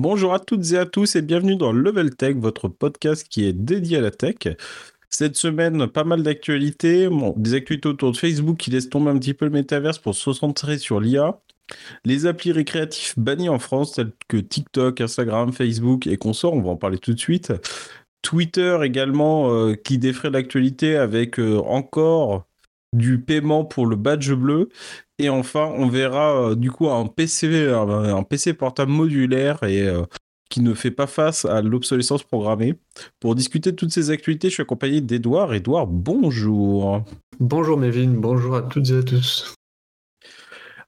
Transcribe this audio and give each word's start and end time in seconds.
Bonjour 0.00 0.32
à 0.32 0.38
toutes 0.38 0.70
et 0.70 0.78
à 0.78 0.86
tous 0.86 1.16
et 1.16 1.22
bienvenue 1.22 1.56
dans 1.56 1.72
Level 1.72 2.14
Tech, 2.14 2.36
votre 2.36 2.68
podcast 2.68 3.26
qui 3.28 3.44
est 3.44 3.52
dédié 3.52 3.96
à 3.96 4.00
la 4.00 4.12
tech. 4.12 4.36
Cette 5.10 5.34
semaine, 5.34 5.88
pas 5.88 6.04
mal 6.04 6.22
d'actualités, 6.22 7.08
des 7.34 7.54
actualités 7.54 7.88
autour 7.88 8.12
de 8.12 8.16
Facebook 8.16 8.58
qui 8.58 8.70
laissent 8.70 8.90
tomber 8.90 9.10
un 9.10 9.18
petit 9.18 9.34
peu 9.34 9.46
le 9.46 9.50
métaverse 9.50 9.98
pour 9.98 10.14
se 10.14 10.26
concentrer 10.26 10.78
sur 10.78 11.00
l'IA, 11.00 11.40
les 12.04 12.26
applis 12.26 12.52
récréatifs 12.52 13.18
bannis 13.18 13.48
en 13.48 13.58
France 13.58 13.94
tels 13.94 14.12
que 14.28 14.36
TikTok, 14.36 15.00
Instagram, 15.00 15.52
Facebook 15.52 16.06
et 16.06 16.16
consorts, 16.16 16.54
on 16.54 16.62
va 16.62 16.70
en 16.70 16.76
parler 16.76 16.98
tout 16.98 17.12
de 17.12 17.18
suite. 17.18 17.52
Twitter 18.22 18.78
également 18.84 19.52
euh, 19.52 19.74
qui 19.74 19.98
défraie 19.98 20.30
l'actualité 20.30 20.94
avec 20.94 21.40
euh, 21.40 21.58
encore 21.58 22.44
du 22.92 23.20
paiement 23.20 23.64
pour 23.64 23.86
le 23.86 23.96
badge 23.96 24.32
bleu. 24.32 24.68
Et 25.18 25.28
enfin, 25.28 25.72
on 25.76 25.88
verra 25.88 26.50
euh, 26.50 26.54
du 26.54 26.70
coup 26.70 26.88
un 26.88 27.06
PC, 27.06 27.68
un, 27.68 28.22
PC 28.22 28.54
portable 28.54 28.92
modulaire 28.92 29.62
et 29.64 29.86
euh, 29.86 30.02
qui 30.48 30.60
ne 30.60 30.74
fait 30.74 30.90
pas 30.90 31.06
face 31.06 31.44
à 31.44 31.60
l'obsolescence 31.60 32.22
programmée. 32.22 32.74
Pour 33.20 33.34
discuter 33.34 33.72
de 33.72 33.76
toutes 33.76 33.92
ces 33.92 34.10
actualités, 34.10 34.48
je 34.48 34.54
suis 34.54 34.62
accompagné 34.62 35.00
d'Edouard. 35.00 35.54
Edouard, 35.54 35.86
bonjour. 35.86 37.02
Bonjour 37.40 37.76
Mévin, 37.78 38.08
bonjour 38.14 38.56
à 38.56 38.62
toutes 38.62 38.90
et 38.90 38.98
à 38.98 39.02
tous. 39.02 39.57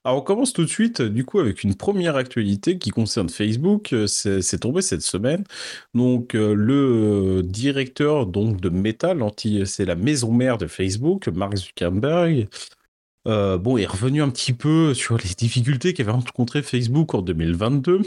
Alors 0.03 0.17
on 0.17 0.21
commence 0.21 0.51
tout 0.51 0.63
de 0.63 0.69
suite 0.69 1.01
du 1.01 1.25
coup 1.25 1.39
avec 1.39 1.63
une 1.63 1.75
première 1.75 2.15
actualité 2.15 2.79
qui 2.79 2.89
concerne 2.89 3.29
Facebook. 3.29 3.93
C'est 4.07 4.59
tombé 4.59 4.81
cette 4.81 5.03
semaine. 5.03 5.43
Donc 5.93 6.33
euh, 6.35 6.55
le 6.55 7.43
directeur 7.43 8.25
donc 8.25 8.59
de 8.59 8.69
Meta, 8.69 9.13
c'est 9.65 9.85
la 9.85 9.95
maison 9.95 10.31
mère 10.31 10.57
de 10.57 10.65
Facebook, 10.67 11.27
Mark 11.27 11.55
Zuckerberg. 11.55 12.47
Euh, 13.27 13.57
bon, 13.57 13.77
est 13.77 13.85
revenu 13.85 14.23
un 14.23 14.29
petit 14.29 14.53
peu 14.53 14.93
sur 14.95 15.17
les 15.17 15.29
difficultés 15.37 15.93
qu'avait 15.93 16.11
rencontré 16.11 16.63
Facebook 16.63 17.13
en 17.13 17.21
2022. 17.21 18.01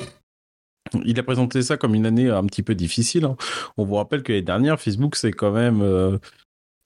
Il 1.04 1.18
a 1.18 1.22
présenté 1.22 1.62
ça 1.62 1.76
comme 1.76 1.94
une 1.94 2.06
année 2.06 2.28
un 2.28 2.44
petit 2.44 2.62
peu 2.62 2.74
difficile. 2.74 3.24
Hein. 3.24 3.36
On 3.76 3.84
vous 3.84 3.94
rappelle 3.94 4.22
que 4.22 4.32
l'année 4.32 4.42
dernière, 4.42 4.80
Facebook, 4.80 5.16
c'est 5.16 5.32
quand 5.32 5.52
même 5.52 5.82
euh, 5.82 6.18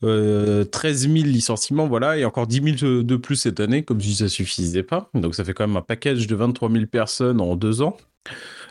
13 0.02 1.08
000 1.08 1.14
licenciements, 1.26 1.88
voilà, 1.88 2.16
et 2.16 2.24
encore 2.24 2.46
10 2.46 2.78
000 2.78 3.02
de 3.02 3.16
plus 3.16 3.36
cette 3.36 3.60
année, 3.60 3.82
comme 3.82 4.00
si 4.00 4.14
ça 4.14 4.28
suffisait 4.28 4.82
pas. 4.82 5.10
Donc 5.14 5.34
ça 5.34 5.44
fait 5.44 5.54
quand 5.54 5.66
même 5.66 5.76
un 5.76 5.82
package 5.82 6.26
de 6.26 6.34
23 6.36 6.70
000 6.70 6.86
personnes 6.86 7.40
en 7.40 7.56
deux 7.56 7.82
ans. 7.82 7.96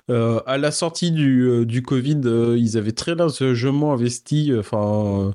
Euh, 0.09 0.41
à 0.45 0.57
la 0.57 0.71
sortie 0.71 1.11
du, 1.11 1.41
euh, 1.41 1.65
du 1.65 1.81
Covid, 1.81 2.21
euh, 2.25 2.57
ils 2.57 2.77
avaient 2.77 2.93
très 2.93 3.15
largement 3.15 3.93
investi, 3.93 4.53
enfin, 4.57 5.33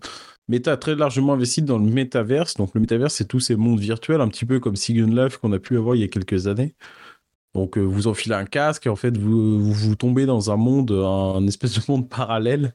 Meta 0.48 0.72
a 0.72 0.76
très 0.78 0.94
largement 0.94 1.34
investi 1.34 1.62
dans 1.62 1.78
le 1.78 1.84
métaverse. 1.84 2.54
Donc 2.54 2.70
le 2.74 2.80
métaverse, 2.80 3.14
c'est 3.14 3.28
tous 3.28 3.40
ces 3.40 3.56
mondes 3.56 3.80
virtuels, 3.80 4.20
un 4.20 4.28
petit 4.28 4.46
peu 4.46 4.60
comme 4.60 4.76
Second 4.76 5.06
Life 5.06 5.38
qu'on 5.38 5.52
a 5.52 5.58
pu 5.58 5.76
avoir 5.76 5.94
il 5.96 6.00
y 6.00 6.04
a 6.04 6.08
quelques 6.08 6.46
années. 6.46 6.74
Donc 7.54 7.76
vous 7.76 8.06
enfilez 8.06 8.34
un 8.34 8.46
casque 8.46 8.86
et 8.86 8.90
en 8.90 8.96
fait 8.96 9.16
vous, 9.18 9.60
vous, 9.62 9.72
vous 9.72 9.94
tombez 9.94 10.24
dans 10.24 10.50
un 10.50 10.56
monde, 10.56 10.90
un 10.90 11.46
espèce 11.46 11.74
de 11.74 11.82
monde 11.86 12.08
parallèle 12.08 12.74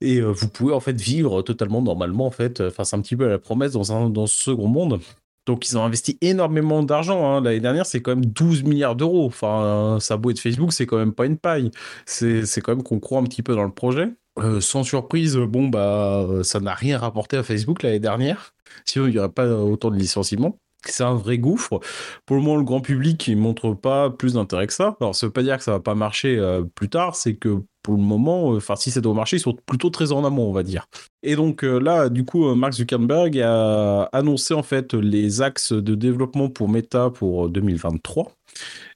et 0.00 0.18
euh, 0.18 0.30
vous 0.30 0.48
pouvez 0.48 0.74
en 0.74 0.80
fait 0.80 1.00
vivre 1.00 1.42
totalement 1.42 1.82
normalement 1.82 2.26
en 2.26 2.30
fait. 2.30 2.60
Enfin, 2.60 2.84
c'est 2.84 2.96
un 2.96 3.00
petit 3.00 3.16
peu 3.16 3.28
la 3.28 3.38
promesse 3.38 3.72
dans, 3.72 4.26
ce 4.26 4.42
second 4.42 4.68
monde. 4.68 5.00
Donc 5.46 5.68
ils 5.68 5.78
ont 5.78 5.84
investi 5.84 6.18
énormément 6.20 6.82
d'argent. 6.82 7.30
Hein. 7.30 7.40
L'année 7.40 7.60
dernière, 7.60 7.86
c'est 7.86 8.02
quand 8.02 8.12
même 8.12 8.26
12 8.26 8.64
milliards 8.64 8.96
d'euros. 8.96 9.26
Enfin, 9.26 9.98
ça 10.00 10.16
beau 10.16 10.30
être 10.30 10.40
Facebook, 10.40 10.72
c'est 10.72 10.86
quand 10.86 10.98
même 10.98 11.12
pas 11.12 11.26
une 11.26 11.38
paille. 11.38 11.70
C'est 12.04 12.42
quand 12.62 12.74
même 12.74 12.82
qu'on 12.82 13.00
croit 13.00 13.20
un 13.20 13.24
petit 13.24 13.42
peu 13.42 13.54
dans 13.54 13.64
le 13.64 13.72
projet. 13.72 14.08
Euh, 14.38 14.60
sans 14.60 14.82
surprise, 14.82 15.36
bon 15.36 15.68
bah 15.68 16.26
ça 16.42 16.60
n'a 16.60 16.74
rien 16.74 16.98
rapporté 16.98 17.38
à 17.38 17.42
Facebook 17.42 17.82
l'année 17.82 18.00
dernière. 18.00 18.54
Sinon, 18.84 19.06
il 19.06 19.12
n'y 19.12 19.18
aurait 19.18 19.30
pas 19.30 19.48
autant 19.48 19.90
de 19.90 19.96
licenciements. 19.96 20.58
C'est 20.84 21.04
un 21.04 21.14
vrai 21.14 21.38
gouffre. 21.38 21.80
Pour 22.26 22.36
le 22.36 22.42
moment, 22.42 22.56
le 22.56 22.64
grand 22.64 22.80
public, 22.80 23.26
il 23.28 23.36
montre 23.36 23.72
pas 23.72 24.10
plus 24.10 24.34
d'intérêt 24.34 24.66
que 24.66 24.72
ça. 24.72 24.96
Alors, 25.00 25.14
ça 25.14 25.26
veut 25.26 25.32
pas 25.32 25.42
dire 25.42 25.58
que 25.58 25.64
ça 25.64 25.72
va 25.72 25.80
pas 25.80 25.94
marcher 25.94 26.38
euh, 26.38 26.62
plus 26.62 26.88
tard, 26.88 27.16
c'est 27.16 27.34
que 27.34 27.62
pour 27.86 27.94
le 27.94 28.02
moment, 28.02 28.52
euh, 28.52 28.56
enfin, 28.56 28.74
si 28.74 28.90
ça 28.90 29.00
doit 29.00 29.14
marcher, 29.14 29.36
ils 29.36 29.40
sont 29.40 29.56
plutôt 29.64 29.90
très 29.90 30.10
en 30.10 30.24
amont, 30.24 30.48
on 30.48 30.52
va 30.52 30.64
dire. 30.64 30.88
Et 31.22 31.36
donc 31.36 31.62
euh, 31.62 31.78
là, 31.78 32.08
du 32.08 32.24
coup, 32.24 32.52
Mark 32.56 32.72
Zuckerberg 32.72 33.38
a 33.38 34.02
annoncé 34.12 34.54
en 34.54 34.64
fait 34.64 34.92
les 34.92 35.40
axes 35.40 35.72
de 35.72 35.94
développement 35.94 36.48
pour 36.48 36.68
Meta 36.68 37.10
pour 37.10 37.48
2023. 37.48 38.32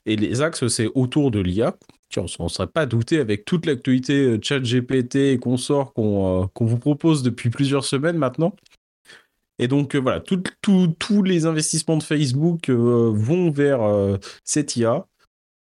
Et 0.06 0.16
les 0.16 0.42
axes, 0.42 0.66
c'est 0.66 0.88
autour 0.97 1.31
de 1.31 1.38
l'IA. 1.38 1.76
On 2.16 2.42
ne 2.42 2.48
serait 2.48 2.66
pas 2.66 2.84
douté 2.84 3.20
avec 3.20 3.44
toute 3.44 3.64
l'actualité 3.64 4.37
chat 4.42 4.59
GPT 4.59 5.14
et 5.14 5.38
consorts 5.38 5.93
qu'on 5.93 6.50
vous 6.59 6.78
propose 6.78 7.22
depuis 7.22 7.48
plusieurs 7.48 7.84
semaines 7.84 8.19
maintenant. 8.19 8.56
Et 9.60 9.69
donc 9.69 9.94
voilà, 9.94 10.20
tous 10.20 11.22
les 11.22 11.47
investissements 11.47 11.97
de 11.97 12.03
Facebook 12.03 12.69
vont 12.70 13.53
vers 13.53 13.82
cette 14.43 14.75
IA. 14.76 15.06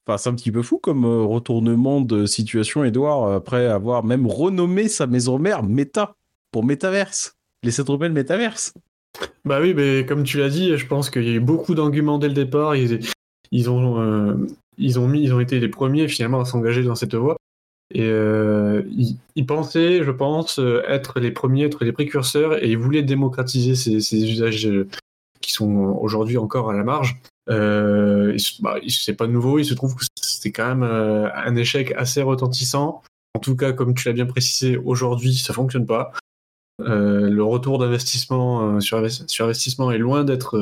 Enfin, 0.06 0.18
c'est 0.18 0.28
un 0.28 0.34
petit 0.34 0.52
peu 0.52 0.62
fou 0.62 0.78
comme 0.78 1.04
euh, 1.04 1.22
retournement 1.22 2.00
de 2.02 2.26
situation, 2.26 2.84
Edouard, 2.84 3.32
après 3.32 3.66
avoir 3.66 4.04
même 4.04 4.26
renommé 4.26 4.88
sa 4.88 5.06
maison 5.06 5.38
mère 5.38 5.62
Meta 5.62 6.14
pour 6.50 6.64
Metaverse. 6.64 7.36
Laissez 7.62 7.84
tomber 7.84 8.08
le 8.08 8.14
Metaverse. 8.14 8.74
Bah 9.46 9.60
oui, 9.62 9.72
mais 9.72 10.04
comme 10.06 10.24
tu 10.24 10.38
l'as 10.38 10.50
dit, 10.50 10.76
je 10.76 10.86
pense 10.86 11.08
qu'il 11.08 11.24
y 11.24 11.30
a 11.30 11.34
eu 11.34 11.40
beaucoup 11.40 11.74
d'arguments 11.74 12.18
dès 12.18 12.28
le 12.28 12.34
départ. 12.34 12.76
Ils, 12.76 13.70
ont, 13.70 14.00
euh, 14.00 14.34
ils, 14.76 14.98
ont 14.98 15.08
mis, 15.08 15.22
ils 15.22 15.32
ont 15.32 15.40
été 15.40 15.58
les 15.58 15.68
premiers 15.68 16.08
finalement 16.08 16.40
à 16.40 16.44
s'engager 16.44 16.82
dans 16.82 16.94
cette 16.94 17.14
voie. 17.14 17.36
Et 17.90 18.02
euh, 18.02 18.82
ils, 19.36 19.46
pensaient, 19.46 20.02
je 20.02 20.10
pense, 20.10 20.60
être 20.86 21.20
les 21.20 21.30
premiers, 21.30 21.64
être 21.64 21.84
les 21.84 21.92
précurseurs, 21.92 22.62
et 22.62 22.70
ils 22.70 22.78
voulaient 22.78 23.02
démocratiser 23.02 23.74
ces 23.74 24.30
usages 24.30 24.68
qui 25.44 25.52
sont 25.52 25.98
aujourd'hui 26.00 26.38
encore 26.38 26.70
à 26.70 26.74
la 26.74 26.84
marge. 26.84 27.20
Euh, 27.50 28.36
bah, 28.60 28.76
c'est 28.88 29.14
pas 29.14 29.26
nouveau, 29.26 29.58
il 29.58 29.64
se 29.64 29.74
trouve 29.74 29.94
que 29.94 30.04
c'est 30.16 30.52
quand 30.52 30.66
même 30.66 30.82
euh, 30.82 31.28
un 31.34 31.56
échec 31.56 31.92
assez 31.96 32.22
retentissant. 32.22 33.02
En 33.34 33.40
tout 33.40 33.56
cas, 33.56 33.72
comme 33.72 33.94
tu 33.94 34.08
l'as 34.08 34.14
bien 34.14 34.26
précisé, 34.26 34.76
aujourd'hui, 34.76 35.34
ça 35.34 35.52
fonctionne 35.52 35.86
pas. 35.86 36.12
Euh, 36.80 37.28
le 37.28 37.44
retour 37.44 37.78
d'investissement 37.78 38.80
sur, 38.80 38.98
investissement 38.98 39.92
est 39.92 39.98
loin 39.98 40.24
d'être 40.24 40.58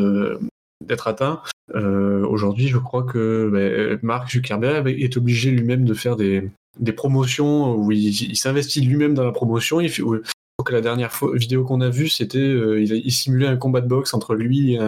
atteint. 1.07 1.43
aujourd'hui, 1.75 2.69
je 2.69 2.79
crois 2.79 3.05
que 3.05 3.51
ben, 3.53 3.99
Mark 4.03 4.31
Zuckerberg 4.31 4.89
est 4.89 5.17
obligé 5.17 5.51
lui-même 5.51 5.85
de 5.85 5.95
faire 5.95 6.17
des, 6.17 6.51
promotions 6.97 7.75
où 7.77 7.93
il, 7.93 8.37
s'investit 8.37 8.81
lui-même 8.81 9.15
dans 9.15 9.25
la 9.25 9.33
promotion. 9.33 9.81
Que 10.65 10.73
la 10.73 10.81
dernière 10.81 11.13
vidéo 11.35 11.65
qu'on 11.65 11.81
a 11.81 11.91
vue, 11.91 12.09
c'était 12.09 12.39
il, 12.39 12.93
il, 12.93 13.13
simulait 13.13 13.47
un 13.47 13.57
combat 13.57 13.81
de 13.81 13.89
boxe 13.89 14.15
entre 14.15 14.35
lui 14.35 14.79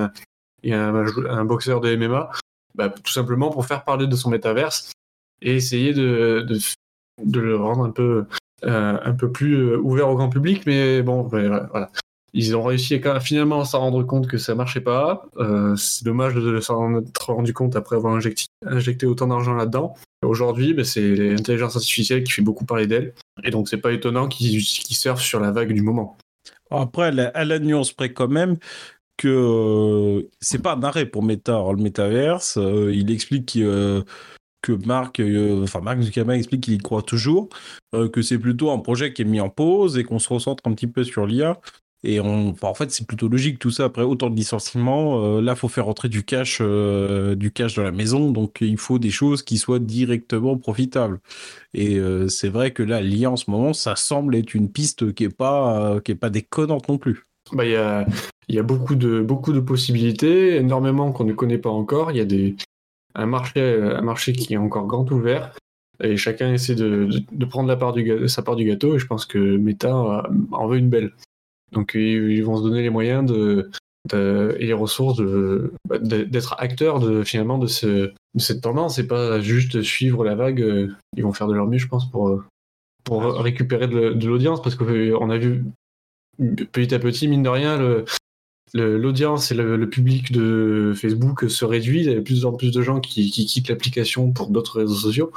et 0.64 0.72
un, 0.72 1.44
boxeur 1.44 1.80
de 1.80 1.94
MMA, 1.94 2.30
bah, 2.74 2.88
tout 2.88 3.12
simplement 3.12 3.50
pour 3.50 3.66
faire 3.66 3.84
parler 3.84 4.06
de 4.06 4.16
son 4.16 4.30
métaverse 4.30 4.92
et 5.42 5.54
essayer 5.54 5.92
de, 5.92 6.46
le 7.22 7.56
rendre 7.56 7.84
un 7.84 7.90
peu, 7.90 8.24
euh, 8.64 9.12
plus 9.12 9.54
euh, 9.54 9.78
ouvert 9.78 10.08
au 10.08 10.16
grand 10.16 10.30
public. 10.30 10.64
Mais 10.66 11.02
bon, 11.02 11.22
voilà. 11.22 11.68
Ils 12.36 12.56
ont 12.56 12.64
réussi 12.64 13.00
finalement 13.20 13.60
à 13.60 13.64
s'en 13.64 13.78
rendre 13.78 14.02
compte 14.02 14.26
que 14.26 14.38
ça 14.38 14.56
marchait 14.56 14.80
pas. 14.80 15.28
Euh, 15.36 15.76
c'est 15.76 16.04
dommage 16.04 16.34
de 16.34 16.58
s'en 16.58 16.98
être 16.98 17.32
rendu 17.32 17.52
compte 17.52 17.76
après 17.76 17.94
avoir 17.94 18.18
injecté 18.66 19.06
autant 19.06 19.28
d'argent 19.28 19.54
là-dedans. 19.54 19.94
Aujourd'hui, 20.24 20.74
bah, 20.74 20.84
c'est 20.84 21.14
l'intelligence 21.14 21.76
artificielle 21.76 22.24
qui 22.24 22.32
fait 22.32 22.42
beaucoup 22.42 22.64
parler 22.64 22.86
d'elle. 22.86 23.14
Et 23.42 23.50
donc, 23.50 23.68
c'est 23.68 23.78
pas 23.78 23.92
étonnant 23.92 24.28
qu'ils 24.28 24.62
surfent 24.62 25.22
sur 25.22 25.40
la 25.40 25.50
vague 25.50 25.72
du 25.72 25.82
moment. 25.82 26.16
Après, 26.70 27.12
à 27.18 27.44
la 27.44 27.58
nuance 27.58 27.92
près 27.92 28.12
quand 28.12 28.28
même, 28.28 28.56
que 29.16 29.28
euh, 29.28 30.28
c'est 30.40 30.62
pas 30.62 30.74
un 30.74 30.82
arrêt 30.82 31.06
pour 31.06 31.22
Meta, 31.22 31.62
le 31.70 31.82
métaverse. 31.82 32.56
Euh, 32.58 32.92
il 32.94 33.10
explique 33.10 33.56
euh, 33.56 34.02
que 34.62 34.72
Marc, 34.72 35.20
enfin 35.62 35.80
Mark 35.80 36.00
Zuckerberg 36.00 36.38
explique 36.38 36.62
qu'il 36.62 36.74
y 36.74 36.78
croit 36.78 37.02
toujours, 37.02 37.50
que 37.92 38.22
c'est 38.22 38.38
plutôt 38.38 38.70
un 38.70 38.78
projet 38.78 39.12
qui 39.12 39.22
est 39.22 39.26
mis 39.26 39.40
en 39.40 39.50
pause 39.50 39.98
et 39.98 40.04
qu'on 40.04 40.18
se 40.18 40.32
recentre 40.32 40.66
un 40.66 40.72
petit 40.72 40.86
peu 40.86 41.04
sur 41.04 41.26
l'IA. 41.26 41.60
Et 42.04 42.20
on, 42.20 42.54
en 42.60 42.74
fait, 42.74 42.90
c'est 42.90 43.06
plutôt 43.06 43.28
logique 43.28 43.58
tout 43.58 43.70
ça. 43.70 43.84
Après 43.84 44.02
autant 44.02 44.30
de 44.30 44.36
licenciements, 44.36 45.40
là, 45.40 45.56
faut 45.56 45.68
faire 45.68 45.86
rentrer 45.86 46.08
du 46.08 46.22
cash, 46.22 46.60
du 46.60 47.50
cash 47.50 47.74
dans 47.74 47.82
la 47.82 47.92
maison. 47.92 48.30
Donc, 48.30 48.58
il 48.60 48.76
faut 48.76 48.98
des 48.98 49.10
choses 49.10 49.42
qui 49.42 49.56
soient 49.56 49.78
directement 49.78 50.58
profitables. 50.58 51.20
Et 51.72 51.98
c'est 52.28 52.50
vrai 52.50 52.72
que 52.72 52.82
là, 52.82 53.00
l'IA 53.00 53.30
en 53.30 53.36
ce 53.36 53.50
moment, 53.50 53.72
ça 53.72 53.96
semble 53.96 54.36
être 54.36 54.54
une 54.54 54.70
piste 54.70 55.14
qui 55.14 55.24
est 55.24 55.34
pas, 55.34 55.98
qui 56.04 56.12
est 56.12 56.16
pas 56.16 56.30
déconnante 56.30 56.88
non 56.88 56.98
plus. 56.98 57.26
Bah, 57.52 57.64
il 57.64 57.72
y 57.72 57.76
a, 57.76 58.06
y 58.48 58.58
a 58.58 58.62
beaucoup, 58.62 58.94
de, 58.94 59.20
beaucoup 59.20 59.52
de 59.52 59.60
possibilités, 59.60 60.56
énormément 60.56 61.10
qu'on 61.12 61.24
ne 61.24 61.32
connaît 61.32 61.58
pas 61.58 61.70
encore. 61.70 62.10
Il 62.10 62.18
y 62.18 62.20
a 62.20 62.24
des, 62.24 62.54
un, 63.14 63.26
marché, 63.26 63.60
un 63.60 64.02
marché 64.02 64.32
qui 64.32 64.54
est 64.54 64.58
encore 64.58 64.86
grand 64.86 65.10
ouvert 65.10 65.52
et 66.02 66.16
chacun 66.16 66.52
essaie 66.52 66.74
de, 66.74 67.08
de, 67.30 67.44
prendre 67.44 67.68
la 67.68 67.76
part 67.76 67.92
du, 67.92 68.28
sa 68.28 68.42
part 68.42 68.56
du 68.56 68.64
gâteau 68.64 68.96
et 68.96 68.98
je 68.98 69.06
pense 69.06 69.26
que 69.26 69.38
Meta 69.38 70.24
en 70.52 70.66
veut 70.66 70.78
une 70.78 70.88
belle. 70.88 71.12
Donc 71.74 71.92
ils 71.94 72.42
vont 72.42 72.56
se 72.56 72.62
donner 72.62 72.82
les 72.82 72.90
moyens 72.90 73.24
de, 73.30 73.70
de 74.10 74.56
et 74.58 74.66
les 74.66 74.72
ressources 74.72 75.20
bah, 75.88 75.98
d'être 75.98 76.54
acteurs 76.58 77.00
de, 77.00 77.22
finalement 77.24 77.58
de, 77.58 77.66
ce, 77.66 77.86
de 77.86 78.12
cette 78.38 78.62
tendance 78.62 78.98
et 78.98 79.06
pas 79.06 79.40
juste 79.40 79.82
suivre 79.82 80.24
la 80.24 80.34
vague. 80.34 80.90
Ils 81.16 81.22
vont 81.22 81.32
faire 81.32 81.48
de 81.48 81.54
leur 81.54 81.66
mieux, 81.66 81.78
je 81.78 81.88
pense, 81.88 82.10
pour, 82.10 82.42
pour 83.02 83.22
récupérer 83.22 83.88
de 83.88 84.26
l'audience 84.26 84.62
parce 84.62 84.76
qu'on 84.76 85.30
a 85.30 85.38
vu 85.38 85.64
petit 86.72 86.94
à 86.94 86.98
petit, 86.98 87.28
mine 87.28 87.42
de 87.42 87.48
rien, 87.48 88.04
l'audience 88.74 89.52
et 89.52 89.54
le, 89.54 89.88
public 89.88 90.32
de 90.32 90.92
Facebook 90.96 91.48
se 91.48 91.64
réduit. 91.64 92.00
Il 92.00 92.06
y 92.06 92.10
a 92.10 92.14
de 92.14 92.20
plus 92.20 92.44
en 92.44 92.52
plus 92.52 92.72
de 92.72 92.82
gens 92.82 93.00
qui, 93.00 93.30
quittent 93.30 93.68
l'application 93.68 94.32
pour 94.32 94.48
d'autres 94.48 94.80
réseaux 94.80 94.94
sociaux. 94.94 95.32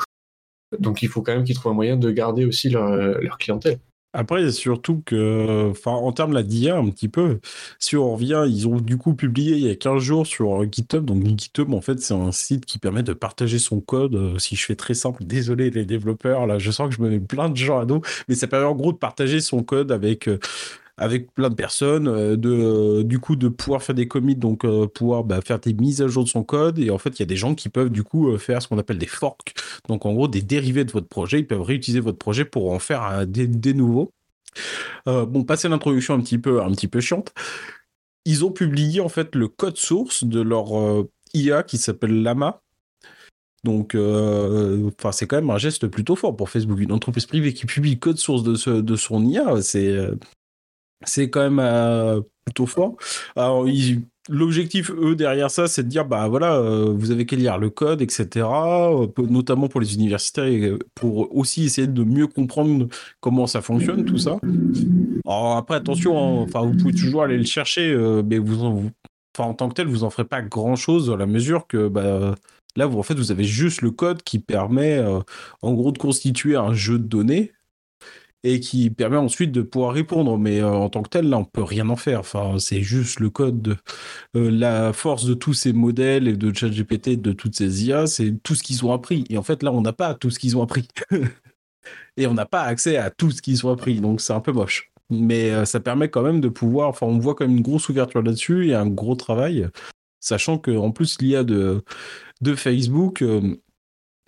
Donc 0.80 1.02
il 1.02 1.08
faut 1.08 1.22
quand 1.22 1.34
même 1.34 1.44
qu'ils 1.44 1.56
trouvent 1.56 1.72
un 1.72 1.76
moyen 1.76 1.98
de 1.98 2.12
garder 2.12 2.46
aussi 2.46 2.70
leur, 2.70 2.90
leur 2.90 3.38
clientèle. 3.38 3.80
Après, 4.14 4.52
surtout 4.52 5.04
que, 5.06 5.70
enfin, 5.70 5.92
en 5.92 6.12
termes 6.12 6.34
de 6.34 6.42
d'IA, 6.42 6.78
un 6.78 6.90
petit 6.90 7.10
peu, 7.10 7.40
si 7.78 7.96
on 7.98 8.14
revient, 8.14 8.46
ils 8.48 8.68
ont 8.68 8.80
du 8.80 8.98
coup 8.98 9.14
publié 9.14 9.58
il 9.58 9.64
y 9.68 9.70
a 9.70 9.76
15 9.76 10.02
jours 10.02 10.26
sur 10.26 10.64
GitHub. 10.72 11.06
Donc, 11.06 11.24
GitHub, 11.38 11.74
en 11.74 11.82
fait, 11.82 12.00
c'est 12.00 12.14
un 12.14 12.32
site 12.32 12.66
qui 12.66 12.80
permet 12.80 13.04
de 13.04 13.14
partager 13.14 13.60
son 13.60 13.80
code. 13.82 14.16
Euh, 14.16 14.40
si 14.40 14.56
je 14.56 14.66
fais 14.66 14.76
très 14.76 14.94
simple, 14.96 15.24
désolé 15.26 15.70
les 15.70 15.86
développeurs, 15.86 16.48
là, 16.48 16.58
je 16.58 16.72
sens 16.72 16.90
que 16.90 16.96
je 16.96 17.02
me 17.02 17.10
mets 17.10 17.20
plein 17.20 17.50
de 17.50 17.58
gens 17.58 17.80
à 17.80 17.86
dos, 17.86 18.02
mais 18.28 18.36
ça 18.36 18.48
permet 18.48 18.66
en 18.66 18.76
gros 18.76 18.92
de 18.94 18.98
partager 18.98 19.40
son 19.42 19.62
code 19.62 19.92
avec, 19.92 20.28
euh, 20.28 20.40
avec 20.98 21.32
plein 21.34 21.50
de 21.50 21.56
personnes, 21.56 22.08
euh, 22.08 22.36
de, 22.36 22.50
euh, 22.50 23.04
du 23.04 23.20
coup 23.20 23.36
de 23.36 23.48
pouvoir 23.48 23.84
faire 23.84 23.96
des 23.96 24.08
commits, 24.08 24.36
donc 24.36 24.66
euh, 24.66 24.88
pouvoir 24.88 25.24
bah, 25.24 25.40
faire 25.46 25.60
des 25.60 25.74
mises 25.74 26.02
à 26.02 26.08
jour 26.08 26.24
de 26.24 26.30
son 26.30 26.44
code. 26.44 26.80
Et 26.80 26.90
en 26.90 26.98
fait, 26.98 27.12
il 27.12 27.20
y 27.20 27.24
a 27.24 27.28
des 27.28 27.36
gens 27.36 27.56
qui 27.56 27.70
peuvent 27.70 27.92
du 27.92 28.04
coup 28.04 28.36
faire 28.38 28.62
ce 28.62 28.68
qu'on 28.68 28.80
appelle 28.80 28.98
des 28.98 29.06
forks, 29.06 29.54
donc 29.88 30.06
en 30.06 30.14
gros 30.14 30.28
des 30.28 30.42
dérivés 30.42 30.86
de 30.86 30.92
votre 30.92 31.08
projet. 31.08 31.40
Ils 31.40 31.48
peuvent 31.48 31.62
réutiliser 31.62 32.00
votre 32.00 32.18
projet 32.18 32.46
pour 32.46 32.72
en 32.72 32.80
faire 32.80 33.28
des, 33.28 33.74
nouveaux. 33.74 34.12
bon, 35.06 35.44
passer 35.44 35.70
l'introduction 35.70 36.16
un 36.16 36.22
petit 36.22 36.40
peu, 36.40 36.62
un 36.62 36.72
petit 36.72 36.88
peu 36.88 37.00
chiante. 37.00 37.34
Ils 38.26 38.44
ont 38.44 38.52
publié 38.52 39.00
en 39.02 39.10
fait 39.10 39.36
le 39.36 39.48
code 39.48 39.78
source 39.78 40.24
de 40.24 40.42
leur 40.42 40.68
IA 41.34 41.64
qui 41.64 41.78
s'appelle 41.78 42.24
Lama, 42.24 42.62
donc, 43.64 43.96
enfin, 43.96 45.12
c'est 45.12 45.28
quand 45.28 45.36
même 45.36 45.50
un 45.50 45.58
geste 45.58 45.88
plutôt 45.88 46.16
fort 46.16 46.36
pour 46.36 46.50
Facebook. 46.50 46.80
Une 46.80 46.92
entreprise 46.92 47.26
privée 47.26 47.54
qui 47.54 47.66
publie 47.66 47.92
le 47.92 48.00
code 48.00 48.18
source 48.18 48.44
de, 48.44 48.82
de 48.82 48.96
son 48.96 49.26
IA, 49.26 49.62
c'est 49.62 50.10
c'est 51.06 51.30
quand 51.30 51.42
même 51.42 51.60
euh, 51.60 52.22
plutôt 52.46 52.66
fort. 52.66 52.96
Alors, 53.36 53.66
l'objectif, 54.30 54.92
eux, 54.92 55.16
derrière 55.16 55.52
ça, 55.52 55.68
c'est 55.68 55.84
de 55.84 55.90
dire, 55.90 56.06
bah 56.06 56.28
voilà, 56.28 56.56
euh, 56.56 56.94
vous 56.96 57.12
avez 57.12 57.26
qu'à 57.26 57.36
lire 57.36 57.58
le 57.58 57.70
code, 57.70 58.02
etc., 58.02 58.46
euh, 58.46 59.08
notamment 59.30 59.68
pour 59.68 59.82
les 59.82 59.96
universitaires, 59.96 60.78
pour 60.96 61.36
aussi 61.36 61.66
essayer 61.66 61.88
de 61.88 62.04
mieux 62.04 62.28
comprendre 62.28 62.88
comment 63.20 63.48
ça 63.48 63.62
fonctionne, 63.62 64.06
tout 64.06 64.18
ça. 64.18 64.40
Alors 65.26 65.58
après, 65.58 65.76
attention, 65.76 66.44
hein, 66.44 66.62
vous 66.62 66.78
pouvez 66.78 66.94
toujours 66.94 67.24
aller 67.24 67.38
le 67.38 67.46
chercher, 67.46 67.96
mais 68.26 68.40
vous, 68.40 68.64
en, 68.64 68.84
en 69.38 69.54
tant 69.54 69.70
que 69.70 69.76
tel, 69.76 69.88
vous 69.88 70.04
en 70.04 70.10
ferez 70.10 70.26
pas 70.26 70.42
grand-chose 70.42 71.12
à 71.12 71.18
la 71.18 71.26
mesure 71.26 71.68
que, 71.68 71.88
bah, 71.88 72.36
là, 72.76 72.86
vous, 72.86 72.98
en 72.98 73.04
fait, 73.04 73.16
vous 73.16 73.32
avez 73.32 73.44
juste 73.44 73.82
le 73.82 73.92
code 73.92 74.24
qui 74.24 74.40
permet, 74.40 75.04
en 75.62 75.74
gros, 75.74 75.92
de 75.92 75.98
constituer 76.00 76.56
un 76.56 76.74
jeu 76.74 76.98
de 76.98 77.06
données 77.06 77.52
et 78.48 78.60
qui 78.62 78.90
permet 78.90 79.18
ensuite 79.18 79.52
de 79.52 79.62
pouvoir 79.62 79.94
répondre. 79.94 80.38
Mais 80.38 80.62
euh, 80.62 80.70
en 80.70 80.90
tant 80.90 81.04
que 81.04 81.10
tel, 81.10 81.30
là, 81.30 81.38
on 81.38 81.46
peut 81.46 81.64
rien 81.64 81.90
en 81.90 81.96
faire. 81.96 82.22
Enfin, 82.22 82.56
c'est 82.60 82.82
juste 82.82 83.20
le 83.20 83.30
code. 83.30 83.62
De, 83.62 83.78
euh, 84.36 84.50
la 84.50 84.94
force 84.94 85.26
de 85.26 85.34
tous 85.34 85.54
ces 85.54 85.74
modèles 85.74 86.28
et 86.28 86.38
de 86.38 86.54
ChatGPT, 86.54 87.22
de 87.22 87.34
toutes 87.34 87.56
ces 87.56 87.86
IA, 87.86 88.08
c'est 88.08 88.34
tout 88.44 88.56
ce 88.56 88.64
qu'ils 88.64 88.86
ont 88.86 88.94
appris. 88.94 89.26
Et 89.30 89.38
en 89.38 89.44
fait, 89.44 89.64
là, 89.64 89.72
on 89.74 89.82
n'a 89.82 89.94
pas 89.94 90.14
tout 90.14 90.30
ce 90.30 90.40
qu'ils 90.40 90.56
ont 90.58 90.64
appris. 90.64 90.88
et 92.18 92.28
on 92.28 92.34
n'a 92.34 92.46
pas 92.46 92.62
accès 92.62 92.98
à 92.98 93.10
tout 93.10 93.32
ce 93.32 93.42
qu'ils 93.42 93.66
ont 93.66 93.72
appris. 93.72 94.00
Donc, 94.00 94.22
c'est 94.22 94.34
un 94.34 94.42
peu 94.42 94.54
moche. 94.54 94.92
Mais 95.10 95.52
euh, 95.52 95.66
ça 95.66 95.80
permet 95.80 96.10
quand 96.10 96.24
même 96.24 96.42
de 96.42 96.50
pouvoir. 96.50 96.90
Enfin, 96.90 97.06
on 97.06 97.20
voit 97.20 97.36
quand 97.36 97.46
même 97.46 97.58
une 97.58 97.64
grosse 97.64 97.90
ouverture 97.90 98.22
là-dessus 98.22 98.70
et 98.70 98.76
un 98.76 98.88
gros 98.88 99.16
travail. 99.16 99.68
Sachant 100.20 100.58
qu'en 100.58 100.92
plus, 100.92 101.22
l'IA 101.22 101.44
de 101.44 101.84
Facebook 102.56 103.24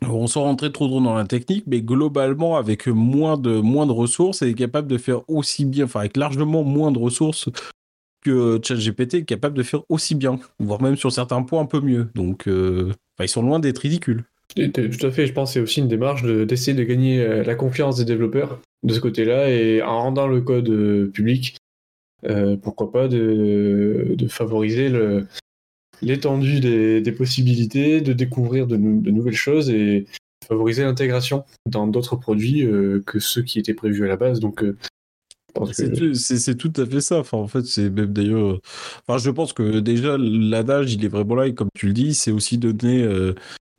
on 0.02 0.28
s'en 0.28 0.44
rentrer 0.44 0.72
trop 0.72 0.88
dans 0.88 1.16
la 1.16 1.26
technique, 1.26 1.66
mais 1.68 1.82
globalement, 1.82 2.58
avec 2.58 2.88
moins 2.88 3.38
de, 3.38 3.60
moins 3.60 3.86
de 3.86 3.92
ressources, 3.92 4.42
elle 4.42 4.50
est 4.50 4.54
capable 4.54 4.88
de 4.88 4.98
faire 4.98 5.22
aussi 5.30 5.66
bien, 5.66 5.86
enfin 5.86 6.02
avec 6.02 6.18
largement 6.18 6.64
moins 6.64 6.92
de 6.92 7.00
ressources 7.00 7.50
que 8.24 8.60
ChatGPT 8.62 9.14
est 9.16 9.24
capable 9.24 9.56
de 9.56 9.64
faire 9.64 9.82
aussi 9.90 10.16
bien, 10.16 10.40
voire 10.60 10.82
même 10.82 10.98
sur 10.98 11.12
certains 11.12 11.42
points 11.42 11.62
un 11.62 11.66
peu 11.66 11.80
mieux. 11.80 12.10
Donc, 12.16 12.48
euh, 12.48 12.92
ils 13.20 13.30
sont 13.30 13.42
loin 13.42 13.60
d'être 13.60 13.80
ridicules. 13.80 14.24
Tout 14.56 15.06
à 15.06 15.12
fait, 15.12 15.28
je 15.28 15.34
pense 15.34 15.50
que 15.50 15.54
c'est 15.54 15.60
aussi 15.60 15.80
une 15.80 15.88
démarche 15.88 16.24
d'essayer 16.24 16.76
de, 16.76 16.84
gagner 16.84 17.22
euh, 17.22 17.44
la 17.44 17.56
confiance 17.56 17.98
des 17.98 18.06
développeurs 18.06 18.60
de 18.84 18.94
ce 18.94 19.00
côté-là 19.00 19.50
et 19.50 19.82
en 19.82 20.02
rendant 20.02 20.28
le 20.28 20.42
code 20.42 20.70
euh, 20.70 21.12
public, 21.14 21.58
pourquoi 22.64 22.92
pas 22.92 23.08
de 23.08 24.16
favoriser 24.28 24.90
le, 24.90 25.26
l'étendue 26.02 26.60
des, 26.60 27.12
possibilités, 27.12 28.02
de 28.02 28.14
découvrir 28.14 28.68
de, 28.68 28.78
nouvelles 28.78 29.34
choses 29.34 29.70
et 29.70 30.06
favoriser 30.48 30.84
l'intégration 30.84 31.44
dans 31.66 31.88
d'autres 31.88 32.16
produits 32.16 32.66
euh, 32.66 33.04
que 33.06 33.20
ceux 33.20 33.44
qui 33.44 33.60
étaient 33.60 33.74
prévus 33.74 34.06
à 34.06 34.08
la 34.08 34.18
base. 34.18 34.40
Donc, 34.40 34.64
euh, 34.64 34.78
c'est 36.14 36.58
tout 36.58 36.74
à 36.78 36.86
fait 36.86 37.02
ça. 37.02 37.20
Enfin, 37.20 37.38
en 37.38 37.48
fait, 37.48 37.66
c'est 37.66 37.90
même 37.90 38.14
d'ailleurs. 38.14 38.60
Enfin, 39.08 39.18
je 39.18 39.30
pense 39.30 39.54
que 39.54 39.80
déjà 39.80 40.18
l'adage, 40.18 40.94
il 40.94 41.04
est 41.04 41.10
vraiment 41.10 41.36
là 41.36 41.48
et 41.48 41.54
comme 41.54 41.70
tu 41.76 41.88
le 41.88 41.94
dis, 41.94 42.14
c'est 42.14 42.32
aussi 42.32 42.58
donner 42.58 43.04
euh, 43.04 43.34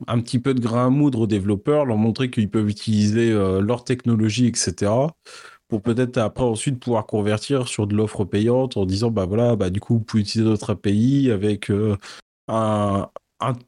un 0.07 0.19
petit 0.19 0.39
peu 0.39 0.53
de 0.53 0.59
grain 0.59 0.87
à 0.87 0.89
moudre 0.89 1.21
aux 1.21 1.27
développeurs, 1.27 1.85
leur 1.85 1.97
montrer 1.97 2.29
qu'ils 2.29 2.49
peuvent 2.49 2.69
utiliser 2.69 3.31
leur 3.31 3.83
technologie, 3.83 4.47
etc 4.47 4.89
pour 5.71 5.81
peut-être 5.81 6.17
après 6.17 6.43
ensuite 6.43 6.81
pouvoir 6.81 7.05
convertir 7.05 7.69
sur 7.69 7.87
de 7.87 7.95
l'offre 7.95 8.25
payante 8.25 8.75
en 8.75 8.85
disant 8.85 9.09
bah 9.09 9.25
voilà 9.25 9.55
bah 9.55 9.69
du 9.69 9.79
coup 9.79 9.93
vous 9.93 9.99
pouvez 10.01 10.21
utiliser 10.21 10.47
notre 10.47 10.71
API 10.71 11.31
avec 11.31 11.71
euh, 11.71 11.95
un, 12.49 13.07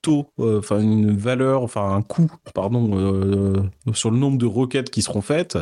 taux 0.01 0.27
euh, 0.39 0.59
enfin 0.59 0.81
une 0.81 1.15
valeur 1.15 1.63
enfin 1.63 1.95
un 1.95 2.01
coût 2.01 2.29
pardon 2.53 2.91
euh, 2.97 3.63
sur 3.93 4.11
le 4.11 4.17
nombre 4.17 4.37
de 4.37 4.45
requêtes 4.45 4.89
qui 4.89 5.01
seront 5.01 5.21
faites 5.21 5.57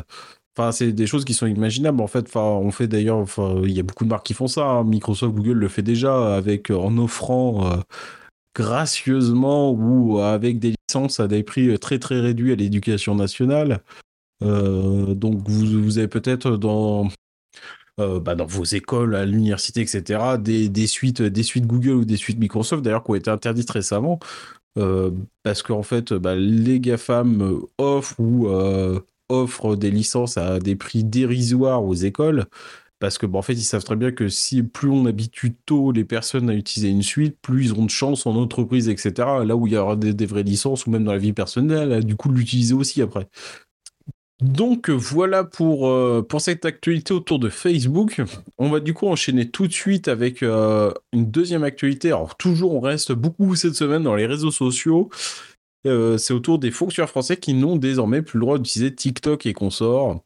Enfin, 0.57 0.73
c'est 0.73 0.91
des 0.91 1.07
choses 1.07 1.23
qui 1.23 1.33
sont 1.33 1.47
imaginables 1.47 2.01
en 2.01 2.07
fait. 2.07 2.35
On 2.35 2.71
fait 2.71 2.87
d'ailleurs, 2.87 3.25
il 3.63 3.71
y 3.71 3.79
a 3.79 3.83
beaucoup 3.83 4.03
de 4.03 4.09
marques 4.09 4.25
qui 4.25 4.33
font 4.33 4.47
ça. 4.47 4.65
Hein. 4.65 4.83
Microsoft, 4.83 5.33
Google 5.33 5.53
le 5.53 5.69
fait 5.69 5.81
déjà 5.81 6.35
avec 6.35 6.71
en 6.71 6.97
offrant 6.97 7.79
gracieusement 8.53 9.71
ou 9.71 10.19
avec 10.19 10.59
des 10.59 10.73
licences 10.89 11.21
à 11.21 11.29
des 11.29 11.43
prix 11.43 11.79
très 11.79 11.99
très 11.99 12.19
réduits 12.19 12.51
à 12.51 12.55
l'éducation 12.55 13.15
nationale. 13.15 13.81
Euh, 14.43 15.13
donc 15.13 15.47
vous, 15.47 15.97
avez 15.97 16.07
peut-être 16.07 16.57
dans 16.57 17.09
euh, 17.99 18.19
bah, 18.19 18.35
dans 18.35 18.45
vos 18.45 18.63
écoles, 18.63 19.15
à 19.15 19.25
l'université, 19.25 19.81
etc., 19.81 20.37
des, 20.39 20.87
suites, 20.87 21.21
des 21.21 21.43
suites 21.43 21.67
Google 21.67 21.91
ou 21.91 22.05
des 22.05 22.17
suites 22.17 22.39
Microsoft, 22.39 22.83
d'ailleurs, 22.83 23.03
qui 23.03 23.11
ont 23.11 23.15
été 23.15 23.29
interdites 23.29 23.69
récemment, 23.69 24.19
euh, 24.77 25.11
parce 25.43 25.61
qu'en 25.63 25.83
fait, 25.83 26.13
bah, 26.13 26.35
les 26.35 26.79
GAFAM 26.79 27.61
offrent 27.77 28.19
ou 28.19 28.47
offrent 29.29 29.75
des 29.77 29.91
licences 29.91 30.37
à 30.37 30.59
des 30.59 30.75
prix 30.75 31.03
dérisoires 31.03 31.83
aux 31.83 31.93
écoles, 31.93 32.45
parce 32.99 33.17
que, 33.17 33.25
bah, 33.25 33.39
en 33.39 33.41
fait, 33.41 33.53
ils 33.53 33.63
savent 33.63 33.83
très 33.83 33.95
bien 33.95 34.11
que 34.11 34.29
si 34.29 34.63
plus 34.63 34.89
on 34.89 35.05
habitue 35.05 35.55
tôt 35.65 35.91
les 35.91 36.05
personnes 36.05 36.49
à 36.49 36.55
utiliser 36.55 36.89
une 36.89 37.03
suite, 37.03 37.37
plus 37.41 37.65
ils 37.65 37.71
auront 37.73 37.85
de 37.85 37.89
chance 37.89 38.25
en 38.25 38.35
entreprise, 38.35 38.89
etc., 38.89 39.13
là 39.45 39.55
où 39.55 39.67
il 39.67 39.73
y 39.73 39.77
aura 39.77 39.95
des, 39.95 40.13
des 40.13 40.25
vraies 40.25 40.43
licences, 40.43 40.85
ou 40.85 40.91
même 40.91 41.03
dans 41.03 41.13
la 41.13 41.17
vie 41.17 41.33
personnelle, 41.33 42.05
du 42.05 42.15
coup, 42.15 42.31
l'utiliser 42.31 42.73
aussi 42.73 43.01
après. 43.01 43.27
Donc 44.41 44.89
voilà 44.89 45.43
pour, 45.43 45.87
euh, 45.87 46.25
pour 46.27 46.41
cette 46.41 46.65
actualité 46.65 47.13
autour 47.13 47.37
de 47.37 47.49
Facebook. 47.49 48.21
On 48.57 48.69
va 48.69 48.79
du 48.79 48.93
coup 48.93 49.07
enchaîner 49.07 49.49
tout 49.49 49.67
de 49.67 49.73
suite 49.73 50.07
avec 50.07 50.41
euh, 50.41 50.91
une 51.13 51.29
deuxième 51.29 51.63
actualité. 51.63 52.07
Alors 52.07 52.35
toujours 52.35 52.73
on 52.73 52.79
reste 52.79 53.11
beaucoup 53.11 53.55
cette 53.55 53.75
semaine 53.75 54.01
dans 54.01 54.15
les 54.15 54.25
réseaux 54.25 54.51
sociaux. 54.51 55.09
Euh, 55.87 56.17
c'est 56.17 56.33
autour 56.33 56.57
des 56.57 56.71
fonctionnaires 56.71 57.09
français 57.09 57.37
qui 57.37 57.53
n'ont 57.53 57.75
désormais 57.75 58.21
plus 58.23 58.37
le 58.39 58.45
droit 58.45 58.57
d'utiliser 58.57 58.93
TikTok 58.93 59.45
et 59.45 59.53
consorts. 59.53 60.21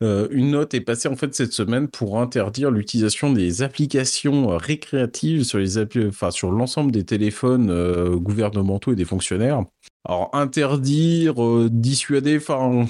une 0.00 0.50
note 0.50 0.74
est 0.74 0.80
passée 0.80 1.08
en 1.08 1.16
fait 1.16 1.34
cette 1.34 1.52
semaine 1.52 1.88
pour 1.88 2.20
interdire 2.20 2.70
l'utilisation 2.70 3.32
des 3.32 3.62
applications 3.62 4.56
récréatives 4.56 5.42
sur 5.42 5.58
les 5.58 5.76
l'ensemble 5.76 6.92
des 6.92 7.04
téléphones 7.04 8.16
gouvernementaux 8.16 8.92
et 8.92 8.96
des 8.96 9.04
fonctionnaires. 9.04 9.64
Alors 10.04 10.30
interdire, 10.34 11.68
dissuader, 11.68 12.36
enfin 12.36 12.86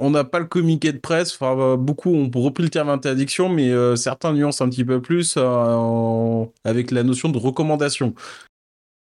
on 0.00 0.10
n'a 0.10 0.24
pas 0.24 0.40
le 0.40 0.46
communiqué 0.46 0.92
de 0.92 0.98
presse. 0.98 1.38
Euh, 1.42 1.76
beaucoup 1.76 2.10
ont 2.10 2.30
repris 2.34 2.64
le 2.64 2.70
terme 2.70 2.88
interdiction, 2.88 3.48
mais 3.48 3.70
euh, 3.70 3.96
certains 3.96 4.32
nuancent 4.32 4.62
un 4.62 4.68
petit 4.68 4.84
peu 4.84 5.00
plus 5.00 5.34
euh, 5.36 6.44
avec 6.64 6.90
la 6.90 7.02
notion 7.02 7.28
de 7.28 7.38
recommandation. 7.38 8.14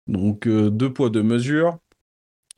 Donc, 0.07 0.47
deux 0.49 0.93
poids, 0.93 1.11
deux 1.11 1.23
mesures. 1.23 1.79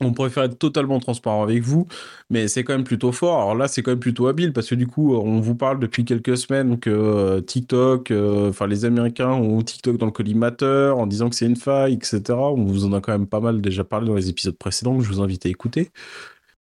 On 0.01 0.11
préfère 0.11 0.43
être 0.43 0.59
totalement 0.59 0.99
transparent 0.99 1.41
avec 1.41 1.63
vous, 1.63 1.87
mais 2.29 2.49
c'est 2.49 2.65
quand 2.65 2.73
même 2.73 2.83
plutôt 2.83 3.13
fort. 3.13 3.39
Alors 3.39 3.55
là, 3.55 3.69
c'est 3.69 3.81
quand 3.81 3.91
même 3.91 3.99
plutôt 3.99 4.27
habile 4.27 4.51
parce 4.51 4.67
que 4.67 4.75
du 4.75 4.87
coup, 4.87 5.15
on 5.15 5.39
vous 5.39 5.55
parle 5.55 5.79
depuis 5.79 6.03
quelques 6.03 6.35
semaines 6.35 6.79
que 6.81 7.39
TikTok, 7.39 8.11
enfin 8.11 8.67
les 8.67 8.83
Américains 8.83 9.31
ont 9.31 9.61
TikTok 9.61 9.95
dans 9.95 10.07
le 10.07 10.11
collimateur 10.11 10.97
en 10.97 11.07
disant 11.07 11.29
que 11.29 11.35
c'est 11.37 11.45
une 11.45 11.55
faille, 11.55 11.93
etc. 11.93 12.21
On 12.29 12.65
vous 12.65 12.83
en 12.83 12.91
a 12.91 12.99
quand 12.99 13.13
même 13.13 13.27
pas 13.27 13.39
mal 13.39 13.61
déjà 13.61 13.85
parlé 13.85 14.07
dans 14.07 14.15
les 14.15 14.29
épisodes 14.29 14.57
précédents 14.57 14.97
que 14.97 15.03
je 15.03 15.07
vous 15.07 15.21
invite 15.21 15.45
à 15.45 15.49
écouter. 15.49 15.91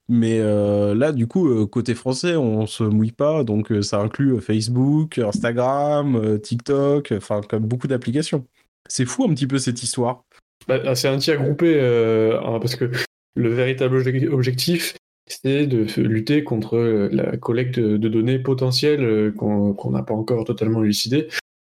Mais 0.10 0.40
euh, 0.40 0.96
là, 0.96 1.12
du 1.12 1.28
coup, 1.28 1.50
euh, 1.50 1.66
côté 1.66 1.94
français, 1.94 2.36
on 2.38 2.66
se 2.66 2.84
mouille 2.84 3.12
pas, 3.12 3.44
donc 3.44 3.72
euh, 3.72 3.82
ça 3.82 4.00
inclut 4.00 4.40
Facebook, 4.40 5.18
Instagram, 5.18 6.40
TikTok, 6.40 7.14
enfin, 7.18 7.42
comme 7.42 7.66
beaucoup 7.66 7.88
d'applications. 7.88 8.46
C'est 8.88 9.06
fou 9.06 9.26
un 9.26 9.34
petit 9.34 9.48
peu 9.48 9.58
cette 9.58 9.84
histoire. 9.84 10.24
Bah, 10.68 10.96
c'est 10.96 11.10
un 11.10 11.18
tir 11.18 11.42
groupé, 11.42 11.80
hein, 11.80 12.60
parce 12.60 12.76
que 12.76 12.90
le 13.36 13.50
véritable 13.50 13.98
objectif, 14.32 14.96
c'est 15.28 15.68
de 15.68 15.86
lutter 16.02 16.44
contre 16.46 16.78
la 17.12 17.36
collecte 17.36 17.80
de 17.80 18.08
données 18.08 18.40
potentielles 18.40 19.34
qu'on 19.36 19.92
n'a 19.92 20.04
pas 20.04 20.14
encore 20.14 20.46
totalement 20.46 20.84
élucidées. 20.84 21.28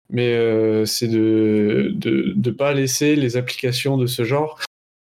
Mais 0.10 0.86
c'est 0.86 1.08
de 1.08 1.94
ne 2.00 2.52
pas 2.52 2.74
laisser 2.74 3.18
les 3.18 3.36
applications 3.36 3.98
de 3.98 4.08
ce 4.08 4.24
genre 4.24 4.60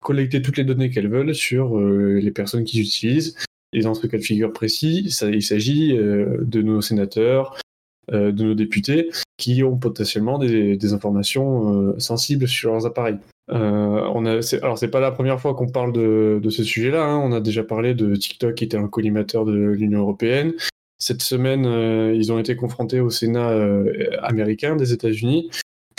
collecter 0.01 0.41
toutes 0.41 0.57
les 0.57 0.63
données 0.63 0.89
qu'elles 0.89 1.09
veulent 1.09 1.35
sur 1.35 1.77
euh, 1.77 2.19
les 2.21 2.31
personnes 2.31 2.63
qui 2.63 2.81
utilisent 2.81 3.35
Et 3.73 3.81
dans 3.81 3.93
ce 3.93 4.07
cas 4.07 4.17
de 4.17 4.23
figure 4.23 4.51
précis, 4.51 5.03
il 5.21 5.43
s'agit 5.43 5.93
de 5.93 6.61
nos 6.61 6.81
sénateurs, 6.81 7.57
de 8.11 8.31
nos 8.31 8.55
députés, 8.55 9.09
qui 9.37 9.63
ont 9.63 9.77
potentiellement 9.77 10.37
des, 10.37 10.93
informations 10.93 11.97
sensibles 11.99 12.47
sur 12.47 12.71
leurs 12.71 12.85
appareils. 12.85 13.17
Euh, 13.51 14.09
on 14.13 14.25
a, 14.25 14.39
alors 14.61 14.79
pas 14.91 14.99
la 14.99 15.11
première 15.11 15.39
fois 15.39 15.53
qu'on 15.55 15.67
parle 15.67 15.91
de, 15.91 16.49
ce 16.49 16.63
sujet-là. 16.63 17.03
Hein. 17.03 17.17
On 17.17 17.31
a 17.31 17.41
déjà 17.41 17.63
parlé 17.63 17.93
de 17.93 18.15
TikTok 18.15 18.55
qui 18.55 18.63
était 18.63 18.77
un 18.77 18.87
collimateur 18.87 19.45
de 19.45 19.53
l'Union 19.53 20.01
européenne. 20.01 20.53
Cette 20.99 21.21
semaine, 21.21 21.65
euh, 21.65 22.13
ils 22.15 22.31
ont 22.31 22.39
été 22.39 22.55
confrontés 22.55 22.99
au 22.99 23.09
Sénat 23.09 23.49
euh, 23.49 24.11
américain 24.21 24.75
des 24.75 24.93
États-Unis 24.93 25.49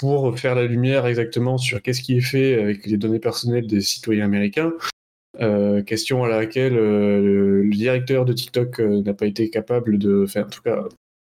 pour 0.03 0.37
faire 0.37 0.57
la 0.57 0.67
lumière 0.67 1.07
exactement 1.07 1.59
sur 1.59 1.81
qu'est-ce 1.81 2.03
qui 2.03 2.17
est 2.17 2.21
fait 2.21 2.61
avec 2.61 2.87
les 2.87 2.97
données 2.97 3.21
personnelles 3.21 3.69
des 3.69 3.81
citoyens 3.81 4.25
américains. 4.25 4.73
question 5.87 6.25
à 6.25 6.29
laquelle 6.29 6.75
le 6.75 7.71
directeur 7.71 8.25
de 8.25 8.33
TikTok 8.33 8.81
n'a 8.81 9.15
pas 9.15 9.27
été 9.27 9.49
capable 9.49 9.99
de 9.99 10.27
faire, 10.27 10.47
en 10.47 10.51
tout 10.51 10.63
cas, 10.63 10.89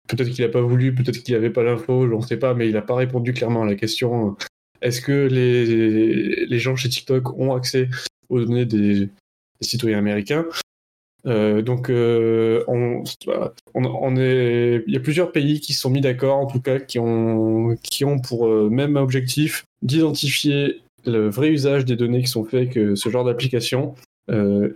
peut-être 0.07 0.29
qu'il 0.29 0.45
n'a 0.45 0.51
pas 0.51 0.61
voulu, 0.61 0.95
peut-être 0.95 1.21
qu'il 1.21 1.33
n'avait 1.33 1.49
pas 1.49 1.63
l'info, 1.63 2.07
je 2.07 2.15
ne 2.15 2.21
sais 2.21 2.37
pas, 2.37 2.53
mais 2.53 2.67
il 2.69 2.73
n'a 2.73 2.81
pas 2.81 2.95
répondu 2.95 3.33
clairement 3.33 3.63
à 3.63 3.65
la 3.65 3.75
question 3.75 4.37
est-ce 4.81 5.01
que 5.01 5.27
les, 5.27 6.45
les, 6.45 6.59
gens 6.59 6.75
chez 6.75 6.89
TikTok 6.89 7.37
ont 7.37 7.53
accès 7.53 7.89
aux 8.29 8.43
données 8.43 8.65
des, 8.65 9.09
citoyens 9.61 9.99
américains? 9.99 10.45
Euh, 11.27 11.61
donc, 11.61 11.89
euh, 11.89 12.63
on, 12.67 14.15
est, 14.17 14.83
il 14.87 14.93
y 14.93 14.97
a 14.97 14.99
plusieurs 14.99 15.31
pays 15.31 15.59
qui 15.59 15.73
sont 15.73 15.89
mis 15.89 16.01
d'accord, 16.01 16.37
en 16.37 16.47
tout 16.47 16.61
cas, 16.61 16.79
qui 16.79 16.99
ont, 16.99 17.75
qui 17.83 18.05
ont 18.05 18.19
pour 18.19 18.47
euh, 18.47 18.69
même 18.69 18.95
objectif 18.95 19.65
d'identifier 19.81 20.81
le 21.05 21.29
vrai 21.29 21.49
usage 21.49 21.85
des 21.85 21.95
données 21.95 22.21
qui 22.21 22.27
sont 22.27 22.43
faits 22.43 22.75
avec 22.75 22.97
ce 22.97 23.09
genre 23.09 23.23
d'application 23.23 23.95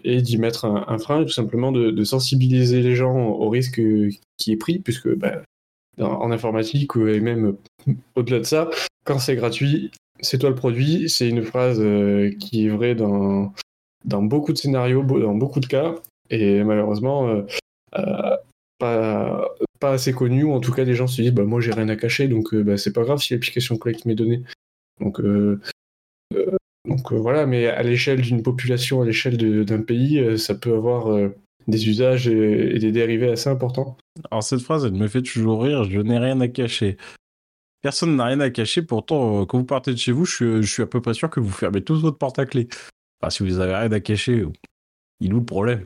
et 0.04 0.22
d'y 0.22 0.38
mettre 0.38 0.66
un, 0.66 0.98
frein, 0.98 1.24
tout 1.24 1.30
simplement 1.30 1.72
de, 1.72 2.04
sensibiliser 2.04 2.82
les 2.82 2.96
gens 2.96 3.16
au 3.16 3.48
risque 3.48 3.80
qui 4.38 4.52
est 4.52 4.58
pris, 4.58 4.80
puisque 4.80 5.08
bah, 5.16 5.44
en 6.00 6.32
informatique 6.32 6.92
et 6.98 7.22
même 7.22 7.56
au-delà 8.16 8.40
de 8.40 8.44
ça, 8.44 8.70
quand 9.06 9.20
c'est 9.20 9.36
gratuit, 9.36 9.92
c'est 10.20 10.40
toi 10.40 10.50
le 10.50 10.56
produit. 10.56 11.10
C'est 11.10 11.30
une 11.30 11.44
phrase 11.44 11.78
qui 12.40 12.66
est 12.66 12.70
vraie 12.70 12.96
dans 12.96 13.54
beaucoup 14.04 14.52
de 14.52 14.58
scénarios, 14.58 15.04
dans 15.04 15.36
beaucoup 15.36 15.60
de 15.60 15.68
cas, 15.68 15.94
et 16.30 16.64
malheureusement 16.64 17.28
euh, 17.28 17.42
euh, 18.84 19.46
pas, 19.80 19.82
assez 19.82 20.14
connu, 20.14 20.44
ou 20.44 20.54
en 20.54 20.60
tout 20.60 20.72
cas 20.72 20.86
des 20.86 20.96
gens 20.96 21.08
se 21.08 21.22
disent 21.22 21.32
bah, 21.32 21.44
moi 21.44 21.62
j'ai 21.62 21.72
rien 21.72 21.90
à 21.90 21.96
cacher, 21.96 22.28
donc 22.28 22.56
bah, 22.56 22.78
c'est 22.78 22.94
pas 22.94 23.04
grave 23.04 23.20
si 23.20 23.34
l'application 23.34 23.78
collecte 23.78 24.06
mes 24.06 24.16
données. 24.16 24.44
Donc, 25.00 25.22
voilà, 27.12 27.46
mais 27.46 27.68
à 27.68 27.84
l'échelle 27.84 28.22
d'une 28.22 28.42
population, 28.42 29.02
à 29.02 29.06
l'échelle 29.06 29.66
d'un 29.66 29.82
pays, 29.82 30.38
ça 30.38 30.56
peut 30.56 30.74
avoir 30.74 31.32
des 31.68 31.90
usages 31.90 32.28
et, 32.28 32.80
des 32.80 32.92
dérivés 32.92 33.32
assez 33.32 33.50
importants. 33.50 33.98
Alors 34.32 34.44
cette 34.44 34.62
phrase, 34.62 34.86
elle 34.86 34.94
me 34.94 35.08
fait 35.08 35.22
toujours 35.22 35.64
rire, 35.64 35.84
je 35.84 36.00
n'ai 36.00 36.18
rien 36.18 36.40
à 36.42 36.48
cacher. 36.48 36.98
Personne 37.82 38.16
n'a 38.16 38.26
rien 38.26 38.40
à 38.40 38.50
cacher, 38.50 38.82
pourtant, 38.82 39.42
euh, 39.42 39.46
quand 39.46 39.60
vous 39.60 39.66
partez 39.66 39.92
de 39.92 39.98
chez 39.98 40.12
vous, 40.12 40.26
je, 40.26 40.62
suis 40.62 40.82
à 40.82 40.88
peu 40.88 41.02
près 41.02 41.14
sûr 41.14 41.30
que 41.30 41.40
vous 41.40 41.52
fermez 41.52 41.84
tous 41.84 42.02
votre 42.02 42.18
porte 42.18 42.40
à 42.40 42.46
clé. 42.46 42.68
Enfin, 43.22 43.30
si 43.30 43.44
vous 43.44 43.60
avez 43.60 43.76
rien 43.76 43.92
à 43.92 44.00
cacher, 44.00 44.44
il 45.22 45.34
où 45.34 45.40
le 45.40 45.46
problème? 45.46 45.86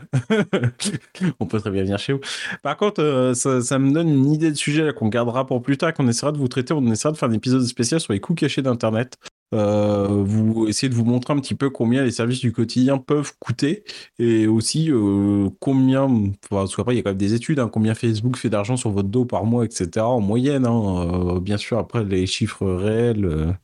On 1.40 1.46
peut 1.46 1.60
très 1.60 1.70
bien 1.70 1.84
venir 1.84 2.00
chez 2.00 2.14
vous. 2.14 2.20
Par 2.64 2.78
contre, 2.78 3.02
euh, 3.02 3.34
ça, 3.34 3.80
me 3.80 3.92
donne 3.92 4.10
une 4.10 4.32
idée 4.32 4.52
de 4.52 4.56
sujet 4.56 4.92
qu'on 4.94 5.08
gardera 5.08 5.46
pour 5.46 5.62
plus 5.62 5.78
tard, 5.78 5.94
qu'on 5.94 6.08
essaiera 6.08 6.32
de 6.32 6.38
vous 6.38 6.48
traiter. 6.48 6.74
On 6.74 6.86
essaiera 6.92 7.12
de 7.12 7.18
faire 7.18 7.30
un 7.30 7.34
épisode 7.34 7.64
spécial 7.64 8.00
sur 8.00 8.14
les 8.14 8.20
coûts 8.20 8.34
cachés 8.34 8.62
d'Internet. 8.62 9.18
Euh, 9.54 10.08
vous 10.08 10.68
essayez 10.68 10.90
de 10.90 10.96
vous 10.96 11.06
montrer 11.06 11.34
un 11.34 11.40
petit 11.40 11.56
peu 11.56 11.72
combien 11.72 12.04
les 12.04 12.12
services 12.12 12.40
du 12.40 12.52
quotidien 12.52 13.00
peuvent 13.00 13.34
coûter 13.40 13.84
et 14.20 14.46
aussi 14.46 14.92
euh, 14.92 15.50
combien, 15.60 16.04
enfin, 16.04 16.36
parce 16.50 16.76
qu'après 16.76 16.94
il 16.94 16.98
y 16.98 17.00
a 17.00 17.04
quand 17.04 17.10
même 17.10 17.18
des 17.18 17.34
études, 17.34 17.60
hein, 17.60 17.68
combien 17.68 17.96
Facebook 17.96 18.38
fait 18.38 18.52
d'argent 18.52 18.78
sur 18.78 18.92
votre 18.92 19.10
dos 19.10 19.26
par 19.26 19.46
mois, 19.46 19.66
etc. 19.66 20.06
En 20.06 20.20
moyenne, 20.22 20.68
hein, 20.68 21.40
bien 21.40 21.58
sûr. 21.58 21.80
Après 21.80 22.04
les 22.04 22.28
chiffres 22.28 22.68
réels 22.68 23.58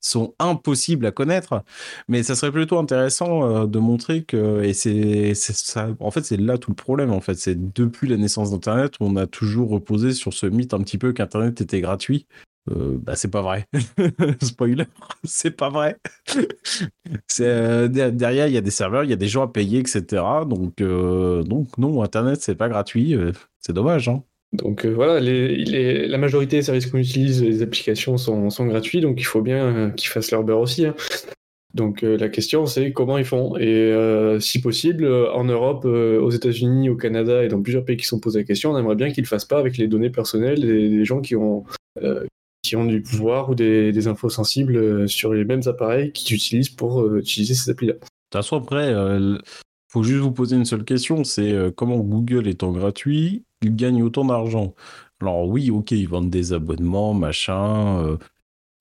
sont 0.00 0.34
impossibles 0.38 1.06
à 1.06 1.10
connaître, 1.10 1.62
mais 2.08 2.22
ça 2.22 2.34
serait 2.34 2.52
plutôt 2.52 2.78
intéressant 2.78 3.66
de 3.66 3.78
montrer 3.78 4.24
que 4.24 4.62
et 4.62 4.72
c'est 4.72 5.34
ça. 5.34 5.88
En 6.00 6.10
fait, 6.10 6.24
c'est 6.24 6.36
là 6.36 6.58
tout 6.58 6.70
le 6.70 6.76
problème. 6.76 7.12
En 7.12 7.20
fait, 7.20 7.34
c'est 7.34 7.72
depuis 7.72 8.08
la 8.08 8.16
naissance 8.16 8.50
d'Internet, 8.50 8.94
on 9.00 9.16
a 9.16 9.26
toujours 9.26 9.70
reposé 9.70 10.12
sur 10.12 10.32
ce 10.32 10.46
mythe 10.46 10.74
un 10.74 10.80
petit 10.80 10.98
peu 10.98 11.12
qu'Internet 11.12 11.60
était 11.60 11.80
gratuit 11.80 12.26
euh, 12.70 12.98
bah, 13.00 13.16
c'est 13.16 13.30
pas 13.30 13.42
vrai. 13.42 13.66
Spoiler, 14.42 14.86
c'est 15.24 15.50
pas 15.52 15.70
vrai. 15.70 15.96
Euh, 17.40 17.88
derrière, 17.88 18.46
il 18.48 18.52
y 18.52 18.56
a 18.56 18.60
des 18.60 18.70
serveurs, 18.70 19.04
il 19.04 19.10
y 19.10 19.12
a 19.12 19.16
des 19.16 19.28
gens 19.28 19.42
à 19.42 19.48
payer, 19.48 19.78
etc. 19.78 20.22
Donc, 20.46 20.80
euh, 20.80 21.42
donc 21.42 21.78
non, 21.78 22.02
Internet, 22.02 22.40
c'est 22.42 22.54
pas 22.54 22.68
gratuit. 22.68 23.16
c'est 23.60 23.72
dommage. 23.72 24.08
Hein. 24.08 24.22
Donc 24.52 24.84
voilà, 24.84 25.20
les, 25.20 26.06
la 26.08 26.18
majorité 26.18 26.56
des 26.56 26.62
services 26.62 26.86
qu'on 26.86 26.98
utilise, 26.98 27.42
les 27.42 27.62
applications 27.62 28.16
sont, 28.16 28.66
gratuits, 28.66 29.00
donc 29.00 29.20
il 29.20 29.24
faut 29.24 29.42
bien 29.42 29.92
qu'ils 29.96 30.08
fassent 30.08 30.32
leur 30.32 30.42
beurre 30.42 30.60
aussi. 30.60 30.86
Hein. 30.86 30.94
Donc 31.72 32.02
la 32.02 32.28
question 32.28 32.66
c'est 32.66 32.92
comment 32.92 33.16
ils 33.16 33.24
font 33.24 33.56
et 33.56 33.94
si 34.40 34.60
possible 34.60 35.06
en 35.06 35.44
Europe, 35.44 35.84
aux 35.84 36.30
États-Unis, 36.30 36.90
au 36.90 36.96
Canada 36.96 37.44
et 37.44 37.48
dans 37.48 37.62
plusieurs 37.62 37.84
pays 37.84 37.96
qui 37.96 38.06
sont 38.06 38.18
posés 38.18 38.40
la 38.40 38.44
question, 38.44 38.72
on 38.72 38.78
aimerait 38.78 38.96
bien 38.96 39.12
qu'ils 39.12 39.22
le 39.22 39.28
fassent 39.28 39.44
pas 39.44 39.60
avec 39.60 39.76
les 39.76 39.86
données 39.86 40.10
personnelles 40.10 40.60
des, 40.60 41.04
gens 41.04 41.20
qui 41.20 41.36
ont 41.36 41.64
du 42.86 43.02
pouvoir 43.02 43.50
ou 43.50 43.54
des, 43.54 44.08
infos 44.08 44.28
sensibles 44.28 44.76
euh, 44.76 45.06
sur 45.06 45.32
les 45.32 45.44
mêmes 45.44 45.62
appareils 45.66 46.12
qu'ils 46.12 46.36
utilisent 46.36 46.70
pour 46.70 47.02
euh, 47.02 47.18
utiliser 47.18 47.54
ces 47.54 47.70
applis-là. 47.70 47.94
De 47.94 47.98
toute 47.98 48.08
façon, 48.32 48.56
après, 48.56 48.92
euh, 48.92 49.38
faut 49.88 50.02
juste 50.02 50.20
vous 50.20 50.32
poser 50.32 50.56
une 50.56 50.64
seule 50.64 50.84
question, 50.84 51.24
c'est 51.24 51.52
comment 51.76 51.98
Google 51.98 52.46
étant 52.46 52.70
gratuit, 52.70 53.42
il 53.62 53.76
gagne 53.76 54.02
autant 54.02 54.24
d'argent 54.24 54.74
Alors 55.20 55.46
oui, 55.46 55.70
ok, 55.70 55.92
ils 55.92 56.08
vendent 56.08 56.30
des 56.30 56.52
abonnements, 56.52 57.14
machin, 57.14 58.18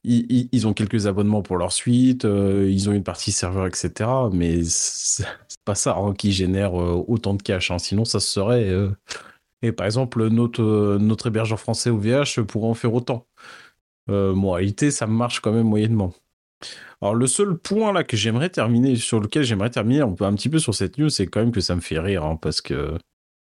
ils, 0.03 0.67
ont 0.67 0.73
quelques 0.73 1.07
abonnements 1.07 1.41
pour 1.41 1.57
leur 1.57 1.71
suite, 1.71 2.23
ils 2.25 2.89
ont 2.89 2.93
une 2.93 3.03
partie 3.03 3.31
serveur, 3.31 3.67
etc. 3.67 4.09
Mais 4.31 4.61
c'est 4.63 5.25
pas 5.65 5.75
ça 5.75 5.97
hein, 5.97 6.13
qui 6.13 6.31
génère 6.31 6.73
autant 6.73 7.33
de 7.33 7.41
cash, 7.41 7.71
hein. 7.71 7.79
sinon 7.79 8.05
ça 8.05 8.19
serait... 8.19 8.73
Et 9.61 9.71
par 9.71 9.85
exemple, 9.85 10.27
notre, 10.29 11.27
hébergeur 11.27 11.59
français 11.59 11.89
OVH 11.89 12.41
pourrait 12.43 12.67
en 12.67 12.73
faire 12.73 12.93
autant. 12.93 13.27
Euh, 14.09 14.33
moralité, 14.33 14.91
ça 14.91 15.07
marche 15.07 15.39
quand 15.39 15.51
même 15.51 15.67
moyennement. 15.67 16.13
Alors 17.01 17.15
le 17.15 17.27
seul 17.27 17.57
point 17.57 17.93
là 17.93 18.03
que 18.03 18.17
j'aimerais 18.17 18.49
terminer, 18.49 18.95
sur 18.95 19.19
lequel 19.19 19.43
j'aimerais 19.43 19.69
terminer 19.69 20.01
un, 20.01 20.15
un 20.19 20.35
petit 20.35 20.49
peu 20.49 20.59
sur 20.59 20.75
cette 20.75 20.97
news, 20.97 21.09
c'est 21.09 21.27
quand 21.27 21.41
même 21.41 21.51
que 21.51 21.61
ça 21.61 21.75
me 21.75 21.81
fait 21.81 21.99
rire, 21.99 22.25
hein, 22.25 22.37
parce 22.41 22.61
que 22.61 22.97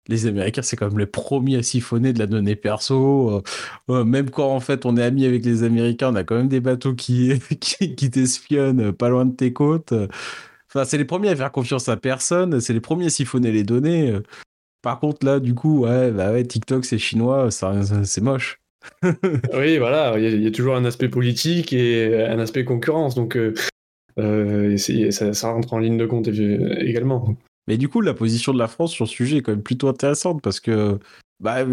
les 0.07 0.25
Américains, 0.25 0.61
c'est 0.61 0.75
quand 0.75 0.87
même 0.87 0.99
les 0.99 1.05
premiers 1.05 1.57
à 1.57 1.63
siphonner 1.63 2.13
de 2.13 2.19
la 2.19 2.27
donnée 2.27 2.55
perso. 2.55 3.29
Euh, 3.31 3.41
euh, 3.89 4.03
même 4.03 4.29
quand 4.29 4.49
en 4.49 4.59
fait 4.59 4.85
on 4.85 4.97
est 4.97 5.03
amis 5.03 5.25
avec 5.25 5.45
les 5.45 5.63
Américains, 5.63 6.11
on 6.11 6.15
a 6.15 6.23
quand 6.23 6.35
même 6.35 6.47
des 6.47 6.59
bateaux 6.59 6.93
qui, 6.93 7.33
qui, 7.59 8.09
t'espionnent 8.09 8.91
pas 8.93 9.09
loin 9.09 9.25
de 9.25 9.35
tes 9.35 9.53
côtes. 9.53 9.93
Enfin, 10.69 10.85
c'est 10.85 10.97
les 10.97 11.05
premiers 11.05 11.29
à 11.29 11.35
faire 11.35 11.51
confiance 11.51 11.89
à 11.89 11.97
personne, 11.97 12.59
c'est 12.59 12.73
les 12.73 12.81
premiers 12.81 13.07
à 13.07 13.09
siphonner 13.09 13.51
les 13.51 13.63
données. 13.63 14.13
Par 14.81 14.99
contre, 14.99 15.25
là, 15.25 15.39
du 15.39 15.53
coup, 15.53 15.85
ouais, 15.85 16.11
bah 16.11 16.43
TikTok, 16.43 16.85
c'est 16.85 16.97
chinois, 16.97 17.49
c'est 17.51 18.21
moche. 18.21 18.59
oui, 19.03 19.77
voilà, 19.77 20.17
il 20.17 20.41
y, 20.41 20.47
a 20.47 20.51
toujours 20.51 20.75
un 20.75 20.85
aspect 20.85 21.09
politique 21.09 21.73
et 21.73 22.25
un 22.25 22.39
aspect 22.39 22.63
concurrence, 22.63 23.15
donc 23.15 23.35
euh, 23.35 23.53
euh, 24.19 24.77
ça, 24.77 25.51
rentre 25.51 25.73
en 25.73 25.79
ligne 25.79 25.97
de 25.97 26.05
compte 26.05 26.27
également. 26.27 27.35
Mais 27.67 27.77
du 27.77 27.89
coup, 27.89 28.01
la 28.01 28.13
position 28.13 28.53
de 28.53 28.59
la 28.59 28.67
France 28.67 28.91
sur 28.91 29.07
ce 29.07 29.13
sujet 29.13 29.38
est 29.38 29.41
quand 29.41 29.51
même 29.51 29.63
plutôt 29.63 29.89
intéressante 29.89 30.41
parce 30.41 30.59
que 30.59 31.00
bah, 31.39 31.65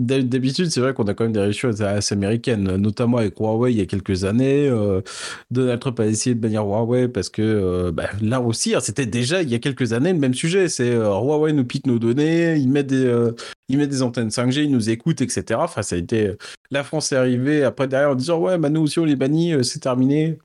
D'habitude, 0.00 0.70
c'est 0.70 0.80
vrai 0.80 0.94
qu'on 0.94 1.06
a 1.08 1.14
quand 1.14 1.24
même 1.24 1.32
des 1.34 1.40
réactions 1.40 1.68
assez 1.68 2.14
américaines, 2.14 2.76
notamment 2.76 3.18
avec 3.18 3.38
Huawei 3.38 3.72
il 3.72 3.78
y 3.78 3.82
a 3.82 3.86
quelques 3.86 4.24
années. 4.24 4.66
Euh, 4.66 5.02
Donald 5.50 5.78
Trump 5.78 6.00
a 6.00 6.06
essayé 6.06 6.34
de 6.34 6.40
bannir 6.40 6.64
Huawei 6.64 7.08
parce 7.08 7.28
que 7.28 7.42
euh, 7.42 7.92
bah, 7.92 8.08
là 8.22 8.40
aussi, 8.40 8.74
hein, 8.74 8.80
c'était 8.80 9.04
déjà 9.04 9.42
il 9.42 9.50
y 9.50 9.54
a 9.54 9.58
quelques 9.58 9.92
années 9.92 10.14
le 10.14 10.18
même 10.18 10.32
sujet. 10.32 10.70
C'est 10.70 10.90
euh, 10.90 11.10
Huawei 11.10 11.52
nous 11.52 11.66
pique 11.66 11.86
nos 11.86 11.98
données, 11.98 12.56
ils 12.56 12.70
mettent 12.70 12.86
des, 12.86 13.30
ils 13.68 13.76
mettent 13.76 13.90
des 13.90 14.00
antennes 14.00 14.28
5G, 14.28 14.64
ils 14.64 14.70
nous 14.70 14.88
écoutent, 14.88 15.20
etc. 15.20 15.60
Enfin, 15.62 15.82
ça 15.82 15.96
a 15.96 15.98
été. 15.98 16.32
La 16.70 16.82
France 16.82 17.12
est 17.12 17.16
arrivée 17.16 17.62
après 17.62 17.86
derrière 17.86 18.10
en 18.10 18.14
disant 18.14 18.38
ouais, 18.38 18.56
bah 18.56 18.70
nous 18.70 18.80
aussi 18.80 19.00
on 19.00 19.04
les 19.04 19.16
bannit, 19.16 19.62
c'est 19.64 19.80
terminé. 19.80 20.38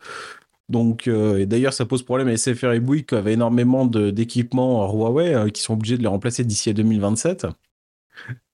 Donc, 0.70 1.08
et 1.08 1.46
d'ailleurs, 1.46 1.74
ça 1.74 1.86
pose 1.86 2.04
problème 2.04 2.28
à 2.28 2.36
SFR 2.36 2.72
et 2.72 2.80
Bouygues 2.80 3.06
qui 3.06 3.16
avaient 3.16 3.34
énormément 3.34 3.86
d'équipements 3.86 4.92
Huawei 4.92 5.52
qui 5.52 5.62
sont 5.62 5.74
obligés 5.74 5.98
de 5.98 6.02
les 6.02 6.08
remplacer 6.08 6.44
d'ici 6.44 6.72
à 6.72 6.74
2027. 6.74 7.46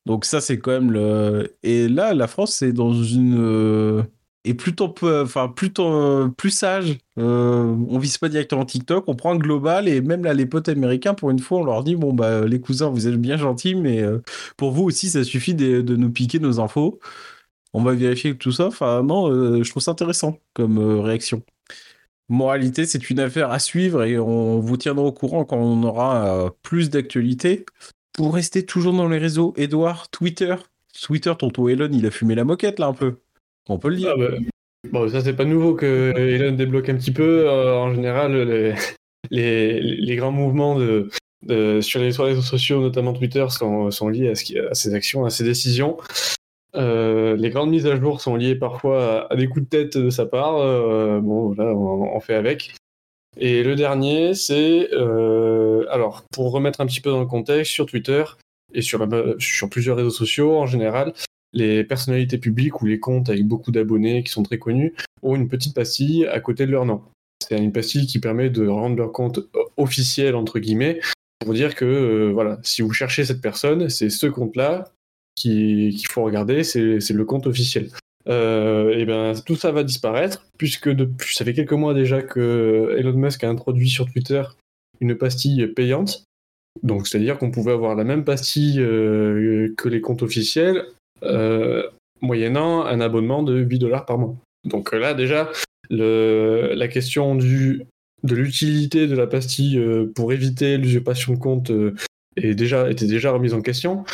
Donc 0.06 0.26
ça, 0.26 0.42
c'est 0.42 0.60
quand 0.60 0.72
même 0.72 0.92
le. 0.92 1.56
Et 1.64 1.88
là, 1.88 2.14
la 2.14 2.28
France, 2.28 2.56
c'est 2.56 2.74
dans 2.74 2.94
une 2.94 3.38
euh, 3.40 4.04
est 4.44 4.56
plutôt 4.56 4.94
enfin 5.04 5.48
plutôt 5.50 5.94
euh, 5.94 6.28
plus 6.30 6.50
sage. 6.50 6.98
Euh, 7.20 7.76
on 7.90 8.00
vise 8.00 8.18
pas 8.18 8.30
directement 8.30 8.66
TikTok, 8.66 9.06
on 9.08 9.16
prend 9.16 9.34
un 9.34 9.38
global 9.38 9.88
et 9.88 10.02
même 10.02 10.24
là 10.24 10.34
les 10.34 10.48
potes 10.48 10.70
américains 10.70 11.14
pour 11.14 11.30
une 11.30 11.40
fois 11.40 11.60
on 11.60 11.64
leur 11.66 11.84
dit 11.84 11.96
bon 11.96 12.14
bah 12.14 12.46
les 12.48 12.60
cousins 12.60 12.90
vous 12.90 13.08
êtes 13.08 13.18
bien 13.22 13.38
gentils 13.38 13.76
mais 13.76 14.04
pour 14.58 14.72
vous 14.72 14.84
aussi 14.84 15.10
ça 15.10 15.24
suffit 15.24 15.54
de, 15.54 15.82
nous 15.96 16.12
piquer 16.12 16.40
nos 16.40 16.60
infos. 16.60 17.00
On 17.74 17.84
va 17.84 17.94
vérifier 17.94 18.36
tout 18.38 18.52
ça. 18.52 18.70
Non, 19.04 19.62
je 19.64 19.70
trouve 19.70 19.84
ça 19.84 19.92
intéressant 19.92 20.40
comme 20.54 20.80
réaction. 21.02 21.44
Moralité, 22.32 22.86
c'est 22.86 23.10
une 23.10 23.20
affaire 23.20 23.52
à 23.52 23.60
suivre 23.60 24.04
et 24.06 24.18
on 24.18 24.62
vous 24.62 24.78
tiendra 24.78 25.04
au 25.04 25.12
courant 25.12 25.44
quand 25.44 25.58
on 25.58 25.84
aura 25.84 26.56
plus 26.64 26.90
d'actualités. 26.90 27.66
Pour 28.14 28.34
rester 28.34 28.66
toujours 28.66 28.94
dans 28.94 29.10
les 29.10 29.18
réseaux, 29.18 29.54
Edouard, 29.58 30.10
Twitter. 30.10 30.56
Twitter, 31.02 31.34
tonton 31.38 31.68
Elon, 31.68 31.90
il 31.92 32.06
a 32.06 32.10
fumé 32.10 32.36
la 32.36 32.46
moquette 32.46 32.80
là 32.80 32.88
un 32.88 32.94
peu. 32.94 33.18
On 33.68 33.80
peut 33.80 33.90
le 33.90 33.98
dire. 33.98 34.14
Ah 34.16 34.18
bah, 34.18 34.38
bon, 34.92 35.10
ça 35.10 35.20
c'est 35.20 35.36
pas 35.36 35.44
nouveau 35.44 35.76
que 35.76 36.14
Elon 36.16 36.56
débloque 36.56 36.88
un 36.88 36.96
petit 36.96 37.12
peu. 37.12 37.50
en 37.50 37.94
général, 37.94 38.76
les, 39.30 40.16
grands 40.16 40.32
mouvements 40.32 40.80
sur 40.80 42.00
les 42.00 42.12
réseaux 42.12 42.42
sociaux, 42.42 42.80
notamment 42.80 43.12
Twitter, 43.12 43.46
sont, 43.50 44.08
liés 44.08 44.30
à, 44.30 44.70
à, 44.70 44.74
ses 44.74 44.94
actions, 44.94 45.26
à 45.26 45.30
ses 45.32 45.44
décisions. 45.44 45.98
Euh, 46.76 47.36
les 47.36 47.50
grandes 47.50 47.70
mises 47.70 47.86
à 47.86 47.96
jour 47.96 48.22
sont 48.22 48.36
liées 48.36 48.56
parfois 48.56 49.32
à, 49.32 49.36
des 49.36 49.48
coups 49.48 49.66
de 49.66 49.70
tête 49.70 49.98
de 49.98 50.10
sa 50.10 50.26
part. 50.26 50.58
Euh, 50.58 51.20
bon, 51.20 51.54
là, 51.54 51.66
on, 51.66 52.20
fait 52.20 52.36
avec. 52.36 52.76
Et 53.38 53.64
le 53.64 53.76
dernier, 53.76 54.34
c'est 54.34 54.90
euh, 54.94 55.86
alors 55.90 56.24
pour 56.32 56.52
remettre 56.52 56.82
un 56.82 56.86
petit 56.86 57.02
peu 57.02 57.10
dans 57.10 57.20
le 57.20 57.26
contexte 57.26 57.72
sur 57.72 57.86
Twitter 57.86 58.24
et 58.74 58.82
sur, 58.82 59.08
sur 59.40 59.70
plusieurs 59.70 59.98
réseaux 59.98 60.10
sociaux 60.10 60.58
en 60.58 60.66
général, 60.66 61.14
les 61.54 61.84
personnalités 61.84 62.38
publiques 62.38 62.82
ou 62.82 62.86
les 62.86 63.00
comptes 63.00 63.30
avec 63.30 63.46
beaucoup 63.46 63.72
d'abonnés 63.72 64.24
qui 64.24 64.32
sont 64.32 64.44
très 64.44 64.60
connus 64.60 64.94
ont 65.22 65.36
une 65.36 65.50
petite 65.50 65.76
pastille 65.76 66.26
à 66.26 66.40
côté 66.40 66.66
de 66.66 66.72
leur 66.72 66.86
nom. 66.86 67.02
C'est 67.42 67.58
une 67.58 67.74
pastille 67.74 68.08
qui 68.08 68.20
permet 68.20 68.50
de 68.50 68.68
rendre 68.68 68.96
leur 68.96 69.12
compte 69.12 69.40
officiel 69.76 70.36
entre 70.36 70.60
guillemets 70.60 71.00
pour 71.40 71.54
dire 71.54 71.76
que 71.76 72.32
voilà, 72.34 72.60
si 72.64 72.82
vous 72.82 72.94
cherchez 72.94 73.26
cette 73.26 73.42
personne, 73.42 73.90
c'est 73.90 74.10
ce 74.10 74.28
compte-là 74.28 74.92
qu'il 75.36 76.08
faut 76.08 76.24
regarder, 76.24 76.64
c'est 76.64 77.10
le 77.10 77.26
compte 77.26 77.48
officiel. 77.48 77.90
Euh, 78.28 78.92
et 78.92 79.06
ben 79.06 79.34
tout 79.46 79.56
ça 79.56 79.72
va 79.72 79.84
disparaître 79.84 80.46
puisque 80.58 80.90
depuis, 80.90 81.36
ça 81.36 81.44
fait 81.44 81.54
quelques 81.54 81.72
mois 81.74 81.94
déjà 81.94 82.22
que 82.22 82.96
Elon 82.98 83.14
Musk 83.14 83.44
a 83.44 83.50
introduit 83.50 83.90
sur 83.90 84.12
Twitter 84.12 84.44
une 85.00 85.16
pastille 85.16 85.66
payante. 85.68 86.24
Donc 86.84 87.08
c'est-à-dire 87.08 87.38
qu'on 87.38 87.52
pouvait 87.52 87.72
avoir 87.72 87.96
la 87.96 88.04
même 88.04 88.24
pastille 88.24 88.80
euh, 88.80 89.74
que 89.76 89.90
les 89.90 90.02
comptes 90.02 90.22
officiels 90.22 90.86
euh, 91.24 91.84
moyennant 92.22 92.86
un 92.86 93.02
abonnement 93.02 93.42
de 93.42 93.58
8 93.58 93.80
dollars 93.80 94.06
par 94.06 94.20
mois. 94.20 94.36
Donc 94.66 94.94
là 94.94 95.14
déjà 95.14 95.52
la 95.90 96.88
question 96.88 97.36
de 97.36 97.86
l'utilité 98.24 99.08
de 99.08 99.16
la 99.16 99.28
pastille 99.28 99.82
pour 100.16 100.32
éviter 100.32 100.78
l'usurpation 100.78 101.34
de 101.34 101.40
compte 101.40 101.72
est 102.38 102.56
déjà, 102.56 102.90
était 102.90 103.08
déjà 103.08 103.32
remise 103.32 103.54
en 103.54 103.62
question. 103.62 104.06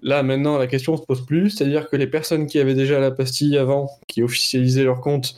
Là, 0.00 0.22
maintenant, 0.22 0.56
la 0.56 0.66
question 0.66 0.96
se 0.96 1.02
pose 1.02 1.26
plus, 1.26 1.50
c'est-à-dire 1.50 1.88
que 1.90 1.96
les 1.96 2.06
personnes 2.06 2.46
qui 2.46 2.58
avaient 2.58 2.74
déjà 2.74 2.98
la 2.98 3.10
pastille 3.10 3.58
avant, 3.58 3.90
qui 4.08 4.22
officialisaient 4.22 4.84
leur 4.84 5.00
compte, 5.00 5.36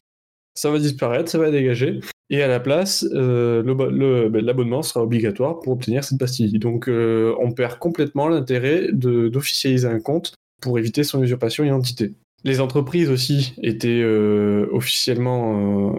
ça 0.55 0.71
va 0.71 0.79
disparaître, 0.79 1.29
ça 1.29 1.39
va 1.39 1.51
dégager. 1.51 2.01
Et 2.31 2.43
à 2.43 2.49
la 2.49 2.61
place, 2.61 3.05
euh, 3.13 3.63
ben, 3.63 4.45
l'abonnement 4.45 4.83
sera 4.83 5.03
obligatoire 5.03 5.61
pour 5.61 5.73
obtenir 5.73 6.05
cette 6.05 6.19
pastille. 6.19 6.59
Donc, 6.59 6.89
euh, 6.89 7.35
on 7.41 7.51
perd 7.53 7.79
complètement 7.79 8.29
l'intérêt 8.29 8.89
d'officialiser 8.93 9.89
un 9.89 10.01
compte 10.01 10.35
pour 10.63 10.79
éviter 10.79 11.03
son 11.03 11.23
usurpation 11.23 11.65
d'identité. 11.65 12.13
Les 12.45 12.61
entreprises 12.61 13.11
aussi 13.11 13.55
étaient 13.63 14.03
euh, 14.03 14.67
officiellement 14.71 15.93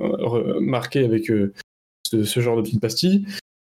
marquées 0.62 1.03
avec 1.03 1.25
ce, 1.25 2.24
ce, 2.24 2.39
genre 2.39 2.55
de 2.55 2.62
petites 2.62 2.81
pastilles. 2.81 3.25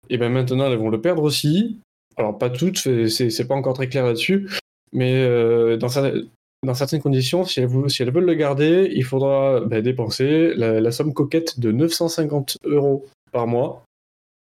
Et 0.09 0.17
bien 0.17 0.29
maintenant, 0.29 0.69
elles 0.69 0.77
vont 0.77 0.89
le 0.89 1.01
perdre 1.01 1.23
aussi. 1.23 1.79
Alors, 2.17 2.37
pas 2.37 2.49
toutes, 2.49 2.77
c'est 2.77 3.47
pas 3.47 3.55
encore 3.55 3.73
très 3.73 3.89
clair 3.89 4.05
là-dessus. 4.05 4.47
Mais 4.93 5.13
euh, 5.23 5.77
dans, 5.77 5.89
certaines 5.89 7.01
conditions, 7.01 7.45
si 7.45 7.59
elles, 7.59 7.67
veulent 7.67 8.25
le 8.25 8.33
garder, 8.33 8.91
il 8.93 9.03
faudra 9.03 9.61
bah, 9.61 9.81
dépenser 9.81 10.53
la, 10.55 10.91
somme 10.91 11.13
coquette 11.13 11.59
de 11.59 11.71
950 11.71 12.57
euros 12.65 13.05
par 13.31 13.47
mois 13.47 13.83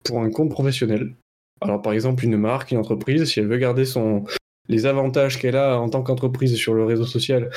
pour 0.03 0.19
un 0.19 0.29
compte 0.29 0.49
professionnel. 0.49 1.13
Alors 1.61 1.81
par 1.81 1.93
exemple, 1.93 2.25
une 2.25 2.37
marque, 2.37 2.71
une 2.71 2.79
entreprise, 2.79 3.25
si 3.25 3.39
elle 3.39 3.47
veut 3.47 3.57
garder 3.57 3.85
son, 3.85 4.25
les 4.67 4.85
avantages 4.85 5.39
qu'elle 5.39 5.55
a 5.55 5.79
en 5.79 5.89
tant 5.89 6.01
qu'entreprise 6.01 6.55
sur 6.55 6.73
le 6.73 6.83
réseau 6.85 7.05
social 7.05 7.51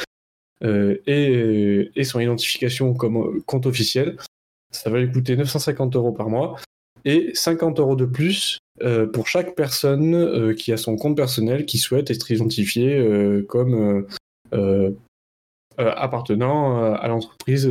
euh, 0.62 0.98
et, 1.06 1.90
et, 1.96 2.04
son 2.04 2.20
identification 2.20 2.94
comme 2.94 3.42
compte 3.42 3.66
officiel, 3.66 4.16
ça 4.70 4.90
va 4.90 5.00
lui 5.00 5.10
coûter 5.10 5.36
950 5.36 5.96
euros 5.96 6.12
par 6.12 6.28
mois 6.28 6.56
et 7.04 7.30
50 7.34 7.78
euros 7.80 7.96
de 7.96 8.04
plus 8.04 8.58
euh, 8.82 9.06
pour 9.06 9.28
chaque 9.28 9.54
personne 9.54 10.14
euh, 10.14 10.52
qui 10.52 10.72
a 10.72 10.76
son 10.76 10.96
compte 10.96 11.16
personnel 11.16 11.64
qui 11.64 11.78
souhaite 11.78 12.10
être 12.10 12.30
identifiée 12.30 12.96
euh, 12.96 13.44
comme 13.48 14.06
appartenant 15.76 16.94
à 16.94 17.08
l'entreprise 17.08 17.68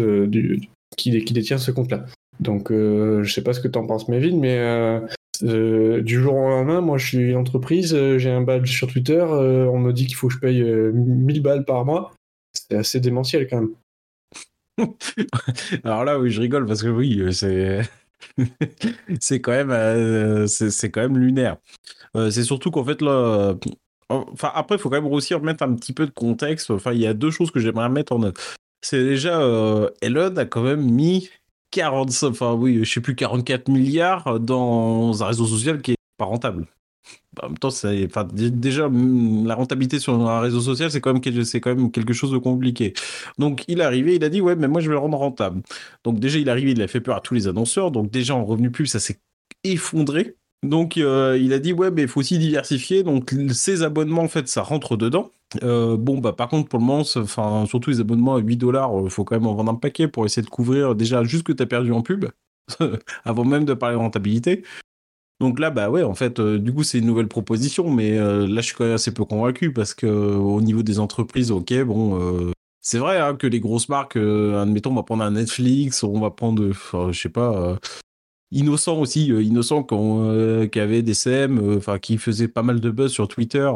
qui, 0.98 1.12
détient 1.12 1.58
ce 1.58 1.72
compte-là. 1.72 2.06
Donc, 2.42 2.70
je 2.70 3.32
sais 3.32 3.44
pas 3.44 3.54
ce 3.54 3.62
que 3.62 3.70
tu 3.70 3.80
en 3.80 3.88
penses, 3.88 4.10
Mévin, 4.10 4.38
mais 4.38 5.00
du 5.42 6.20
jour 6.20 6.36
au 6.36 6.50
lendemain, 6.50 6.82
moi 6.82 6.98
je 6.98 7.08
suis 7.08 7.36
entreprise, 7.36 7.96
j'ai 8.18 8.30
un 8.30 8.42
badge 8.42 8.70
sur 8.70 8.92
Twitter, 8.92 9.22
on 9.22 9.80
me 9.80 9.94
dit 9.94 10.06
qu'il 10.06 10.18
faut 10.18 10.28
que 10.28 10.34
je 10.34 10.40
paye 10.40 10.62
1000 10.62 11.42
balles 11.42 11.64
par 11.64 11.86
mois. 11.86 12.12
C'est 12.52 12.76
assez 12.76 13.00
démentiel 13.00 13.48
quand 13.48 13.62
même. 13.62 13.74
Alors 15.86 16.04
là, 16.04 16.20
oui, 16.20 16.30
je 16.30 16.42
rigole 16.42 16.66
parce 16.66 16.84
que 16.84 16.90
oui, 16.90 17.24
c'est 17.32 17.84
c'est 19.20 19.42
quand 19.42 19.52
même, 19.52 19.72
euh, 19.72 20.48
c'est 20.48 20.92
quand 20.92 21.02
même 21.02 21.18
lunaire. 21.18 21.58
Euh, 22.16 22.30
c'est 22.32 22.44
surtout 22.44 22.72
qu'en 22.72 22.84
fait 22.84 23.02
là, 23.02 23.12
euh, 23.12 23.56
enfin 24.10 24.52
après, 24.54 24.76
il 24.76 24.80
faut 24.80 24.90
quand 24.90 25.02
même 25.02 25.12
aussi 25.12 25.34
remettre 25.34 25.64
un 25.64 25.74
petit 25.76 25.94
peu 25.94 26.06
de 26.06 26.12
contexte. 26.12 26.72
Enfin, 26.72 26.94
il 26.94 27.00
y 27.00 27.08
a 27.08 27.14
deux 27.14 27.32
choses 27.32 27.52
que 27.52 27.60
j'aimerais 27.60 27.90
mettre 27.90 28.14
en 28.14 28.20
note. 28.20 28.38
C'est 28.82 29.04
déjà, 29.04 29.40
Elon 30.02 30.36
a 30.36 30.46
quand 30.46 30.64
même 30.64 30.84
mis 30.84 31.30
40, 31.72 32.12
enfin 32.24 32.54
oui, 32.54 32.84
je 32.84 32.92
sais 32.94 33.02
plus 33.02 33.16
44 33.16 33.70
milliards 33.70 34.40
dans 34.40 35.24
un 35.24 35.28
réseau 35.28 35.46
social 35.46 35.82
qui 35.82 35.94
est 35.94 35.98
pas 36.18 36.26
rentable 36.26 36.68
en 37.42 37.50
même 37.50 37.58
temps, 37.58 37.70
déjà, 38.34 38.90
la 38.90 39.56
rentabilité 39.56 40.00
sur 40.00 40.14
un 40.14 40.40
réseau 40.40 40.62
social, 40.62 40.92
c'est 40.92 41.02
quand, 41.02 41.14
même, 41.14 41.92
quelque 41.92 42.14
chose 42.14 42.32
de 42.32 42.38
compliqué. 42.38 42.94
Donc, 43.38 43.64
il 43.68 43.80
est 43.80 43.84
arrivé, 43.84 44.16
il 44.16 44.24
a 44.24 44.30
dit, 44.30 44.42
ouais, 44.42 44.56
mais 44.56 44.68
moi, 44.68 44.82
je 44.82 44.88
vais 44.88 44.94
le 44.94 45.00
rendre 45.00 45.18
rentable. 45.18 45.62
Donc, 46.04 46.20
déjà, 46.20 46.38
il 46.38 46.48
est 46.48 46.52
arrivé, 46.52 46.72
il 46.72 46.82
a 46.82 46.88
fait 46.88 47.02
peur 47.02 47.16
à 47.16 47.22
tous 47.22 47.34
les 47.34 47.48
annonceurs. 47.48 47.92
Donc, 47.92 48.12
déjà, 48.12 48.36
en 48.36 48.46
revenu 48.46 48.72
pub, 48.72 48.86
ça 48.86 49.00
s'est 49.00 49.20
effondré. 49.64 50.36
Donc, 50.64 50.98
euh, 50.98 51.38
il 51.40 51.54
a 51.54 51.60
dit, 51.60 51.74
ouais, 51.74 51.92
mais 51.92 52.04
il 52.04 52.08
faut 52.08 52.20
aussi 52.20 52.38
diversifier. 52.38 53.04
Donc, 53.04 53.36
ces 53.52 53.84
abonnements, 53.84 54.22
en 54.22 54.28
fait, 54.28 54.48
ça 54.48 54.62
rentre 54.62 54.96
dedans. 54.96 55.32
Euh, 55.62 55.98
bon, 55.98 56.20
bah, 56.20 56.34
par 56.34 56.48
contre, 56.48 56.70
pour 56.70 56.80
le 56.80 56.86
moment, 56.86 57.04
surtout 57.04 57.90
les 57.90 58.00
abonnements 58.00 58.36
à 58.36 58.40
8 58.40 58.58
dollars, 58.58 58.92
il 59.04 59.10
faut 59.10 59.24
quand 59.24 59.36
même 59.36 59.48
en 59.48 59.56
vendre 59.56 59.72
un 59.72 59.76
paquet 59.76 60.08
pour 60.08 60.26
essayer 60.26 60.44
de 60.44 60.50
couvrir 60.50 60.96
déjà 60.96 61.24
juste 61.24 61.44
que 61.44 61.52
tu 61.52 61.62
as 61.62 61.66
perdu 61.66 61.92
en 61.92 62.02
pub, 62.02 62.26
avant 63.26 63.44
même 63.44 63.66
de 63.66 63.74
parler 63.74 63.96
de 63.96 64.00
rentabilité. 64.00 64.64
Donc 65.44 65.60
là, 65.60 65.72
bah 65.72 65.90
ouais, 65.90 66.04
en 66.04 66.16
fait, 66.16 66.40
euh, 66.40 66.58
du 66.58 66.72
coup, 66.72 66.84
c'est 66.84 67.00
une 67.00 67.06
nouvelle 67.06 67.28
proposition, 67.28 67.92
mais 67.92 68.18
euh, 68.18 68.48
là, 68.48 68.62
je 68.62 68.68
suis 68.68 68.76
quand 68.76 68.86
même 68.86 68.94
assez 68.94 69.14
peu 69.14 69.26
convaincu 69.26 69.74
parce 69.74 69.94
que 69.94 70.08
au 70.08 70.62
niveau 70.62 70.84
des 70.84 71.00
entreprises, 71.00 71.52
ok, 71.52 71.84
bon, 71.84 72.18
euh, 72.18 72.54
c'est 72.80 72.98
vrai 72.98 73.20
hein, 73.20 73.36
que 73.36 73.46
les 73.46 73.60
grosses 73.60 73.90
marques, 73.90 74.16
admettons, 74.16 74.92
on 74.92 74.96
va 74.96 75.04
prendre 75.04 75.22
un 75.22 75.32
Netflix, 75.32 76.04
on 76.04 76.22
va 76.22 76.32
prendre, 76.32 76.72
je 77.12 77.20
sais 77.20 77.28
pas, 77.28 77.78
Innocent 78.52 78.98
aussi, 78.98 79.28
Innocent 79.28 79.84
qui 79.84 80.80
avait 80.80 81.02
des 81.02 81.14
CM, 81.14 81.76
enfin, 81.76 82.00
qui 82.00 82.18
faisait 82.18 82.48
pas 82.48 82.64
mal 82.64 82.80
de 82.80 82.90
buzz 82.90 83.12
sur 83.12 83.28
Twitter. 83.28 83.70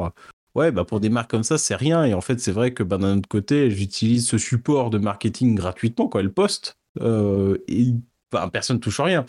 Ouais, 0.55 0.71
bah 0.71 0.85
pour 0.85 1.01
des 1.01 1.09
marques 1.09 1.31
comme 1.31 1.43
ça, 1.43 1.57
c'est 1.57 1.75
rien. 1.75 2.05
Et 2.05 2.13
en 2.13 2.21
fait, 2.21 2.39
c'est 2.39 2.53
vrai 2.53 2.73
que 2.73 2.81
bah, 2.83 2.97
d'un 2.97 3.17
autre 3.17 3.27
côté, 3.27 3.71
j'utilise 3.71 4.25
ce 4.25 4.37
support 4.37 4.89
de 4.89 4.99
marketing 4.99 5.55
gratuitement, 5.55 6.07
quand 6.07 6.19
elle 6.19 6.31
poste. 6.31 6.77
et 7.01 7.93
enfin, 8.33 8.49
personne 8.49 8.79
touche 8.79 8.99
rien. 8.99 9.25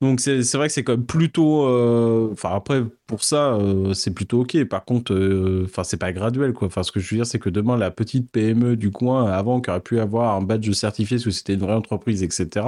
Donc 0.00 0.20
c'est 0.20 0.54
vrai 0.54 0.68
que 0.68 0.72
c'est 0.72 0.84
quand 0.84 0.96
même 0.96 1.06
plutôt. 1.06 1.66
Euh, 1.66 2.30
enfin 2.32 2.54
après 2.54 2.82
pour 3.06 3.22
ça 3.22 3.54
euh, 3.54 3.92
c'est 3.94 4.14
plutôt 4.14 4.40
ok. 4.42 4.64
Par 4.64 4.84
contre, 4.84 5.12
euh, 5.14 5.66
c'est 5.84 5.98
pas 5.98 6.12
graduel 6.12 6.52
quoi. 6.52 6.68
Enfin 6.68 6.82
ce 6.82 6.92
que 6.92 7.00
je 7.00 7.10
veux 7.10 7.18
dire 7.18 7.26
c'est 7.26 7.38
que 7.38 7.50
demain 7.50 7.76
la 7.76 7.90
petite 7.90 8.30
PME 8.30 8.76
du 8.76 8.90
coin 8.90 9.30
avant 9.30 9.60
qui 9.60 9.70
aurait 9.70 9.80
pu 9.80 10.00
avoir 10.00 10.34
un 10.36 10.42
badge 10.42 10.70
certifié 10.72 11.16
parce 11.16 11.24
que 11.24 11.30
c'était 11.30 11.54
une 11.54 11.60
vraie 11.60 11.74
entreprise 11.74 12.22
etc. 12.22 12.66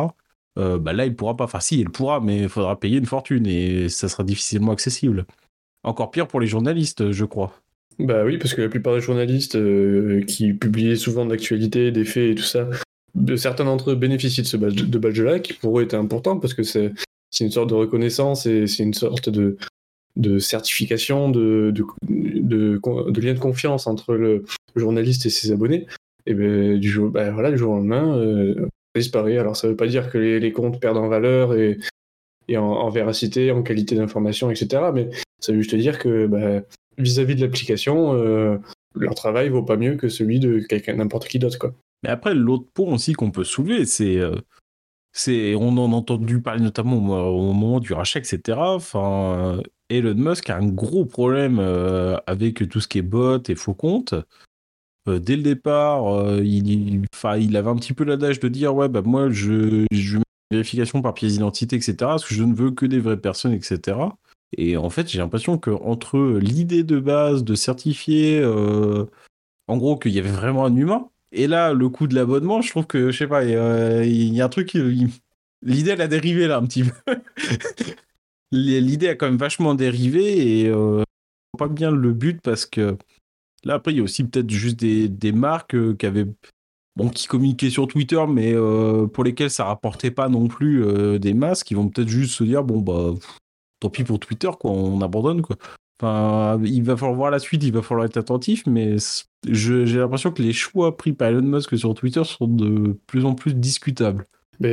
bah 0.57 0.93
là 0.93 1.07
il 1.07 1.17
pourra 1.17 1.37
pas. 1.37 1.45
Enfin 1.45 1.61
si 1.61 1.81
il 1.81 1.91
pourra 1.91 2.21
mais 2.21 2.43
il 2.43 2.49
faudra 2.49 2.79
payer 2.79 2.99
une 2.99 3.07
fortune 3.07 3.47
et 3.47 3.89
ça 3.89 4.09
sera 4.09 4.25
difficilement 4.25 4.73
accessible. 4.73 5.27
Encore 5.85 6.11
pire 6.11 6.29
pour 6.29 6.41
les 6.41 6.47
journalistes 6.47 7.13
je 7.13 7.25
crois. 7.25 7.53
Bah 7.99 8.25
oui 8.25 8.39
parce 8.39 8.55
que 8.55 8.63
la 8.63 8.69
plupart 8.69 8.95
des 8.95 9.01
journalistes 9.01 9.59
qui 10.27 10.53
publiaient 10.55 10.97
souvent 10.97 11.25
de 11.25 11.31
l'actualité, 11.31 11.91
des 11.93 12.05
faits 12.05 12.31
et 12.31 12.35
tout 12.35 12.43
ça 12.43 12.69
certains 13.37 13.65
d'entre 13.65 13.91
eux 13.91 13.95
bénéficient 13.95 14.43
de 14.43 14.47
ce 14.47 14.57
badge, 14.57 14.85
de 14.85 14.99
badge-là, 14.99 15.41
qui 15.41 15.53
pour 15.53 15.79
eux 15.79 15.83
était 15.83 15.97
important 15.97 16.39
parce 16.39 16.55
que 16.55 16.63
c'est 16.63 16.93
une 17.41 17.51
sorte 17.51 17.71
de 17.71 17.75
reconnaissance 17.75 18.47
et 18.47 18.67
c'est 18.67 18.83
une 18.83 18.95
sorte 18.95 19.29
de, 19.29 19.57
de 20.17 20.39
certification, 20.39 21.31
de, 21.31 21.73
de, 21.75 21.85
de, 22.09 23.21
lien 23.21 23.35
de 23.35 23.39
confiance 23.39 23.87
entre 23.87 24.15
le 24.15 24.45
journaliste 24.77 25.27
et 25.27 25.31
ses 25.31 25.53
abonnés. 25.53 25.87
Et 26.27 26.35
ben, 26.35 26.79
du, 26.79 26.89
jour, 26.89 27.11
ben, 27.11 27.33
voilà, 27.33 27.51
du 27.51 27.59
jour 27.59 27.73
au 27.73 27.77
lendemain, 27.77 28.17
euh, 28.17 28.55
ça 28.95 29.01
disparaît. 29.01 29.39
Alors 29.39 29.57
ça 29.57 29.67
ne 29.67 29.73
veut 29.73 29.77
pas 29.77 29.87
dire 29.87 30.11
que 30.11 30.19
les, 30.19 30.53
comptes 30.53 30.81
perdent 30.81 30.99
en 30.99 31.09
valeur 31.09 31.55
et, 31.55 31.79
et 32.49 32.57
en, 32.57 32.89
véracité, 32.91 33.51
en 33.51 33.63
qualité 33.63 33.95
d'information, 33.95 34.51
etc. 34.51 34.83
Mais 34.95 35.11
ça 35.41 35.53
veut 35.53 35.61
juste 35.61 35.75
dire 35.75 35.99
que 35.99 36.27
ben, 36.27 36.63
vis-à-vis 36.99 37.35
de 37.35 37.41
l'application, 37.41 38.15
euh, 38.15 38.57
leur 38.95 39.15
travail 39.15 39.49
vaut 39.49 39.63
pas 39.63 39.77
mieux 39.77 39.97
que 39.97 40.09
celui 40.09 40.39
de 40.39 40.65
n'importe 40.93 41.29
qui 41.29 41.39
d'autre. 41.39 41.59
quoi. 41.59 41.75
Mais 42.03 42.11
après, 42.11 42.35
l'autre 42.35 42.67
point 42.75 42.93
aussi 42.95 43.13
qu'on 43.13 43.31
peut 43.31 43.45
soulever, 43.45 43.85
c'est 43.85 44.19
euh, 44.19 44.37
c'est, 45.13 45.55
on 45.55 45.69
en 45.79 45.93
a 45.93 45.97
entendu 45.97 46.41
parler 46.41 46.63
notamment 46.63 46.97
au, 46.97 47.53
moment 47.53 47.81
du 47.81 47.93
rachat, 47.93 48.21
etc. 48.21 48.59
Enfin, 48.59 49.61
Elon 49.91 50.15
Musk 50.15 50.49
a 50.51 50.57
un 50.57 50.67
gros 50.67 51.05
problème 51.05 51.59
avec 52.27 52.67
tout 52.69 52.81
ce 52.81 52.89
qui 52.89 52.99
est 52.99 53.03
bot 53.03 53.43
et 53.49 53.55
faux 53.55 53.75
comptes. 53.75 54.15
dès 55.07 55.37
le 55.37 55.43
départ, 55.43 56.41
il, 56.43 57.05
il 57.39 57.57
avait 57.57 57.69
un 57.69 57.77
petit 57.77 57.93
peu 57.93 58.05
l'adage 58.05 58.41
de 58.41 58.49
dire 58.49 58.75
ouais 58.75 58.89
bah 58.89 59.03
moi 59.05 59.29
je, 59.31 59.85
je 59.93 60.17
mets 60.17 60.25
une 60.51 60.57
vérification 60.57 61.03
par 61.03 61.13
pièce 61.13 61.33
d'identité 61.33 61.77
etc 61.77 61.95
parce 61.99 62.25
que 62.25 62.35
je 62.35 62.45
ne 62.45 62.55
veux 62.55 62.71
que 62.71 62.87
des 62.87 62.99
vraies 62.99 63.21
personnes 63.21 63.53
etc. 63.53 63.99
Et 64.57 64.77
en 64.77 64.91
fait, 64.91 65.09
j'ai 65.09 65.19
l'impression 65.19 65.59
que 65.59 65.71
entre 65.71 66.39
l'idée 66.41 66.85
de 66.85 66.99
base 67.01 67.45
de 67.45 67.55
certifier, 67.55 68.39
euh, 68.39 69.07
en 69.67 69.77
gros, 69.79 69.97
qu'il 69.97 70.13
y 70.13 70.19
avait 70.19 70.31
vraiment 70.31 70.67
un 70.67 70.77
humain, 70.77 71.09
et 71.33 71.47
là, 71.47 71.73
le 71.73 71.89
coût 71.89 72.07
de 72.07 72.15
l'abonnement, 72.15 72.61
je 72.61 72.71
trouve 72.71 72.87
que, 72.87 73.11
je 73.11 73.19
sais 73.19 73.27
pas, 73.27 73.45
il 73.45 74.35
y, 74.35 74.41
a 74.41 74.45
un 74.45 74.49
truc. 74.49 74.75
L'idée, 75.63 75.91
elle 75.91 76.01
a 76.03 76.09
dérivé 76.09 76.47
là 76.47 76.59
un 76.59 76.67
petit 76.67 76.85
peu. 76.85 76.93
L'idée 78.53 79.09
a 79.09 79.15
quand 79.15 79.27
même 79.27 79.39
vachement 79.39 79.75
dérivé 79.75 80.61
et 80.61 80.69
euh, 80.69 81.03
pas 81.59 81.69
bien 81.69 81.91
le 81.91 82.13
but 82.13 82.41
parce 82.43 82.67
que 82.67 82.99
là, 83.65 83.75
après, 83.75 83.93
il 83.93 83.97
y 83.97 84.01
a 84.01 84.03
aussi 84.03 84.25
peut-être 84.25 84.51
juste 84.51 84.79
des, 84.79 85.09
des 85.09 85.33
marques 85.33 85.75
euh, 85.75 85.95
qui 85.95 86.07
avaient. 86.07 86.27
Bon, 86.95 87.09
qui 87.09 87.27
communiquaient 87.27 87.71
sur 87.71 87.89
Twitter, 87.89 88.23
mais 88.29 88.53
euh, 88.53 89.07
pour 89.07 89.25
lesquelles 89.25 89.51
ça 89.51 89.65
rapportait 89.65 90.11
pas 90.11 90.29
non 90.29 90.47
plus 90.47 90.85
des 91.19 91.33
masses, 91.33 91.65
qui 91.65 91.73
vont 91.73 91.89
peut-être 91.89 92.11
juste 92.11 92.35
se 92.35 92.45
dire 92.45 92.65
bon 92.65 92.81
bah 92.81 93.19
tant 93.81 93.89
pis 93.89 94.05
pour 94.05 94.21
Twitter, 94.21 94.51
quoi, 94.61 94.73
on 94.73 95.01
abandonne, 95.01 95.41
quoi. 95.41 95.57
Enfin, 96.03 96.61
il 96.65 96.83
va 96.83 96.97
falloir 96.97 97.17
voir 97.17 97.31
la 97.31 97.39
suite, 97.39 97.63
il 97.63 97.73
va 97.73 97.81
falloir 97.81 98.07
être 98.07 98.17
attentif, 98.17 98.65
mais 98.67 98.97
j'ai 99.49 99.99
l'impression 99.99 100.33
que 100.33 100.43
les 100.43 100.53
choix 100.53 100.97
pris 100.97 101.13
par 101.13 101.29
Elon 101.29 101.43
Musk 101.43 101.79
sur 101.79 101.95
Twitter 101.95 102.25
sont 102.25 102.49
de 102.49 102.99
plus 103.07 103.25
en 103.25 103.35
plus 103.35 103.55
discutables. 103.55 104.27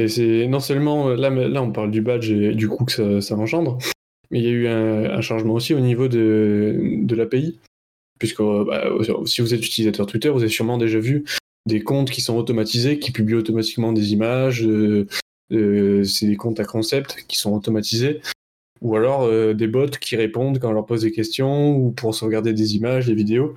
C'est 0.08 0.48
non 0.48 0.60
seulement 0.60 1.10
là, 1.10 1.30
là 1.30 1.62
on 1.62 1.72
parle 1.72 1.92
du 1.92 2.02
badge 2.02 2.32
et 2.32 2.56
du 2.56 2.68
coup 2.68 2.86
que 2.86 3.20
ça, 3.22 3.36
engendre, 3.36 3.78
mais 4.32 4.40
il 4.40 4.44
y 4.44 4.48
a 4.48 4.52
eu 4.52 4.68
un, 4.68 5.22
changement 5.22 5.54
aussi 5.54 5.76
au 5.76 5.80
niveau 5.80 6.08
de, 6.08 7.06
l'API, 7.12 7.60
puisque 8.18 8.42
bah, 8.42 8.86
si 9.26 9.42
vous 9.42 9.54
êtes 9.54 9.64
utilisateur 9.64 10.08
Twitter, 10.08 10.30
vous 10.30 10.40
avez 10.40 10.50
sûrement 10.50 10.80
déjà 10.80 11.00
vu 11.00 11.26
des 11.68 11.84
comptes 11.84 12.10
qui 12.10 12.22
sont 12.22 12.38
automatisés, 12.38 12.98
qui 12.98 13.12
publient 13.12 13.36
automatiquement 13.36 13.94
des 13.94 14.14
images. 14.14 14.66
Euh, 14.66 15.06
euh, 15.52 16.04
c'est 16.04 16.28
des 16.28 16.36
comptes 16.36 16.60
à 16.60 16.66
concept 16.66 17.26
qui 17.28 17.38
sont 17.38 17.54
automatisés 17.54 18.22
ou 18.82 18.96
alors 18.96 19.24
euh, 19.24 19.54
des 19.54 19.68
bots 19.68 19.88
qui 19.88 20.16
répondent 20.16 20.60
quand 20.60 20.70
on 20.70 20.74
leur 20.74 20.86
pose 20.86 21.02
des 21.02 21.12
questions 21.12 21.76
ou 21.76 21.92
pour 21.92 22.16
sauvegarder 22.16 22.54
des 22.54 22.76
images, 22.76 23.08
des 23.08 23.14
vidéos. 23.14 23.56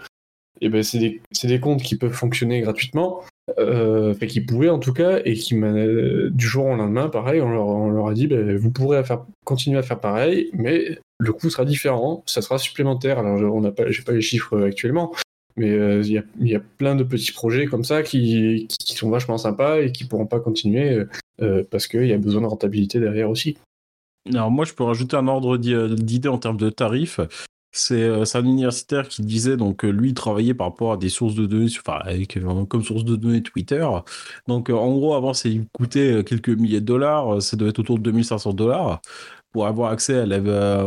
Et 0.60 0.68
ben 0.68 0.82
c'est 0.82 0.98
des, 0.98 1.20
des, 1.44 1.60
comptes 1.60 1.82
qui 1.82 1.96
peuvent 1.96 2.12
fonctionner 2.12 2.60
gratuitement, 2.60 3.22
euh, 3.58 4.14
qui 4.14 4.40
pouvaient 4.40 4.68
en 4.68 4.78
tout 4.78 4.92
cas, 4.92 5.20
et 5.24 5.34
qui 5.34 5.54
du 5.54 6.46
jour 6.46 6.66
au 6.66 6.76
lendemain, 6.76 7.08
pareil, 7.08 7.40
on 7.40 7.50
leur, 7.50 7.66
on 7.66 7.90
leur 7.90 8.06
a 8.06 8.14
dit 8.14 8.28
ben, 8.28 8.56
vous 8.56 8.70
pourrez 8.70 9.02
continuer 9.44 9.78
à 9.78 9.82
faire 9.82 9.98
pareil, 9.98 10.50
mais 10.52 10.98
le 11.18 11.32
coût 11.32 11.50
sera 11.50 11.64
différent, 11.64 12.22
ça 12.26 12.42
sera 12.42 12.58
supplémentaire. 12.58 13.18
Alors 13.18 13.54
on 13.54 13.60
n'a 13.60 13.72
pas, 13.72 13.90
j'ai 13.90 14.02
pas 14.02 14.12
les 14.12 14.20
chiffres 14.20 14.62
actuellement, 14.62 15.12
mais 15.56 15.70
euh, 15.70 16.02
il 16.04 16.48
y, 16.48 16.56
a, 16.56 16.60
plein 16.60 16.94
de 16.94 17.04
petits 17.04 17.32
projets 17.32 17.66
comme 17.66 17.84
ça 17.84 18.02
qui, 18.02 18.68
sont 18.84 19.10
vachement 19.10 19.38
sympas 19.38 19.80
et 19.80 19.92
qui 19.92 20.04
pourront 20.04 20.26
pas 20.26 20.40
continuer 20.40 21.04
euh, 21.40 21.64
parce 21.70 21.86
qu'il 21.86 22.06
y 22.06 22.12
a 22.12 22.18
besoin 22.18 22.42
de 22.42 22.46
rentabilité 22.46 23.00
derrière 23.00 23.30
aussi. 23.30 23.56
Alors 24.28 24.50
moi, 24.50 24.64
je 24.64 24.72
peux 24.72 24.84
rajouter 24.84 25.16
un 25.16 25.26
ordre 25.28 25.56
d'idée 25.56 26.28
en 26.28 26.38
termes 26.38 26.56
de 26.56 26.70
tarifs. 26.70 27.20
C'est 27.74 28.02
euh, 28.02 28.24
un 28.34 28.44
universitaire 28.44 29.08
qui 29.08 29.22
disait 29.22 29.56
donc 29.56 29.82
lui 29.82 30.10
il 30.10 30.14
travaillait 30.14 30.52
par 30.52 30.68
rapport 30.68 30.92
à 30.92 30.96
des 30.98 31.08
sources 31.08 31.34
de 31.34 31.46
données, 31.46 31.70
enfin 31.78 32.00
avec, 32.04 32.36
euh, 32.36 32.64
comme 32.66 32.82
source 32.84 33.04
de 33.04 33.16
données 33.16 33.42
Twitter. 33.42 33.86
Donc 34.46 34.68
euh, 34.68 34.74
en 34.74 34.92
gros 34.92 35.14
avant 35.14 35.32
ça 35.32 35.48
coûtait 35.72 36.22
quelques 36.24 36.50
milliers 36.50 36.82
de 36.82 36.86
dollars, 36.86 37.40
ça 37.40 37.56
devait 37.56 37.70
être 37.70 37.78
autour 37.78 37.98
de 37.98 38.02
2500 38.02 38.52
dollars 38.52 39.00
pour 39.52 39.66
avoir 39.66 39.90
accès 39.90 40.18
à, 40.18 40.26
la, 40.26 40.84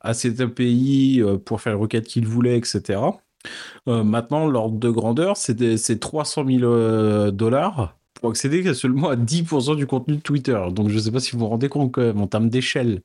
à 0.00 0.14
cet 0.14 0.40
API 0.40 1.22
pour 1.44 1.60
faire 1.60 1.74
les 1.74 1.80
requêtes 1.80 2.06
qu'il 2.06 2.26
voulait, 2.26 2.56
etc. 2.58 3.00
maintenant 3.86 4.46
l'ordre 4.46 4.78
de 4.78 4.90
grandeur 4.90 5.36
c'est 5.36 6.00
300 6.00 6.44
000 6.46 7.30
dollars 7.30 7.94
pour 8.20 8.30
accéder 8.30 8.74
seulement 8.74 9.08
à 9.08 9.16
10% 9.16 9.76
du 9.76 9.86
contenu 9.86 10.16
de 10.16 10.20
Twitter. 10.20 10.60
Donc 10.72 10.88
je 10.88 10.94
ne 10.94 11.00
sais 11.00 11.10
pas 11.10 11.20
si 11.20 11.32
vous 11.32 11.40
vous 11.40 11.48
rendez 11.48 11.68
compte 11.68 11.92
quand 11.92 12.02
même, 12.02 12.20
en 12.20 12.26
termes 12.26 12.48
d'échelle, 12.48 13.02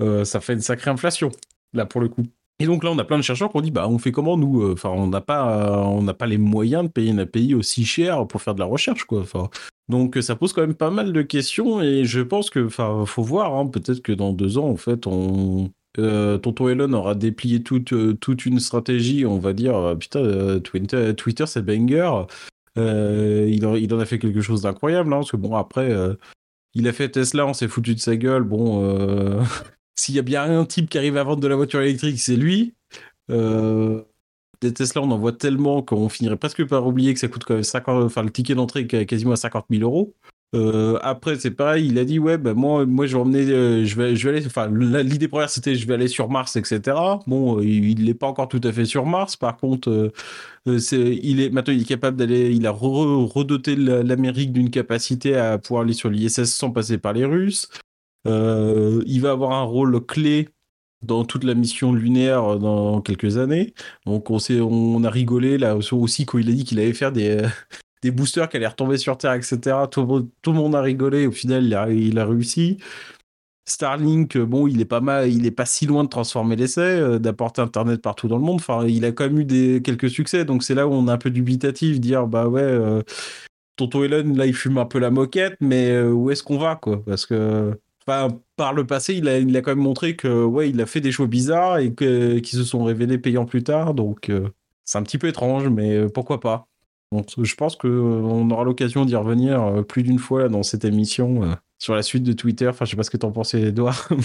euh, 0.00 0.24
ça 0.24 0.40
fait 0.40 0.54
une 0.54 0.60
sacrée 0.60 0.90
inflation, 0.90 1.30
là 1.72 1.86
pour 1.86 2.00
le 2.00 2.08
coup. 2.08 2.24
Et 2.58 2.66
donc 2.66 2.84
là, 2.84 2.90
on 2.90 2.98
a 2.98 3.04
plein 3.04 3.16
de 3.16 3.22
chercheurs 3.22 3.50
qui 3.50 3.56
ont 3.56 3.60
dit, 3.60 3.70
bah, 3.70 3.88
on 3.88 3.98
fait 3.98 4.12
comment 4.12 4.36
nous 4.36 4.62
euh, 4.62 4.74
Enfin, 4.74 4.90
on 4.90 5.08
n'a 5.08 5.20
pas, 5.20 5.90
n'a 6.00 6.14
pas 6.14 6.26
les 6.26 6.38
moyens 6.38 6.84
de 6.84 6.88
payer 6.88 7.10
un 7.10 7.18
API 7.18 7.54
aussi 7.54 7.84
cher 7.84 8.26
pour 8.26 8.40
faire 8.40 8.54
de 8.54 8.60
la 8.60 8.66
recherche, 8.66 9.04
quoi. 9.04 9.24
Donc 9.88 10.16
ça 10.20 10.36
pose 10.36 10.52
quand 10.52 10.60
même 10.60 10.74
pas 10.74 10.90
mal 10.90 11.12
de 11.12 11.22
questions 11.22 11.82
et 11.82 12.04
je 12.04 12.20
pense 12.20 12.50
que, 12.50 12.68
faut 12.68 13.22
voir. 13.22 13.54
Hein, 13.56 13.66
peut-être 13.66 14.00
que 14.00 14.12
dans 14.12 14.32
deux 14.32 14.58
ans, 14.58 14.68
en 14.68 14.76
fait, 14.76 15.06
on, 15.06 15.70
euh, 15.98 16.38
Tonton 16.38 16.68
Elon 16.68 16.92
aura 16.92 17.14
déplié 17.14 17.62
toute, 17.62 17.92
toute 18.20 18.46
une 18.46 18.60
stratégie, 18.60 19.26
on 19.26 19.38
va 19.38 19.52
dire, 19.52 19.96
putain, 19.98 20.60
Twitter, 20.60 21.14
Twitter 21.16 21.46
c'est 21.46 21.62
banger, 21.62 22.26
euh, 22.78 23.46
il, 23.50 23.66
en, 23.66 23.98
a 23.98 24.06
fait 24.06 24.18
quelque 24.18 24.40
chose 24.40 24.62
d'incroyable, 24.62 25.12
hein, 25.12 25.18
parce 25.18 25.30
que 25.30 25.36
bon, 25.36 25.56
après, 25.56 25.90
euh, 25.90 26.14
il 26.74 26.88
a 26.88 26.92
fait 26.92 27.10
Tesla, 27.10 27.46
on 27.46 27.54
s'est 27.54 27.68
foutu 27.68 27.94
de 27.94 28.00
sa 28.00 28.16
gueule. 28.16 28.42
Bon, 28.44 28.82
euh, 28.84 29.42
s'il 29.94 30.14
y 30.14 30.18
a 30.18 30.22
bien 30.22 30.44
un 30.58 30.64
type 30.64 30.88
qui 30.88 30.98
arrive 30.98 31.16
à 31.16 31.24
vendre 31.24 31.40
de 31.40 31.48
la 31.48 31.56
voiture 31.56 31.80
électrique, 31.80 32.20
c'est 32.20 32.36
lui. 32.36 32.74
des 33.28 34.72
Tesla, 34.74 35.02
on 35.02 35.10
en 35.10 35.18
voit 35.18 35.32
tellement 35.32 35.82
qu'on 35.82 36.08
finirait 36.08 36.36
presque 36.36 36.66
par 36.66 36.86
oublier 36.86 37.14
que 37.14 37.20
ça 37.20 37.28
coûte 37.28 37.44
quand 37.44 37.54
même 37.54 37.62
50, 37.62 38.04
enfin, 38.04 38.22
le 38.22 38.30
ticket 38.30 38.54
d'entrée 38.54 38.86
est 38.90 39.06
quasiment 39.06 39.32
à 39.32 39.36
50 39.36 39.66
000 39.70 39.82
euros. 39.82 40.14
Euh, 40.54 40.98
après, 41.02 41.36
c'est 41.38 41.50
pareil, 41.50 41.86
il 41.88 41.98
a 41.98 42.04
dit 42.04 42.18
ouais, 42.18 42.36
bah, 42.36 42.52
moi, 42.52 42.84
moi, 42.84 43.06
je 43.06 43.16
vais 43.16 43.22
emmener, 43.22 43.50
euh, 43.50 43.84
je 43.86 43.96
vais, 43.96 44.14
je 44.16 44.28
vais 44.28 44.36
aller. 44.36 44.46
Enfin, 44.46 44.68
l'idée 44.68 45.28
première 45.28 45.48
c'était 45.48 45.74
je 45.74 45.86
vais 45.86 45.94
aller 45.94 46.08
sur 46.08 46.28
Mars, 46.28 46.56
etc. 46.56 46.96
Bon, 47.26 47.58
euh, 47.58 47.64
il 47.64 48.04
n'est 48.04 48.14
pas 48.14 48.26
encore 48.26 48.48
tout 48.48 48.60
à 48.64 48.72
fait 48.72 48.84
sur 48.84 49.06
Mars. 49.06 49.36
Par 49.36 49.56
contre, 49.56 50.12
c'est, 50.78 51.18
il 51.22 51.40
est 51.40 51.50
maintenant, 51.50 51.72
il 51.72 51.82
est 51.82 51.84
capable 51.86 52.18
d'aller. 52.18 52.52
Il 52.54 52.66
a 52.66 52.70
redoté 52.70 53.76
l'Amérique 53.76 54.52
d'une 54.52 54.70
capacité 54.70 55.36
à 55.36 55.58
pouvoir 55.58 55.84
aller 55.84 55.94
sur 55.94 56.10
l'ISS 56.10 56.44
sans 56.44 56.70
passer 56.70 56.98
par 56.98 57.14
les 57.14 57.24
Russes. 57.24 57.68
il 58.26 59.20
va 59.20 59.30
avoir 59.30 59.52
un 59.52 59.62
rôle 59.62 60.04
clé 60.04 60.48
dans 61.02 61.24
toute 61.24 61.44
la 61.44 61.54
mission 61.54 61.92
lunaire 61.92 62.58
dans 62.58 63.00
quelques 63.00 63.38
années. 63.38 63.74
Donc 64.06 64.30
on, 64.30 64.38
on 64.50 65.04
a 65.04 65.10
rigolé 65.10 65.58
là 65.58 65.76
aussi 65.76 66.26
quand 66.26 66.38
il 66.38 66.48
a 66.50 66.52
dit 66.52 66.64
qu'il 66.64 66.78
allait 66.78 66.92
faire 66.92 67.12
des, 67.12 67.42
des 68.02 68.10
boosters 68.10 68.48
qui 68.48 68.56
allaient 68.56 68.66
retomber 68.66 68.98
sur 68.98 69.16
Terre, 69.16 69.34
etc. 69.34 69.76
Tout, 69.90 70.02
le 70.46 70.52
monde 70.52 70.74
a 70.74 70.82
rigolé. 70.82 71.26
Au 71.26 71.32
final, 71.32 71.64
il 71.64 72.18
a, 72.18 72.26
réussi. 72.26 72.78
Starlink, 73.64 74.36
bon, 74.38 74.66
il 74.66 74.80
est 74.80 74.84
pas 74.84 75.00
mal, 75.00 75.30
il 75.30 75.46
est 75.46 75.52
pas 75.52 75.66
si 75.66 75.86
loin 75.86 76.02
de 76.02 76.08
transformer 76.08 76.56
l'essai, 76.56 76.80
euh, 76.80 77.18
d'apporter 77.20 77.62
Internet 77.62 78.02
partout 78.02 78.26
dans 78.26 78.36
le 78.36 78.42
monde. 78.42 78.56
Enfin, 78.56 78.86
il 78.88 79.04
a 79.04 79.12
quand 79.12 79.24
même 79.30 79.38
eu 79.38 79.80
quelques 79.82 80.10
succès, 80.10 80.44
donc 80.44 80.64
c'est 80.64 80.74
là 80.74 80.88
où 80.88 80.92
on 80.92 81.06
est 81.06 81.12
un 81.12 81.18
peu 81.18 81.30
dubitatif, 81.30 82.00
dire 82.00 82.26
bah 82.26 82.48
ouais, 82.48 82.60
euh, 82.60 83.02
Tonton 83.76 84.02
Elon, 84.04 84.34
là, 84.34 84.46
il 84.46 84.54
fume 84.54 84.78
un 84.78 84.84
peu 84.86 84.98
la 84.98 85.10
moquette, 85.10 85.56
mais 85.60 85.90
euh, 85.90 86.10
où 86.10 86.30
est-ce 86.30 86.42
qu'on 86.42 86.58
va, 86.58 86.76
quoi? 86.76 87.04
Parce 87.06 87.24
que, 87.24 87.78
par 88.04 88.72
le 88.74 88.86
passé, 88.86 89.14
il 89.14 89.28
a, 89.28 89.38
il 89.38 89.56
a 89.56 89.62
quand 89.62 89.72
même 89.72 89.84
montré 89.84 90.16
que 90.16 90.44
ouais, 90.44 90.70
il 90.70 90.80
a 90.80 90.86
fait 90.86 91.00
des 91.00 91.12
choix 91.12 91.28
bizarres 91.28 91.78
et 91.78 91.94
que, 91.94 92.40
qui 92.40 92.56
se 92.56 92.64
sont 92.64 92.82
révélés 92.84 93.18
payants 93.18 93.46
plus 93.46 93.62
tard, 93.62 93.94
donc 93.94 94.30
c'est 94.84 94.98
un 94.98 95.02
petit 95.04 95.18
peu 95.18 95.28
étrange, 95.28 95.68
mais 95.68 96.08
pourquoi 96.08 96.40
pas? 96.40 96.66
Je 97.42 97.54
pense 97.54 97.76
qu'on 97.76 98.50
aura 98.50 98.64
l'occasion 98.64 99.04
d'y 99.04 99.16
revenir 99.16 99.62
euh, 99.62 99.82
plus 99.82 100.02
d'une 100.02 100.18
fois 100.18 100.48
dans 100.48 100.62
cette 100.62 100.84
émission 100.84 101.42
euh, 101.42 101.54
sur 101.78 101.94
la 101.94 102.02
suite 102.02 102.22
de 102.22 102.32
Twitter. 102.32 102.68
Enfin, 102.68 102.84
je 102.84 102.90
sais 102.90 102.96
pas 102.96 103.02
ce 103.02 103.10
que 103.10 103.16
t'en 103.16 103.32
pensais, 103.32 103.60
Edouard. 103.60 104.08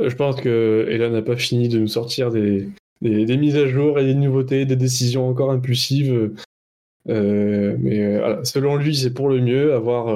Euh, 0.00 0.08
je 0.08 0.16
pense 0.16 0.40
que 0.40 0.86
Ella 0.88 1.10
n'a 1.10 1.20
pas 1.20 1.36
fini 1.36 1.68
de 1.68 1.78
nous 1.78 1.86
sortir 1.86 2.30
des, 2.30 2.66
des, 3.02 3.36
mises 3.36 3.56
à 3.56 3.66
jour 3.66 3.98
et 3.98 4.06
des 4.06 4.14
nouveautés, 4.14 4.64
des 4.64 4.74
décisions 4.74 5.28
encore 5.28 5.50
impulsives. 5.50 6.32
mais 7.06 8.18
selon 8.42 8.76
lui, 8.76 8.96
c'est 8.96 9.12
pour 9.12 9.28
le 9.28 9.42
mieux. 9.42 9.74
À 9.74 9.78
voir, 9.78 10.06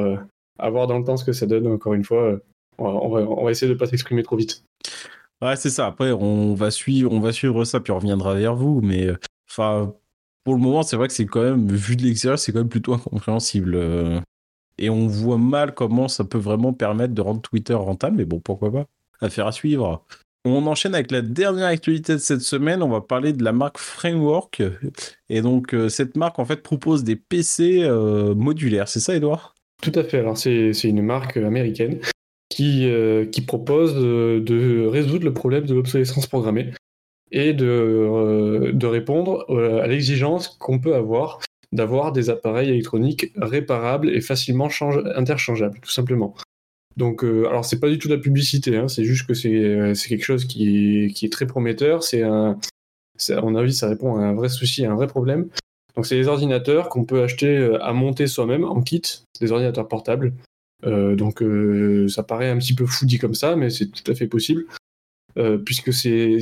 dans 0.89 0.99
le 0.99 1.05
temps 1.05 1.19
ce 1.19 1.27
que 1.27 1.35
ça 1.35 1.45
donne. 1.45 1.67
Encore 1.67 1.93
une 1.93 2.05
fois, 2.05 2.41
on 2.79 3.09
va, 3.11 3.21
on 3.21 3.45
va, 3.45 3.51
essayer 3.51 3.69
de 3.69 3.75
ne 3.75 3.79
pas 3.79 3.85
s'exprimer 3.85 4.23
trop 4.23 4.37
vite. 4.37 4.65
Ouais, 5.43 5.57
c'est 5.57 5.71
ça. 5.71 5.89
Après, 5.89 6.11
on 6.11 6.55
va 6.55 6.71
suivre, 6.71 7.13
on 7.13 7.21
va 7.21 7.33
suivre 7.33 7.65
ça, 7.65 7.79
puis 7.79 7.93
on 7.93 7.97
reviendra 7.97 8.35
vers 8.35 8.57
vous. 8.57 8.81
Mais 8.81 9.11
enfin, 9.47 9.93
pour 10.47 10.55
le 10.55 10.61
moment, 10.61 10.85
c'est 10.85 10.95
vrai 10.95 11.09
que 11.09 11.13
c'est 11.13 11.27
quand 11.27 11.43
même, 11.43 11.67
vu 11.67 11.97
de 11.97 12.05
l'extérieur, 12.05 12.39
c'est 12.39 12.53
quand 12.53 12.61
même 12.61 12.69
plutôt 12.69 12.95
incompréhensible. 12.95 13.75
Euh. 13.75 14.21
Et 14.79 14.89
on 14.89 15.09
voit 15.09 15.39
mal 15.39 15.75
comment 15.75 16.07
ça 16.07 16.23
peut 16.23 16.39
vraiment 16.39 16.73
permettre 16.73 17.15
de 17.15 17.21
rendre 17.21 17.41
Twitter 17.41 17.75
rentable, 17.75 18.19
mais 18.19 18.25
bon, 18.25 18.39
pourquoi 18.39 18.71
pas 18.71 18.87
Affaire 19.21 19.49
à 19.49 19.51
suivre. 19.51 20.05
On 20.45 20.65
enchaîne 20.69 20.95
avec 20.95 21.11
la 21.11 21.21
dernière 21.21 21.67
actualité 21.67 22.13
de 22.13 22.19
cette 22.19 22.43
semaine. 22.43 22.81
On 22.85 22.89
va 22.89 23.01
parler 23.01 23.33
de 23.33 23.43
la 23.43 23.51
marque 23.51 23.79
Framework. 23.79 24.63
Et 25.29 25.43
donc, 25.43 25.75
euh, 25.75 25.89
cette 25.89 26.17
marque, 26.17 26.39
en 26.39 26.45
fait, 26.45 26.63
propose 26.63 27.03
des 27.03 27.17
PC 27.17 27.83
euh, 27.83 28.33
modulaires. 28.37 28.87
C'est 28.87 29.01
ça, 29.01 29.17
Edouard 29.17 29.57
Tout 29.83 29.93
à 29.97 30.05
fait. 30.05 30.21
Alors, 30.21 30.39
c'est 30.39 30.71
une 30.85 31.03
marque 31.03 31.39
américaine 31.39 31.99
qui, 32.51 32.89
qui 33.33 33.41
propose 33.41 33.97
de 33.97 34.87
résoudre 34.87 35.25
le 35.25 35.35
problème 35.35 35.67
de 35.67 35.75
l'obsolescence 35.75 36.29
programmée 36.29 36.71
et 37.33 37.53
de, 37.53 37.67
euh, 37.67 38.89
répondre 38.89 39.45
euh, 39.51 39.83
à 39.83 39.87
l'exigence 39.87 40.49
qu'on 40.49 40.79
peut 40.79 40.95
avoir 40.95 41.41
d'avoir 41.73 42.13
des 42.13 42.31
appareils 42.31 42.71
électroniques 42.71 43.33
réparables 43.37 44.09
et 44.09 44.21
facilement 44.21 44.69
interchangeables, 45.17 45.79
tout 45.83 45.91
simplement. 45.91 46.35
Donc, 46.97 47.25
euh, 47.25 47.47
alors 47.49 47.65
c'est 47.65 47.81
pas 47.81 47.89
du 47.89 47.99
tout 47.99 48.09
de 48.09 48.15
la 48.15 48.21
publicité, 48.21 48.77
hein, 48.77 48.89
c'est 48.89 49.05
juste 49.05 49.27
que 49.27 49.35
c'est 49.35 50.09
quelque 50.09 50.25
chose 50.25 50.45
qui 50.47 51.05
est, 51.05 51.11
qui 51.11 51.27
est 51.27 51.33
très 51.33 51.47
prometteur. 51.47 52.05
C'est 52.05 52.23
un, 52.23 52.59
à 53.29 53.41
mon 53.43 53.57
avis, 53.57 53.75
ça 53.75 53.89
répond 53.89 54.17
à 54.17 54.21
un 54.21 54.35
vrai 54.35 54.49
souci, 54.49 54.87
à 54.87 54.93
un 54.93 54.95
vrai 54.95 55.09
problème. 55.09 55.49
Donc, 55.97 56.07
c'est 56.07 56.17
des 56.17 56.29
ordinateurs 56.29 56.89
qu'on 56.89 57.05
peut 57.05 57.23
acheter 57.23 57.77
à 57.81 57.93
monter 57.93 58.29
soi-même 58.29 58.65
en 58.65 58.81
kit, 58.81 59.03
des 59.41 59.51
ordinateurs 59.51 59.89
portables. 59.89 60.33
donc, 60.85 61.43
ça 62.09 62.23
paraît 62.23 62.49
un 62.49 62.59
petit 62.59 62.75
peu 62.75 62.87
fou 62.87 63.07
dit 63.07 63.19
comme 63.19 63.35
ça, 63.35 63.57
mais 63.57 63.71
c'est 63.71 63.89
tout 63.89 64.11
à 64.11 64.15
fait 64.15 64.29
possible. 64.29 64.67
puisque 65.65 65.93
c'est 65.93 66.39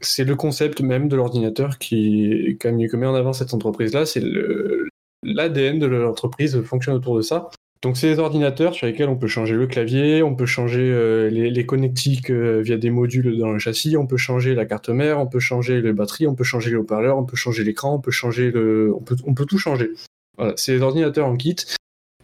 c'est 0.00 0.24
le 0.24 0.36
concept 0.36 0.80
même 0.80 1.08
de 1.08 1.16
l'ordinateur 1.16 1.78
qui, 1.78 2.56
met 2.64 3.06
en 3.06 3.14
avant 3.14 3.32
cette 3.32 3.54
entreprise-là. 3.54 4.06
C'est 4.06 4.22
l'ADN 5.22 5.78
de 5.78 5.86
l'entreprise 5.86 6.60
fonctionne 6.62 6.94
autour 6.94 7.16
de 7.16 7.22
ça. 7.22 7.50
Donc 7.80 7.96
c'est 7.96 8.08
des 8.08 8.18
ordinateurs 8.18 8.74
sur 8.74 8.88
lesquels 8.88 9.08
on 9.08 9.16
peut 9.16 9.28
changer 9.28 9.54
le 9.54 9.68
clavier, 9.68 10.24
on 10.24 10.34
peut 10.34 10.46
changer 10.46 10.80
euh, 10.80 11.30
les, 11.30 11.64
connectiques 11.64 12.30
euh, 12.30 12.60
via 12.60 12.76
des 12.76 12.90
modules 12.90 13.38
dans 13.38 13.52
le 13.52 13.60
châssis, 13.60 13.96
on 13.96 14.06
peut 14.06 14.16
changer 14.16 14.56
la 14.56 14.66
carte 14.66 14.88
mère, 14.88 15.20
on 15.20 15.28
peut 15.28 15.38
changer 15.38 15.80
les 15.80 15.92
batteries, 15.92 16.26
on 16.26 16.34
peut 16.34 16.42
changer 16.42 16.70
les 16.70 16.76
haut-parleurs, 16.76 17.16
on 17.18 17.24
peut 17.24 17.36
changer 17.36 17.62
l'écran, 17.62 17.94
on 17.94 18.00
peut 18.00 18.10
changer 18.10 18.50
le, 18.50 18.92
on 18.96 19.00
peut, 19.00 19.14
on 19.24 19.34
peut 19.34 19.46
tout 19.46 19.58
changer. 19.58 19.90
Voilà, 20.36 20.54
c'est 20.56 20.74
des 20.74 20.82
ordinateurs 20.82 21.28
en 21.28 21.36
kit 21.36 21.54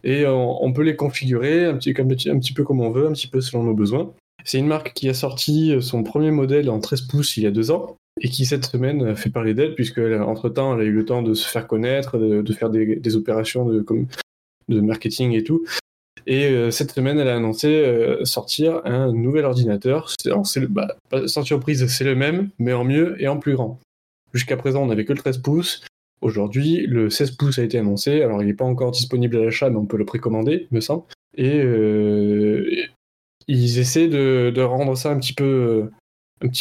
et 0.03 0.25
on, 0.27 0.71
peut 0.71 0.83
les 0.83 0.95
configurer 0.95 1.65
un 1.65 1.75
un 1.75 1.77
petit 1.77 2.53
peu 2.53 2.63
comme 2.63 2.81
on 2.81 2.91
veut, 2.91 3.07
un 3.07 3.13
petit 3.13 3.27
peu 3.27 3.41
selon 3.41 3.63
nos 3.63 3.73
besoins. 3.73 4.13
C'est 4.45 4.59
une 4.59 4.67
marque 4.67 4.93
qui 4.93 5.09
a 5.09 5.13
sorti 5.13 5.73
son 5.81 6.03
premier 6.03 6.31
modèle 6.31 6.69
en 6.69 6.79
13 6.79 7.01
pouces 7.01 7.35
il 7.37 7.43
y 7.43 7.47
a 7.47 7.51
deux 7.51 7.71
ans 7.71 7.97
et 8.21 8.29
qui 8.29 8.45
cette 8.45 8.65
semaine 8.65 9.15
fait 9.15 9.29
parler 9.29 9.53
d'elle 9.53 9.75
puisque 9.75 9.99
entre 9.99 10.49
temps 10.49 10.75
elle 10.75 10.81
a 10.81 10.83
eu 10.85 10.91
le 10.91 11.03
temps 11.03 11.21
de 11.21 11.33
se 11.33 11.47
faire 11.47 11.67
connaître, 11.67 12.17
de, 12.17 12.53
faire 12.53 12.69
des, 12.69 13.15
opérations 13.15 13.67
de, 13.67 14.79
marketing 14.79 15.33
et 15.33 15.43
tout. 15.43 15.65
Et 16.27 16.45
euh, 16.45 16.71
cette 16.71 16.91
semaine, 16.91 17.19
elle 17.19 17.27
a 17.27 17.35
annoncé 17.35 17.67
euh, 17.67 18.25
sortir 18.25 18.81
un 18.85 19.11
nouvel 19.11 19.45
ordinateur. 19.45 20.11
Bah, 20.69 20.95
sans 21.27 21.43
surprise, 21.43 21.85
c'est 21.87 22.03
le 22.03 22.15
même, 22.15 22.49
mais 22.57 22.73
en 22.73 22.83
mieux 22.83 23.21
et 23.21 23.27
en 23.27 23.37
plus 23.37 23.53
grand. 23.53 23.79
Jusqu'à 24.33 24.57
présent, 24.57 24.83
on 24.83 24.87
n'avait 24.87 25.05
que 25.05 25.13
le 25.13 25.19
13 25.19 25.37
pouces. 25.39 25.85
Aujourd'hui, 26.21 26.87
le 26.87 27.09
16 27.09 27.31
pouces 27.31 27.59
a 27.59 27.63
été 27.63 27.77
annoncé. 27.77 28.23
Alors, 28.23 28.41
il 28.41 28.47
n'est 28.47 28.53
pas 28.53 28.65
encore 28.65 28.91
disponible 28.91 29.37
à 29.37 29.45
l'achat, 29.45 29.69
mais 29.69 29.77
on 29.77 29.85
peut 29.85 29.97
le 29.97 30.05
précommander, 30.05 30.67
me 30.71 30.81
semble. 30.81 31.03
Et, 31.37 31.59
euh, 31.59 32.67
ils 33.47 33.79
essaient 33.79 34.07
de, 34.07 34.61
rendre 34.61 34.95
ça 34.95 35.11
un 35.11 35.19
petit 35.19 35.33
peu, 35.33 35.89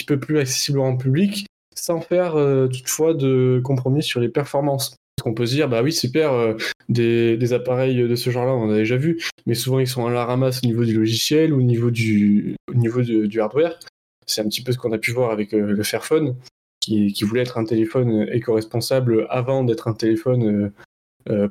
peu 0.06 0.20
plus 0.20 0.38
accessible 0.38 0.80
en 0.80 0.96
public, 0.96 1.46
sans 1.74 2.00
faire 2.00 2.36
euh, 2.36 2.68
toutefois 2.68 3.14
de 3.14 3.60
compromis 3.64 4.02
sur 4.02 4.20
les 4.20 4.28
performances. 4.28 4.96
Parce 5.16 5.24
qu'on 5.24 5.34
peut 5.34 5.46
se 5.46 5.54
dire, 5.54 5.68
bah 5.68 5.82
oui, 5.82 5.92
super, 5.92 6.32
euh, 6.32 6.54
des, 6.88 7.52
appareils 7.52 7.96
de 7.96 8.14
ce 8.14 8.30
genre-là, 8.30 8.52
on 8.52 8.64
en 8.64 8.70
a 8.70 8.76
déjà 8.76 8.96
vu, 8.96 9.22
mais 9.46 9.54
souvent 9.54 9.78
ils 9.78 9.86
sont 9.86 10.06
à 10.06 10.10
la 10.10 10.24
ramasse 10.24 10.60
au 10.64 10.66
niveau 10.66 10.84
du 10.84 10.94
logiciel 10.94 11.52
ou 11.52 11.58
au 11.58 11.62
niveau 11.62 11.90
du, 11.90 12.56
niveau 12.74 13.02
du 13.02 13.40
hardware. 13.40 13.78
C'est 14.26 14.40
un 14.40 14.48
petit 14.48 14.62
peu 14.62 14.72
ce 14.72 14.78
qu'on 14.78 14.92
a 14.92 14.98
pu 14.98 15.12
voir 15.12 15.30
avec 15.30 15.54
euh, 15.54 15.72
le 15.72 15.82
Fairphone, 15.82 16.36
qui, 16.80 17.14
voulait 17.22 17.42
être 17.42 17.58
un 17.58 17.64
téléphone 17.64 18.28
éco-responsable 18.30 19.26
avant 19.30 19.64
d'être 19.64 19.88
un 19.88 19.94
téléphone 19.94 20.70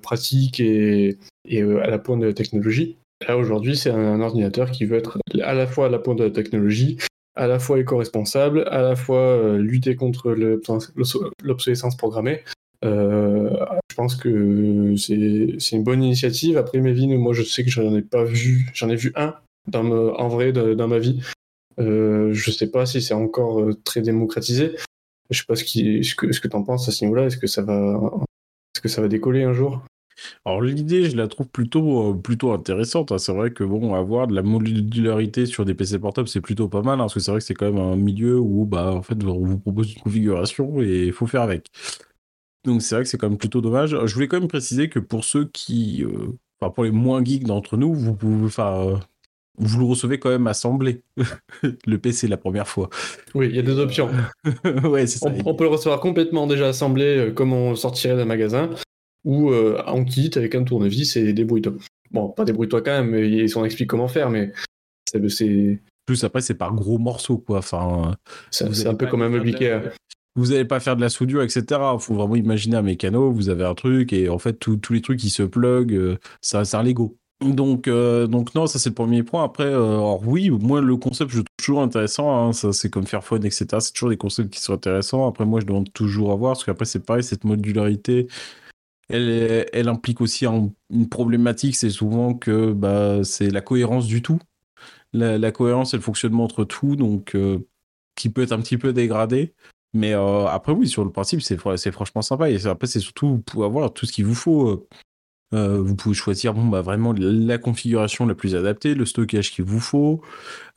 pratique 0.03 0.59
et 0.59 1.17
à 1.49 1.89
la 1.89 1.97
pointe 1.97 2.19
de 2.19 2.27
la 2.27 2.33
technologie. 2.33 2.97
Là, 3.27 3.37
aujourd'hui, 3.37 3.75
c'est 3.75 3.89
un, 3.89 4.21
ordinateur 4.21 4.71
qui 4.71 4.85
veut 4.85 4.97
être 4.97 5.17
à 5.41 5.53
la 5.53 5.67
fois 5.67 5.87
à 5.87 5.89
la 5.89 5.99
pointe 5.99 6.19
de 6.19 6.23
la 6.23 6.31
technologie, 6.31 6.97
à 7.35 7.47
la 7.47 7.59
fois 7.59 7.79
éco-responsable, 7.79 8.65
à 8.69 8.81
la 8.81 8.95
fois 8.95 9.19
euh, 9.19 9.57
lutter 9.57 9.95
contre 9.95 10.31
l'obsolescence 11.43 11.97
programmée. 11.97 12.43
Euh, 12.83 13.49
je 13.89 13.95
pense 13.95 14.15
que 14.15 14.95
c'est 14.97 15.75
une 15.75 15.83
bonne 15.83 16.03
initiative. 16.03 16.57
Après 16.57 16.79
Mévin, 16.79 17.17
moi 17.17 17.33
je 17.33 17.43
sais 17.43 17.63
que 17.63 17.69
j'en 17.69 17.95
ai 17.95 18.01
pas 18.01 18.23
vu, 18.23 18.69
j'en 18.73 18.89
ai 18.89 18.95
vu 18.95 19.13
un 19.15 19.35
en 19.73 20.27
vrai 20.27 20.51
dans, 20.51 20.87
ma 20.87 20.99
vie. 20.99 21.21
Euh, 21.79 22.33
je 22.33 22.51
sais 22.51 22.69
pas 22.69 22.85
si 22.85 23.01
c'est 23.01 23.13
encore 23.13 23.61
euh, 23.61 23.73
très 23.83 24.01
démocratisé. 24.01 24.75
Je 25.29 25.39
sais 25.39 25.45
pas 25.47 25.55
ce, 25.55 25.63
qui, 25.63 26.01
que, 26.17 26.31
ce 26.31 26.39
que 26.41 26.47
tu 26.47 26.55
en 26.55 26.63
penses 26.63 26.87
à 26.87 26.91
ce 26.91 27.03
niveau-là. 27.05 27.25
Est-ce 27.25 27.37
que 27.37 27.45
est-ce 27.45 28.81
que 28.81 28.89
ça 28.89 29.01
va 29.01 29.07
décoller 29.07 29.43
un 29.43 29.53
jour? 29.53 29.81
Alors 30.45 30.61
l'idée, 30.61 31.09
je 31.09 31.17
la 31.17 31.27
trouve 31.27 31.47
plutôt, 31.47 32.11
euh, 32.11 32.13
plutôt 32.13 32.51
intéressante. 32.51 33.11
Hein. 33.11 33.17
C'est 33.17 33.33
vrai 33.33 33.51
que 33.51 33.63
bon, 33.63 33.93
avoir 33.95 34.27
de 34.27 34.35
la 34.35 34.41
modularité 34.43 35.45
sur 35.45 35.65
des 35.65 35.73
PC 35.73 35.99
portables, 35.99 36.27
c'est 36.27 36.41
plutôt 36.41 36.67
pas 36.67 36.81
mal, 36.81 36.95
hein, 36.95 37.03
parce 37.03 37.13
que 37.13 37.19
c'est 37.19 37.31
vrai 37.31 37.39
que 37.39 37.45
c'est 37.45 37.53
quand 37.53 37.71
même 37.71 37.81
un 37.81 37.95
milieu 37.95 38.39
où 38.39 38.65
bah 38.65 38.91
en 38.93 39.01
fait 39.01 39.21
on 39.23 39.45
vous 39.45 39.59
propose 39.59 39.93
une 39.93 40.01
configuration 40.01 40.81
et 40.81 41.05
il 41.05 41.13
faut 41.13 41.27
faire 41.27 41.41
avec. 41.41 41.67
Donc 42.65 42.81
c'est 42.81 42.95
vrai 42.95 43.03
que 43.03 43.09
c'est 43.09 43.17
quand 43.17 43.29
même 43.29 43.37
plutôt 43.37 43.61
dommage. 43.61 43.97
Je 44.05 44.13
voulais 44.13 44.27
quand 44.27 44.39
même 44.39 44.47
préciser 44.47 44.89
que 44.89 44.99
pour 44.99 45.25
ceux 45.25 45.45
qui, 45.45 46.03
euh, 46.03 46.37
enfin 46.59 46.71
pour 46.71 46.83
les 46.83 46.91
moins 46.91 47.23
geeks 47.23 47.45
d'entre 47.45 47.77
nous, 47.77 47.93
vous 47.93 48.13
pouvez, 48.15 48.45
enfin, 48.45 48.87
euh, 48.87 48.95
vous 49.57 49.79
le 49.79 49.85
recevez 49.85 50.19
quand 50.19 50.29
même 50.29 50.47
assemblé, 50.47 51.03
le 51.85 51.97
PC 51.97 52.27
la 52.27 52.37
première 52.37 52.67
fois. 52.67 52.89
Oui, 53.35 53.49
il 53.49 53.55
y 53.55 53.59
a 53.59 53.63
deux 53.63 53.79
options. 53.79 54.09
ouais, 54.83 55.07
c'est 55.07 55.19
ça. 55.19 55.29
On, 55.29 55.51
on, 55.51 55.55
peut 55.55 55.65
le 55.65 55.69
recevoir 55.71 55.99
complètement 55.99 56.47
déjà 56.47 56.69
assemblé, 56.69 57.33
comme 57.35 57.53
on 57.53 57.75
sortirait 57.75 58.15
d'un 58.15 58.25
magasin 58.25 58.69
ou 59.23 59.51
euh, 59.51 59.81
en 59.85 60.03
kit 60.03 60.31
avec 60.35 60.55
un 60.55 60.63
tournevis 60.63 61.15
et 61.15 61.33
débrouille-toi. 61.33 61.73
Bon, 62.11 62.29
pas 62.29 62.45
débrouille-toi 62.45 62.81
quand 62.81 63.03
même, 63.03 63.15
ils 63.23 63.57
on 63.57 63.65
explique 63.65 63.89
comment 63.89 64.07
faire, 64.07 64.29
mais 64.29 64.51
c'est. 65.05 65.79
Plus 66.05 66.23
après, 66.25 66.41
c'est 66.41 66.55
par 66.55 66.73
gros 66.73 66.97
morceaux, 66.97 67.37
quoi. 67.37 67.59
Enfin, 67.59 68.15
c'est 68.51 68.87
un 68.87 68.95
peu 68.95 69.07
comme 69.07 69.21
un 69.21 69.29
meuble 69.29 69.47
Ikea. 69.47 69.89
Vous 70.35 70.47
n'allez 70.47 70.65
pas 70.65 70.79
faire 70.79 70.95
de 70.95 71.01
la 71.01 71.09
soudure, 71.09 71.43
etc. 71.43 71.63
Il 71.69 71.99
faut 71.99 72.15
vraiment 72.15 72.35
imaginer 72.35 72.75
un 72.75 72.81
mécano, 72.81 73.31
vous 73.31 73.49
avez 73.49 73.63
un 73.63 73.75
truc, 73.75 74.11
et 74.13 74.29
en 74.29 74.39
fait, 74.39 74.53
tous 74.53 74.79
les 74.91 75.01
trucs 75.01 75.19
qui 75.19 75.29
se 75.29 75.43
plug, 75.43 75.93
euh, 75.93 76.17
ça, 76.41 76.65
c'est 76.65 76.75
un 76.75 76.83
Lego. 76.83 77.17
Donc, 77.41 77.87
euh, 77.87 78.27
donc 78.27 78.55
non, 78.55 78.67
ça 78.67 78.79
c'est 78.79 78.89
le 78.89 78.95
premier 78.95 79.23
point. 79.23 79.43
Après, 79.43 79.67
alors 79.67 80.25
oui, 80.25 80.49
moi 80.49 80.81
le 80.81 80.95
concept 80.95 81.31
je 81.31 81.37
trouve 81.37 81.45
toujours 81.57 81.81
intéressant. 81.81 82.47
Hein, 82.47 82.53
ça 82.53 82.71
c'est 82.71 82.89
comme 82.89 83.05
Fairphone, 83.05 83.45
etc. 83.45 83.67
C'est 83.79 83.93
toujours 83.93 84.09
des 84.09 84.17
concepts 84.17 84.49
qui 84.49 84.61
sont 84.61 84.73
intéressants. 84.73 85.27
Après, 85.27 85.45
moi 85.45 85.59
je 85.59 85.65
demande 85.65 85.91
toujours 85.93 86.31
à 86.31 86.35
voir 86.35 86.53
parce 86.53 86.63
qu'après 86.63 86.85
c'est 86.85 87.05
pareil, 87.05 87.23
cette 87.23 87.43
modularité, 87.43 88.27
elle, 89.09 89.89
implique 89.89 90.21
aussi 90.21 90.45
une 90.45 91.09
problématique, 91.09 91.75
c'est 91.75 91.89
souvent 91.89 92.33
que 92.33 92.71
bah, 92.71 93.23
c'est 93.23 93.49
la 93.49 93.61
cohérence 93.61 94.07
du 94.07 94.21
tout. 94.21 94.39
La, 95.13 95.51
cohérence 95.51 95.93
et 95.93 95.97
le 95.97 96.01
fonctionnement 96.01 96.43
entre 96.43 96.63
tout, 96.63 96.95
donc 96.95 97.35
euh, 97.35 97.59
qui 98.15 98.29
peut 98.29 98.41
être 98.41 98.51
un 98.51 98.61
petit 98.61 98.77
peu 98.77 98.93
dégradé. 98.93 99.53
Mais 99.93 100.13
euh, 100.13 100.47
après, 100.47 100.71
oui, 100.71 100.87
sur 100.87 101.03
le 101.03 101.11
principe, 101.11 101.41
c'est 101.41 101.91
franchement 101.91 102.23
sympa. 102.23 102.49
Et 102.49 102.65
après, 102.65 102.87
c'est 102.87 102.99
surtout, 102.99 103.29
vous 103.29 103.39
pouvez 103.39 103.65
avoir 103.65 103.93
tout 103.93 104.07
ce 104.07 104.11
qu'il 104.11 104.25
vous 104.25 104.33
faut. 104.33 104.87
Euh, 105.53 105.79
vous 105.79 105.95
pouvez 105.95 106.15
choisir 106.15 106.55
bah, 106.55 106.81
vraiment 106.81 107.13
la 107.15 107.59
configuration 107.59 108.25
la 108.25 108.33
plus 108.33 108.55
adaptée, 108.55 108.95
le 108.95 109.05
stockage 109.05 109.51
qu'il 109.51 109.65
vous 109.65 109.79
faut. 109.79 110.21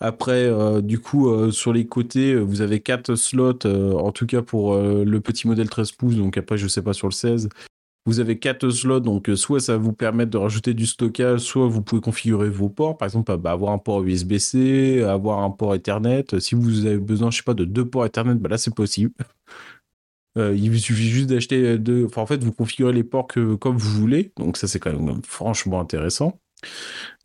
Après, 0.01 0.53
du 0.83 0.99
coup, 0.99 1.51
sur 1.51 1.73
les 1.73 1.87
côtés, 1.87 2.37
vous 2.37 2.61
avez 2.61 2.81
quatre 2.81 3.15
slots, 3.15 3.65
en 3.65 4.13
tout 4.13 4.27
cas 4.27 4.43
pour 4.43 4.77
le 4.77 5.19
petit 5.21 5.49
modèle 5.49 5.71
13 5.71 5.93
pouces. 5.93 6.17
Donc 6.17 6.37
après, 6.37 6.59
je 6.59 6.69
sais 6.69 6.83
pas 6.83 6.93
sur 6.93 7.09
le 7.09 7.15
16. 7.15 7.49
Vous 8.07 8.21
avez 8.21 8.39
quatre 8.39 8.71
slots, 8.71 9.01
donc 9.01 9.29
euh, 9.29 9.35
soit 9.35 9.59
ça 9.59 9.77
vous 9.77 9.93
permettre 9.93 10.31
de 10.31 10.39
rajouter 10.39 10.75
du 10.75 10.87
stockage, 10.87 11.41
soit 11.41 11.67
vous 11.67 11.83
pouvez 11.83 12.01
configurer 12.01 12.49
vos 12.49 12.69
ports. 12.69 12.97
Par 12.97 13.07
exemple, 13.07 13.37
bah, 13.37 13.51
avoir 13.51 13.73
un 13.73 13.79
port 13.79 14.05
USB-C, 14.05 15.03
avoir 15.03 15.41
un 15.41 15.51
port 15.51 15.75
Ethernet. 15.75 16.25
Si 16.39 16.55
vous 16.55 16.87
avez 16.87 16.99
besoin, 16.99 17.33
je 17.33 17.39
sais 17.39 17.43
pas, 17.43 17.55
de 17.55 17.65
deux 17.65 17.85
ports 17.85 18.07
Ethernet, 18.07 18.37
bah 18.37 18.49
là 18.49 18.59
c'est 18.59 18.75
possible. 18.75 19.13
Euh, 20.39 20.55
il 20.55 20.71
vous 20.71 20.77
suffit 20.77 21.09
juste 21.09 21.31
d'acheter 21.31 21.79
deux. 21.79 22.05
Enfin, 22.05 22.21
en 22.21 22.27
fait, 22.27 22.45
vous 22.45 22.53
configurez 22.53 22.93
les 22.93 23.05
ports 23.05 23.27
comme 23.27 23.79
vous 23.79 24.01
voulez. 24.01 24.33
Donc 24.37 24.59
ça, 24.59 24.69
c'est 24.69 24.79
quand 24.79 24.93
même 24.93 25.23
franchement 25.23 25.81
intéressant. 25.81 26.39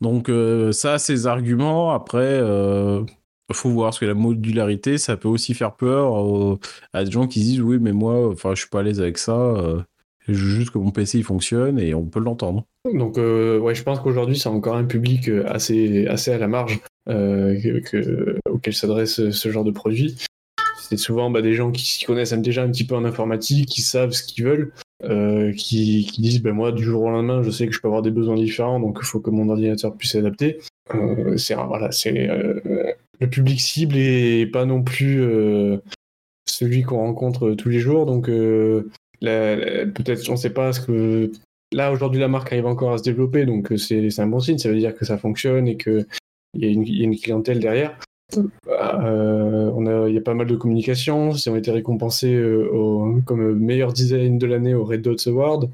Donc 0.00 0.30
euh, 0.30 0.72
ça, 0.72 0.98
ces 0.98 1.26
arguments. 1.26 1.92
Après, 1.92 2.38
il 2.38 3.54
faut 3.54 3.68
voir 3.68 3.88
parce 3.88 3.98
que 3.98 4.06
la 4.06 4.14
modularité, 4.14 4.96
ça 4.96 5.18
peut 5.18 5.28
aussi 5.28 5.52
faire 5.52 5.76
peur 5.76 6.58
à 6.94 7.04
des 7.04 7.10
gens 7.10 7.26
qui 7.26 7.40
disent 7.40 7.60
oui, 7.60 7.78
mais 7.78 7.92
moi, 7.92 8.30
enfin, 8.30 8.54
je 8.54 8.60
suis 8.60 8.70
pas 8.70 8.80
à 8.80 8.82
l'aise 8.82 9.00
avec 9.00 9.18
ça. 9.18 9.84
Juste 10.28 10.70
que 10.70 10.78
mon 10.78 10.90
PC 10.90 11.22
fonctionne 11.22 11.78
et 11.80 11.94
on 11.94 12.04
peut 12.04 12.20
l'entendre. 12.20 12.64
Donc 12.92 13.18
euh, 13.18 13.58
ouais, 13.58 13.74
je 13.74 13.82
pense 13.82 14.00
qu'aujourd'hui 14.00 14.38
c'est 14.38 14.48
encore 14.48 14.76
un 14.76 14.84
public 14.84 15.28
euh, 15.28 15.44
assez, 15.48 16.06
assez 16.06 16.32
à 16.32 16.38
la 16.38 16.46
marge 16.48 16.80
euh, 17.08 17.80
auquel 18.48 18.74
s'adresse 18.74 19.30
ce 19.30 19.50
genre 19.50 19.64
de 19.64 19.72
produit. 19.72 20.16
C'est 20.80 20.96
souvent 20.96 21.30
bah, 21.30 21.42
des 21.42 21.54
gens 21.54 21.72
qui 21.72 22.04
connaissent 22.04 22.34
déjà 22.34 22.62
un 22.62 22.70
petit 22.70 22.84
peu 22.84 22.94
en 22.94 23.04
informatique, 23.04 23.68
qui 23.68 23.82
savent 23.82 24.12
ce 24.12 24.22
qu'ils 24.22 24.44
veulent, 24.44 24.72
qui, 25.56 26.08
disent 26.18 26.42
bah, 26.42 26.52
moi 26.52 26.70
du 26.70 26.84
jour 26.84 27.02
au 27.02 27.10
lendemain 27.10 27.42
je 27.42 27.50
sais 27.50 27.66
que 27.66 27.72
je 27.72 27.80
peux 27.80 27.88
avoir 27.88 28.02
des 28.02 28.10
besoins 28.10 28.36
différents 28.36 28.78
donc 28.78 28.98
il 29.00 29.06
faut 29.06 29.20
que 29.20 29.30
mon 29.30 29.48
ordinateur 29.48 29.96
puisse 29.96 30.12
s'adapter. 30.12 30.58
c'est 31.36 31.54
voilà, 31.54 31.90
le 33.20 33.28
public 33.28 33.60
cible 33.60 33.96
et 33.96 34.46
pas 34.46 34.66
non 34.66 34.82
plus 34.82 35.24
celui 36.46 36.82
qu'on 36.82 36.98
rencontre 36.98 37.52
tous 37.52 37.70
les 37.70 37.80
jours 37.80 38.06
donc 38.06 38.28
peut-être, 39.22 40.28
on 40.28 40.32
ne 40.32 40.36
sait 40.36 40.52
pas 40.52 40.72
ce 40.72 40.80
que. 40.80 41.32
Là, 41.72 41.90
aujourd'hui, 41.90 42.20
la 42.20 42.28
marque 42.28 42.52
arrive 42.52 42.66
encore 42.66 42.92
à 42.92 42.98
se 42.98 43.02
développer, 43.02 43.46
donc 43.46 43.72
euh, 43.72 43.76
c'est 43.78 44.20
un 44.20 44.26
bon 44.26 44.40
signe. 44.40 44.58
Ça 44.58 44.68
veut 44.68 44.76
dire 44.76 44.94
que 44.94 45.04
ça 45.04 45.16
fonctionne 45.16 45.68
et 45.68 45.76
qu'il 45.76 46.06
y, 46.54 46.66
a 46.66 46.68
une 46.68 47.16
clientèle 47.16 47.60
derrière. 47.60 47.98
on 48.36 50.06
il 50.06 50.14
y 50.14 50.18
a 50.18 50.20
pas 50.20 50.34
mal 50.34 50.46
de 50.46 50.56
communications. 50.56 51.32
Ils 51.32 51.48
ont 51.48 51.56
été 51.56 51.70
récompensés 51.70 52.42
comme 53.24 53.58
meilleur 53.58 53.92
design 53.92 54.38
de 54.38 54.46
l'année 54.46 54.74
au 54.74 54.84
Red 54.84 55.02
Dot 55.02 55.26
Award. 55.26 55.70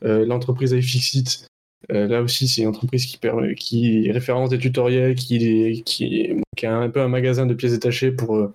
L'entreprise 0.00 0.72
iFixit, 0.72 1.46
là 1.90 2.22
aussi, 2.22 2.48
c'est 2.48 2.62
une 2.62 2.68
entreprise 2.68 3.04
qui, 3.04 4.10
référence 4.10 4.48
des 4.48 4.58
tutoriels, 4.58 5.14
qui, 5.14 5.82
qui, 5.84 6.66
a 6.66 6.74
un 6.74 6.88
peu 6.88 7.02
un 7.02 7.08
magasin 7.08 7.44
de 7.44 7.52
pièces 7.52 7.72
détachées 7.72 8.12
pour 8.12 8.52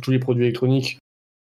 tous 0.00 0.12
les 0.12 0.20
produits 0.20 0.44
électroniques. 0.44 0.98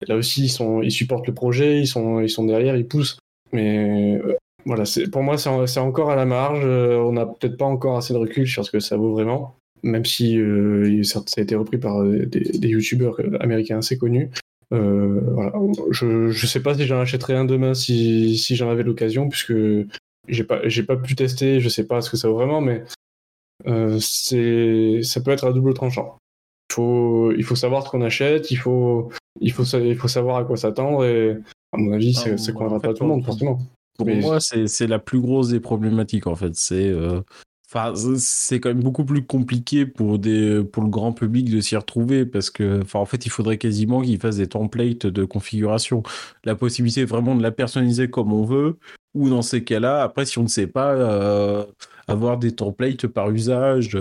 Là 0.07 0.17
aussi, 0.17 0.45
ils, 0.45 0.49
sont, 0.49 0.83
ils 0.83 0.93
supportent 0.93 1.27
le 1.27 1.35
projet, 1.35 1.81
ils 1.81 1.87
sont, 1.87 2.45
derrière, 2.45 2.77
ils 2.77 2.87
poussent. 2.87 3.19
Mais 3.53 4.21
voilà, 4.69 4.85
pour 5.11 5.23
moi, 5.23 5.39
c'est 5.39 5.81
encore 5.81 6.11
à 6.11 6.17
la 6.17 6.27
marge. 6.27 6.63
Euh, 6.63 6.99
on 6.99 7.13
n'a 7.13 7.27
peut-être 7.27 7.57
pas 7.57 7.65
encore 7.65 7.97
assez 7.97 8.13
de 8.13 8.19
recul 8.19 8.47
sur 8.47 8.65
ce 8.65 8.71
que 8.71 8.81
ça 8.81 8.97
vaut 8.97 9.13
vraiment, 9.13 9.57
même 9.83 10.05
si 10.05 10.39
euh, 10.39 11.03
ça 11.05 11.23
a 11.37 11.41
été 11.41 11.55
repris 11.55 11.79
par 11.79 12.03
euh, 12.03 12.27
des, 12.27 12.69
youtubeurs 12.69 13.19
américains 13.41 13.79
assez 13.79 13.97
connus. 13.97 14.31
voilà. 14.71 15.53
Je 15.91 16.29
ne 16.29 16.33
sais 16.33 16.61
pas 16.61 16.75
si 16.75 16.87
j'en 16.87 17.01
achèterais 17.01 17.35
un 17.35 17.47
demain 17.47 17.75
si, 17.75 18.37
j'en 18.57 18.69
avais 18.69 18.83
l'occasion, 18.83 19.29
puisque 19.29 19.55
j'ai 20.29 20.45
pas, 20.45 20.61
pas 20.87 20.97
pu 20.97 21.15
tester, 21.15 21.61
je 21.61 21.69
sais 21.69 21.87
pas 21.87 22.03
ce 22.03 22.11
que 22.11 22.19
ça 22.19 22.29
vaut 22.29 22.35
vraiment, 22.35 22.61
mais 22.61 22.85
c'est 24.01 25.01
ça 25.03 25.21
peut 25.23 25.31
être 25.31 25.47
à 25.47 25.53
double 25.53 25.73
tranchant. 25.73 26.19
Il 26.71 26.75
faut, 26.75 27.33
il 27.33 27.45
faut 27.45 27.57
savoir 27.57 27.85
ce 27.85 27.91
qu'on 27.91 28.03
achète, 28.03 28.51
il 28.51 28.57
faut, 28.57 29.11
il, 29.41 29.53
faut, 29.53 29.65
il 29.65 29.97
faut 29.97 30.09
savoir 30.09 30.37
à 30.37 30.45
quoi 30.45 30.57
s'attendre, 30.57 31.05
et 31.05 31.37
à 31.73 31.77
mon 31.77 31.93
avis, 31.93 32.15
ah, 32.19 32.37
ça 32.37 32.53
ne 32.53 32.57
conviendra 32.57 32.81
pas 32.81 32.91
à 32.91 32.95
tout 32.95 33.05
le 33.05 33.09
monde, 33.09 33.25
forcément. 33.25 33.59
Pour 33.97 34.07
moi, 34.07 34.39
c'est 34.41 34.87
la 34.87 34.99
plus 34.99 35.21
grosse 35.21 35.49
des 35.49 35.61
problématiques, 35.61 36.27
en 36.27 36.37
fait. 36.37 36.55
C'est 36.55 36.89
euh, 36.89 37.21
Enfin, 37.71 37.93
c'est 38.17 38.61
quand 38.61 38.71
même 38.71 38.83
beaucoup 38.83 39.05
plus 39.05 39.27
compliqué 39.27 39.85
pour, 39.85 40.19
des, 40.19 40.65
pour 40.65 40.83
le 40.83 40.89
grand 40.89 41.13
public 41.13 41.51
de 41.51 41.61
s'y 41.61 41.77
retrouver 41.77 42.25
parce 42.25 42.49
que, 42.49 42.81
enfin, 42.81 42.99
en 42.99 43.05
fait, 43.05 43.27
il 43.27 43.29
faudrait 43.29 43.59
quasiment 43.59 44.01
qu'ils 44.01 44.19
fassent 44.19 44.39
des 44.39 44.49
templates 44.49 45.07
de 45.07 45.25
configuration. 45.27 46.03
La 46.45 46.55
possibilité 46.55 47.05
vraiment 47.05 47.35
de 47.35 47.43
la 47.43 47.51
personnaliser 47.51 48.09
comme 48.09 48.33
on 48.33 48.45
veut, 48.45 48.79
ou 49.15 49.29
dans 49.29 49.43
ces 49.43 49.65
cas-là, 49.65 50.03
après, 50.03 50.25
si 50.25 50.39
on 50.39 50.45
ne 50.45 50.49
sait 50.49 50.67
pas, 50.67 50.95
euh, 50.95 51.67
avoir 52.07 52.39
des 52.39 52.53
templates 52.53 53.07
par 53.07 53.31
usage 53.31 53.99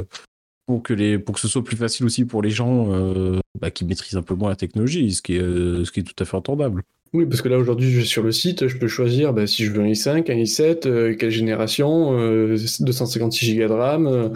pour 0.67 0.83
que, 0.83 0.93
les, 0.93 1.17
pour 1.17 1.33
que 1.33 1.41
ce 1.41 1.47
soit 1.47 1.63
plus 1.63 1.77
facile 1.77 2.05
aussi 2.05 2.25
pour 2.25 2.43
les 2.43 2.51
gens 2.51 2.93
euh, 2.93 3.39
bah, 3.59 3.71
qui 3.71 3.85
maîtrisent 3.85 4.17
un 4.17 4.21
peu 4.21 4.35
moins 4.35 4.49
la 4.49 4.55
technologie, 4.55 5.11
ce 5.11 5.21
qui 5.23 5.35
est, 5.35 5.41
ce 5.41 5.91
qui 5.91 6.01
est 6.01 6.03
tout 6.03 6.21
à 6.21 6.25
fait 6.25 6.37
entendable. 6.37 6.83
Oui, 7.13 7.25
parce 7.25 7.41
que 7.41 7.49
là 7.49 7.57
aujourd'hui, 7.57 7.89
je 7.89 7.99
vais 7.99 8.05
sur 8.05 8.23
le 8.23 8.31
site, 8.31 8.67
je 8.67 8.77
peux 8.77 8.87
choisir 8.87 9.33
bah, 9.33 9.47
si 9.47 9.65
je 9.65 9.71
veux 9.71 9.81
un 9.81 9.87
i5, 9.87 10.29
un 10.31 10.35
i7, 10.35 10.87
euh, 10.87 11.15
quelle 11.15 11.31
génération, 11.31 12.11
256 12.55 13.55
Go 13.55 13.67
de 13.67 13.73
RAM. 13.73 14.07
Euh, 14.07 14.29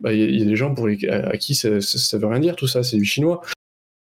bah, 0.00 0.12
il 0.12 0.38
y, 0.38 0.42
a 0.42 0.44
des 0.44 0.56
gens 0.56 0.74
pour 0.74 0.88
à, 0.88 1.36
qui 1.36 1.54
ça, 1.54 1.80
ça, 1.80 2.18
veut 2.18 2.26
rien 2.26 2.40
dire 2.40 2.56
tout 2.56 2.66
ça, 2.66 2.82
c'est 2.82 2.96
du 2.96 3.04
chinois. 3.04 3.40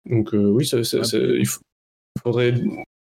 Donc 0.10 0.34
euh, 0.34 0.50
oui, 0.50 0.66
il, 0.66 1.48
faudrait 2.22 2.54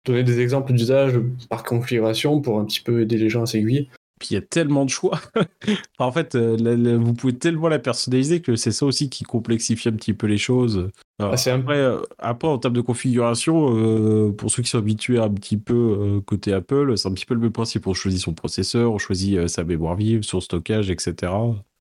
donner 0.06 0.24
des 0.24 0.40
exemples 0.40 0.74
d'usage 0.74 1.20
par 1.50 1.64
configuration 1.64 2.42
pour 2.42 2.60
un 2.60 2.66
petit 2.66 2.82
peu 2.82 3.02
aider 3.02 3.18
les 3.18 3.30
gens 3.30 3.44
à 3.44 3.46
s'aiguiller. 3.46 3.90
Puis 4.20 4.30
il 4.32 4.34
y 4.34 4.38
a 4.38 4.42
tellement 4.42 4.84
de 4.84 4.90
choix. 4.90 5.22
en 6.00 6.12
fait, 6.12 6.36
euh, 6.36 6.98
vous 7.02 7.14
pouvez 7.14 7.38
tellement 7.38 7.70
la 7.70 7.80
personnaliser 7.80 8.42
que 8.42 8.58
c'est 8.58 8.72
ça 8.72 8.86
aussi 8.86 9.10
qui 9.10 9.24
complexifie 9.24 9.88
un 9.88 9.94
petit 9.94 10.14
peu 10.14 10.28
les 10.28 10.38
choses. 10.38 10.90
Ah, 11.20 11.32
après, 11.48 11.78
euh, 11.78 12.02
après, 12.18 12.48
en 12.50 12.58
termes 12.58 12.74
de 12.74 12.82
configuration, 12.82 13.76
euh, 13.78 14.32
pour 14.32 14.52
ceux 14.52 14.62
qui 14.62 14.70
sont 14.70 14.78
habitués 14.78 15.20
un 15.20 15.30
petit 15.30 15.58
peu 15.58 16.22
côté 16.26 16.52
Apple, 16.52 16.98
c'est 16.98 17.08
un 17.08 17.14
petit 17.14 17.26
peu 17.26 17.34
le 17.34 17.40
même 17.40 17.54
principe. 17.54 17.88
On 17.88 17.94
choisit 17.94 18.22
son 18.22 18.34
processeur, 18.34 18.92
on 18.92 18.98
choisit 18.98 19.48
sa 19.48 19.64
mémoire 19.64 19.96
vive, 19.96 20.24
son 20.24 20.42
stockage, 20.42 20.90
etc. 20.90 21.32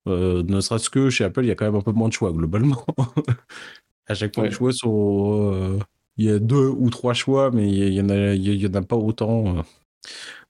ne 0.07 0.61
serait-ce 0.61 0.91
que 0.91 1.11
chez 1.11 1.25
Apple, 1.25 1.45
il 1.45 1.49
y 1.49 1.51
a 1.51 1.57
quand 1.57 1.67
même 1.67 1.75
un 1.75 1.83
peu 1.83 1.93
moins 1.93 2.09
de 2.09 2.13
choix 2.15 2.33
globalement. 2.33 2.87
à 4.07 4.15
chaque 4.15 4.35
fois, 4.35 4.45
les 4.45 4.53
choix 4.53 4.73
sont. 4.73 5.79
Il 6.17 6.25
y 6.25 6.31
a 6.31 6.39
deux 6.41 6.69
ou 6.69 6.91
trois 6.91 7.15
choix, 7.15 7.51
mais 7.53 7.69
il 7.69 7.95
y, 7.95 8.01
en 8.01 8.09
en 8.09 8.75
a 8.75 8.83
pas 8.83 8.97
autant. 8.97 9.65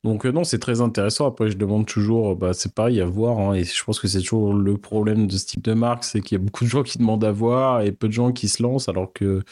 Donc 0.04 0.24
euh, 0.24 0.30
non, 0.30 0.44
c'est 0.44 0.58
très 0.58 0.80
intéressant. 0.80 1.26
Après, 1.26 1.50
je 1.50 1.56
demande 1.56 1.86
toujours, 1.86 2.36
bah, 2.36 2.52
c'est 2.52 2.72
pareil 2.72 3.00
à 3.00 3.06
voir. 3.06 3.38
Hein, 3.38 3.54
et 3.54 3.64
je 3.64 3.84
pense 3.84 3.98
que 3.98 4.08
c'est 4.08 4.20
toujours 4.20 4.54
le 4.54 4.76
problème 4.76 5.26
de 5.26 5.36
ce 5.36 5.46
type 5.46 5.62
de 5.62 5.74
marque, 5.74 6.04
c'est 6.04 6.20
qu'il 6.20 6.38
y 6.38 6.40
a 6.40 6.44
beaucoup 6.44 6.64
de 6.64 6.68
gens 6.70 6.82
qui 6.82 6.98
demandent 6.98 7.24
à 7.24 7.32
voir 7.32 7.82
et 7.82 7.92
peu 7.92 8.08
de 8.08 8.12
gens 8.12 8.32
qui 8.32 8.48
se 8.48 8.62
lancent, 8.62 8.88
alors 8.88 9.12
qu'il 9.12 9.42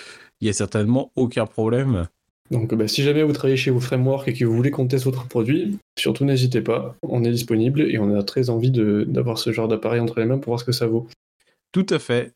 n'y 0.40 0.48
a 0.48 0.52
certainement 0.52 1.11
aucun 1.16 1.46
problème. 1.46 2.06
Donc 2.50 2.72
bah, 2.74 2.87
si 2.87 3.02
jamais 3.02 3.24
vous 3.24 3.32
travaillez 3.32 3.56
chez 3.56 3.72
vos 3.72 3.80
frameworks 3.80 4.28
et 4.28 4.32
que 4.32 4.44
vous 4.44 4.54
voulez 4.54 4.70
qu'on 4.70 4.87
teste 4.87 5.04
votre 5.04 5.26
produit, 5.26 5.78
surtout 5.98 6.24
n'hésitez 6.24 6.61
pas. 6.61 6.94
On 7.02 7.24
est 7.24 7.32
disponible 7.32 7.82
et 7.82 7.98
on 7.98 8.16
a 8.16 8.22
très 8.22 8.50
envie 8.50 8.70
d'avoir 8.70 9.38
ce 9.38 9.52
genre 9.52 9.66
d'appareil 9.66 10.00
entre 10.00 10.20
les 10.20 10.26
mains 10.26 10.38
pour 10.38 10.52
voir 10.52 10.61
ce 10.61 10.64
que 10.64 10.72
ça 10.72 10.87
vaut. 10.87 11.09
Tout 11.72 11.87
à 11.90 11.98
fait. 11.98 12.32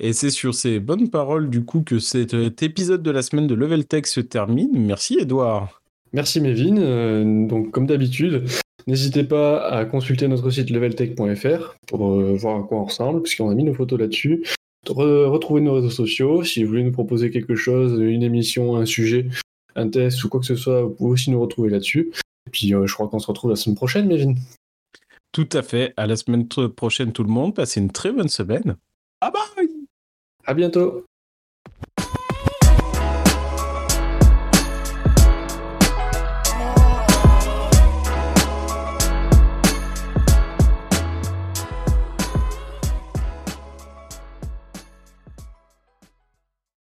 Et 0.00 0.12
c'est 0.12 0.30
sur 0.30 0.54
ces 0.54 0.80
bonnes 0.80 1.08
paroles 1.08 1.48
du 1.48 1.64
coup 1.64 1.82
que 1.82 2.00
cet 2.00 2.34
épisode 2.62 3.02
de 3.02 3.10
la 3.12 3.22
semaine 3.22 3.46
de 3.46 3.54
Level 3.54 3.86
Tech 3.86 4.06
se 4.06 4.20
termine. 4.20 4.72
Merci 4.74 5.18
Edouard. 5.20 5.83
Merci 6.14 6.40
Mévin. 6.40 6.76
Euh, 6.78 7.46
donc 7.46 7.72
comme 7.72 7.86
d'habitude, 7.86 8.44
n'hésitez 8.86 9.24
pas 9.24 9.68
à 9.68 9.84
consulter 9.84 10.28
notre 10.28 10.48
site 10.48 10.70
leveltech.fr 10.70 11.74
pour 11.88 12.12
euh, 12.12 12.36
voir 12.36 12.60
à 12.60 12.62
quoi 12.62 12.78
on 12.78 12.84
ressemble, 12.84 13.22
puisqu'on 13.22 13.50
a 13.50 13.54
mis 13.54 13.64
nos 13.64 13.74
photos 13.74 13.98
là-dessus. 13.98 14.46
retrouvez 14.86 15.60
nos 15.60 15.74
réseaux 15.74 15.90
sociaux. 15.90 16.44
Si 16.44 16.62
vous 16.62 16.70
voulez 16.70 16.84
nous 16.84 16.92
proposer 16.92 17.30
quelque 17.30 17.56
chose, 17.56 18.00
une 18.00 18.22
émission, 18.22 18.76
un 18.76 18.86
sujet, 18.86 19.26
un 19.74 19.88
test 19.88 20.22
ou 20.22 20.28
quoi 20.28 20.38
que 20.38 20.46
ce 20.46 20.54
soit, 20.54 20.82
vous 20.82 20.90
pouvez 20.90 21.10
aussi 21.10 21.32
nous 21.32 21.40
retrouver 21.40 21.68
là-dessus. 21.68 22.12
Et 22.46 22.50
puis 22.50 22.72
euh, 22.72 22.86
je 22.86 22.94
crois 22.94 23.08
qu'on 23.08 23.18
se 23.18 23.26
retrouve 23.26 23.50
la 23.50 23.56
semaine 23.56 23.76
prochaine, 23.76 24.06
Mévin. 24.06 24.34
Tout 25.32 25.48
à 25.50 25.62
fait. 25.62 25.94
À 25.96 26.06
la 26.06 26.14
semaine 26.14 26.46
prochaine, 26.46 27.12
tout 27.12 27.24
le 27.24 27.30
monde. 27.30 27.56
Passez 27.56 27.80
une 27.80 27.90
très 27.90 28.12
bonne 28.12 28.28
semaine. 28.28 28.76
Bye 29.20 29.32
bye 29.32 29.68
À 30.46 30.54
bientôt 30.54 31.04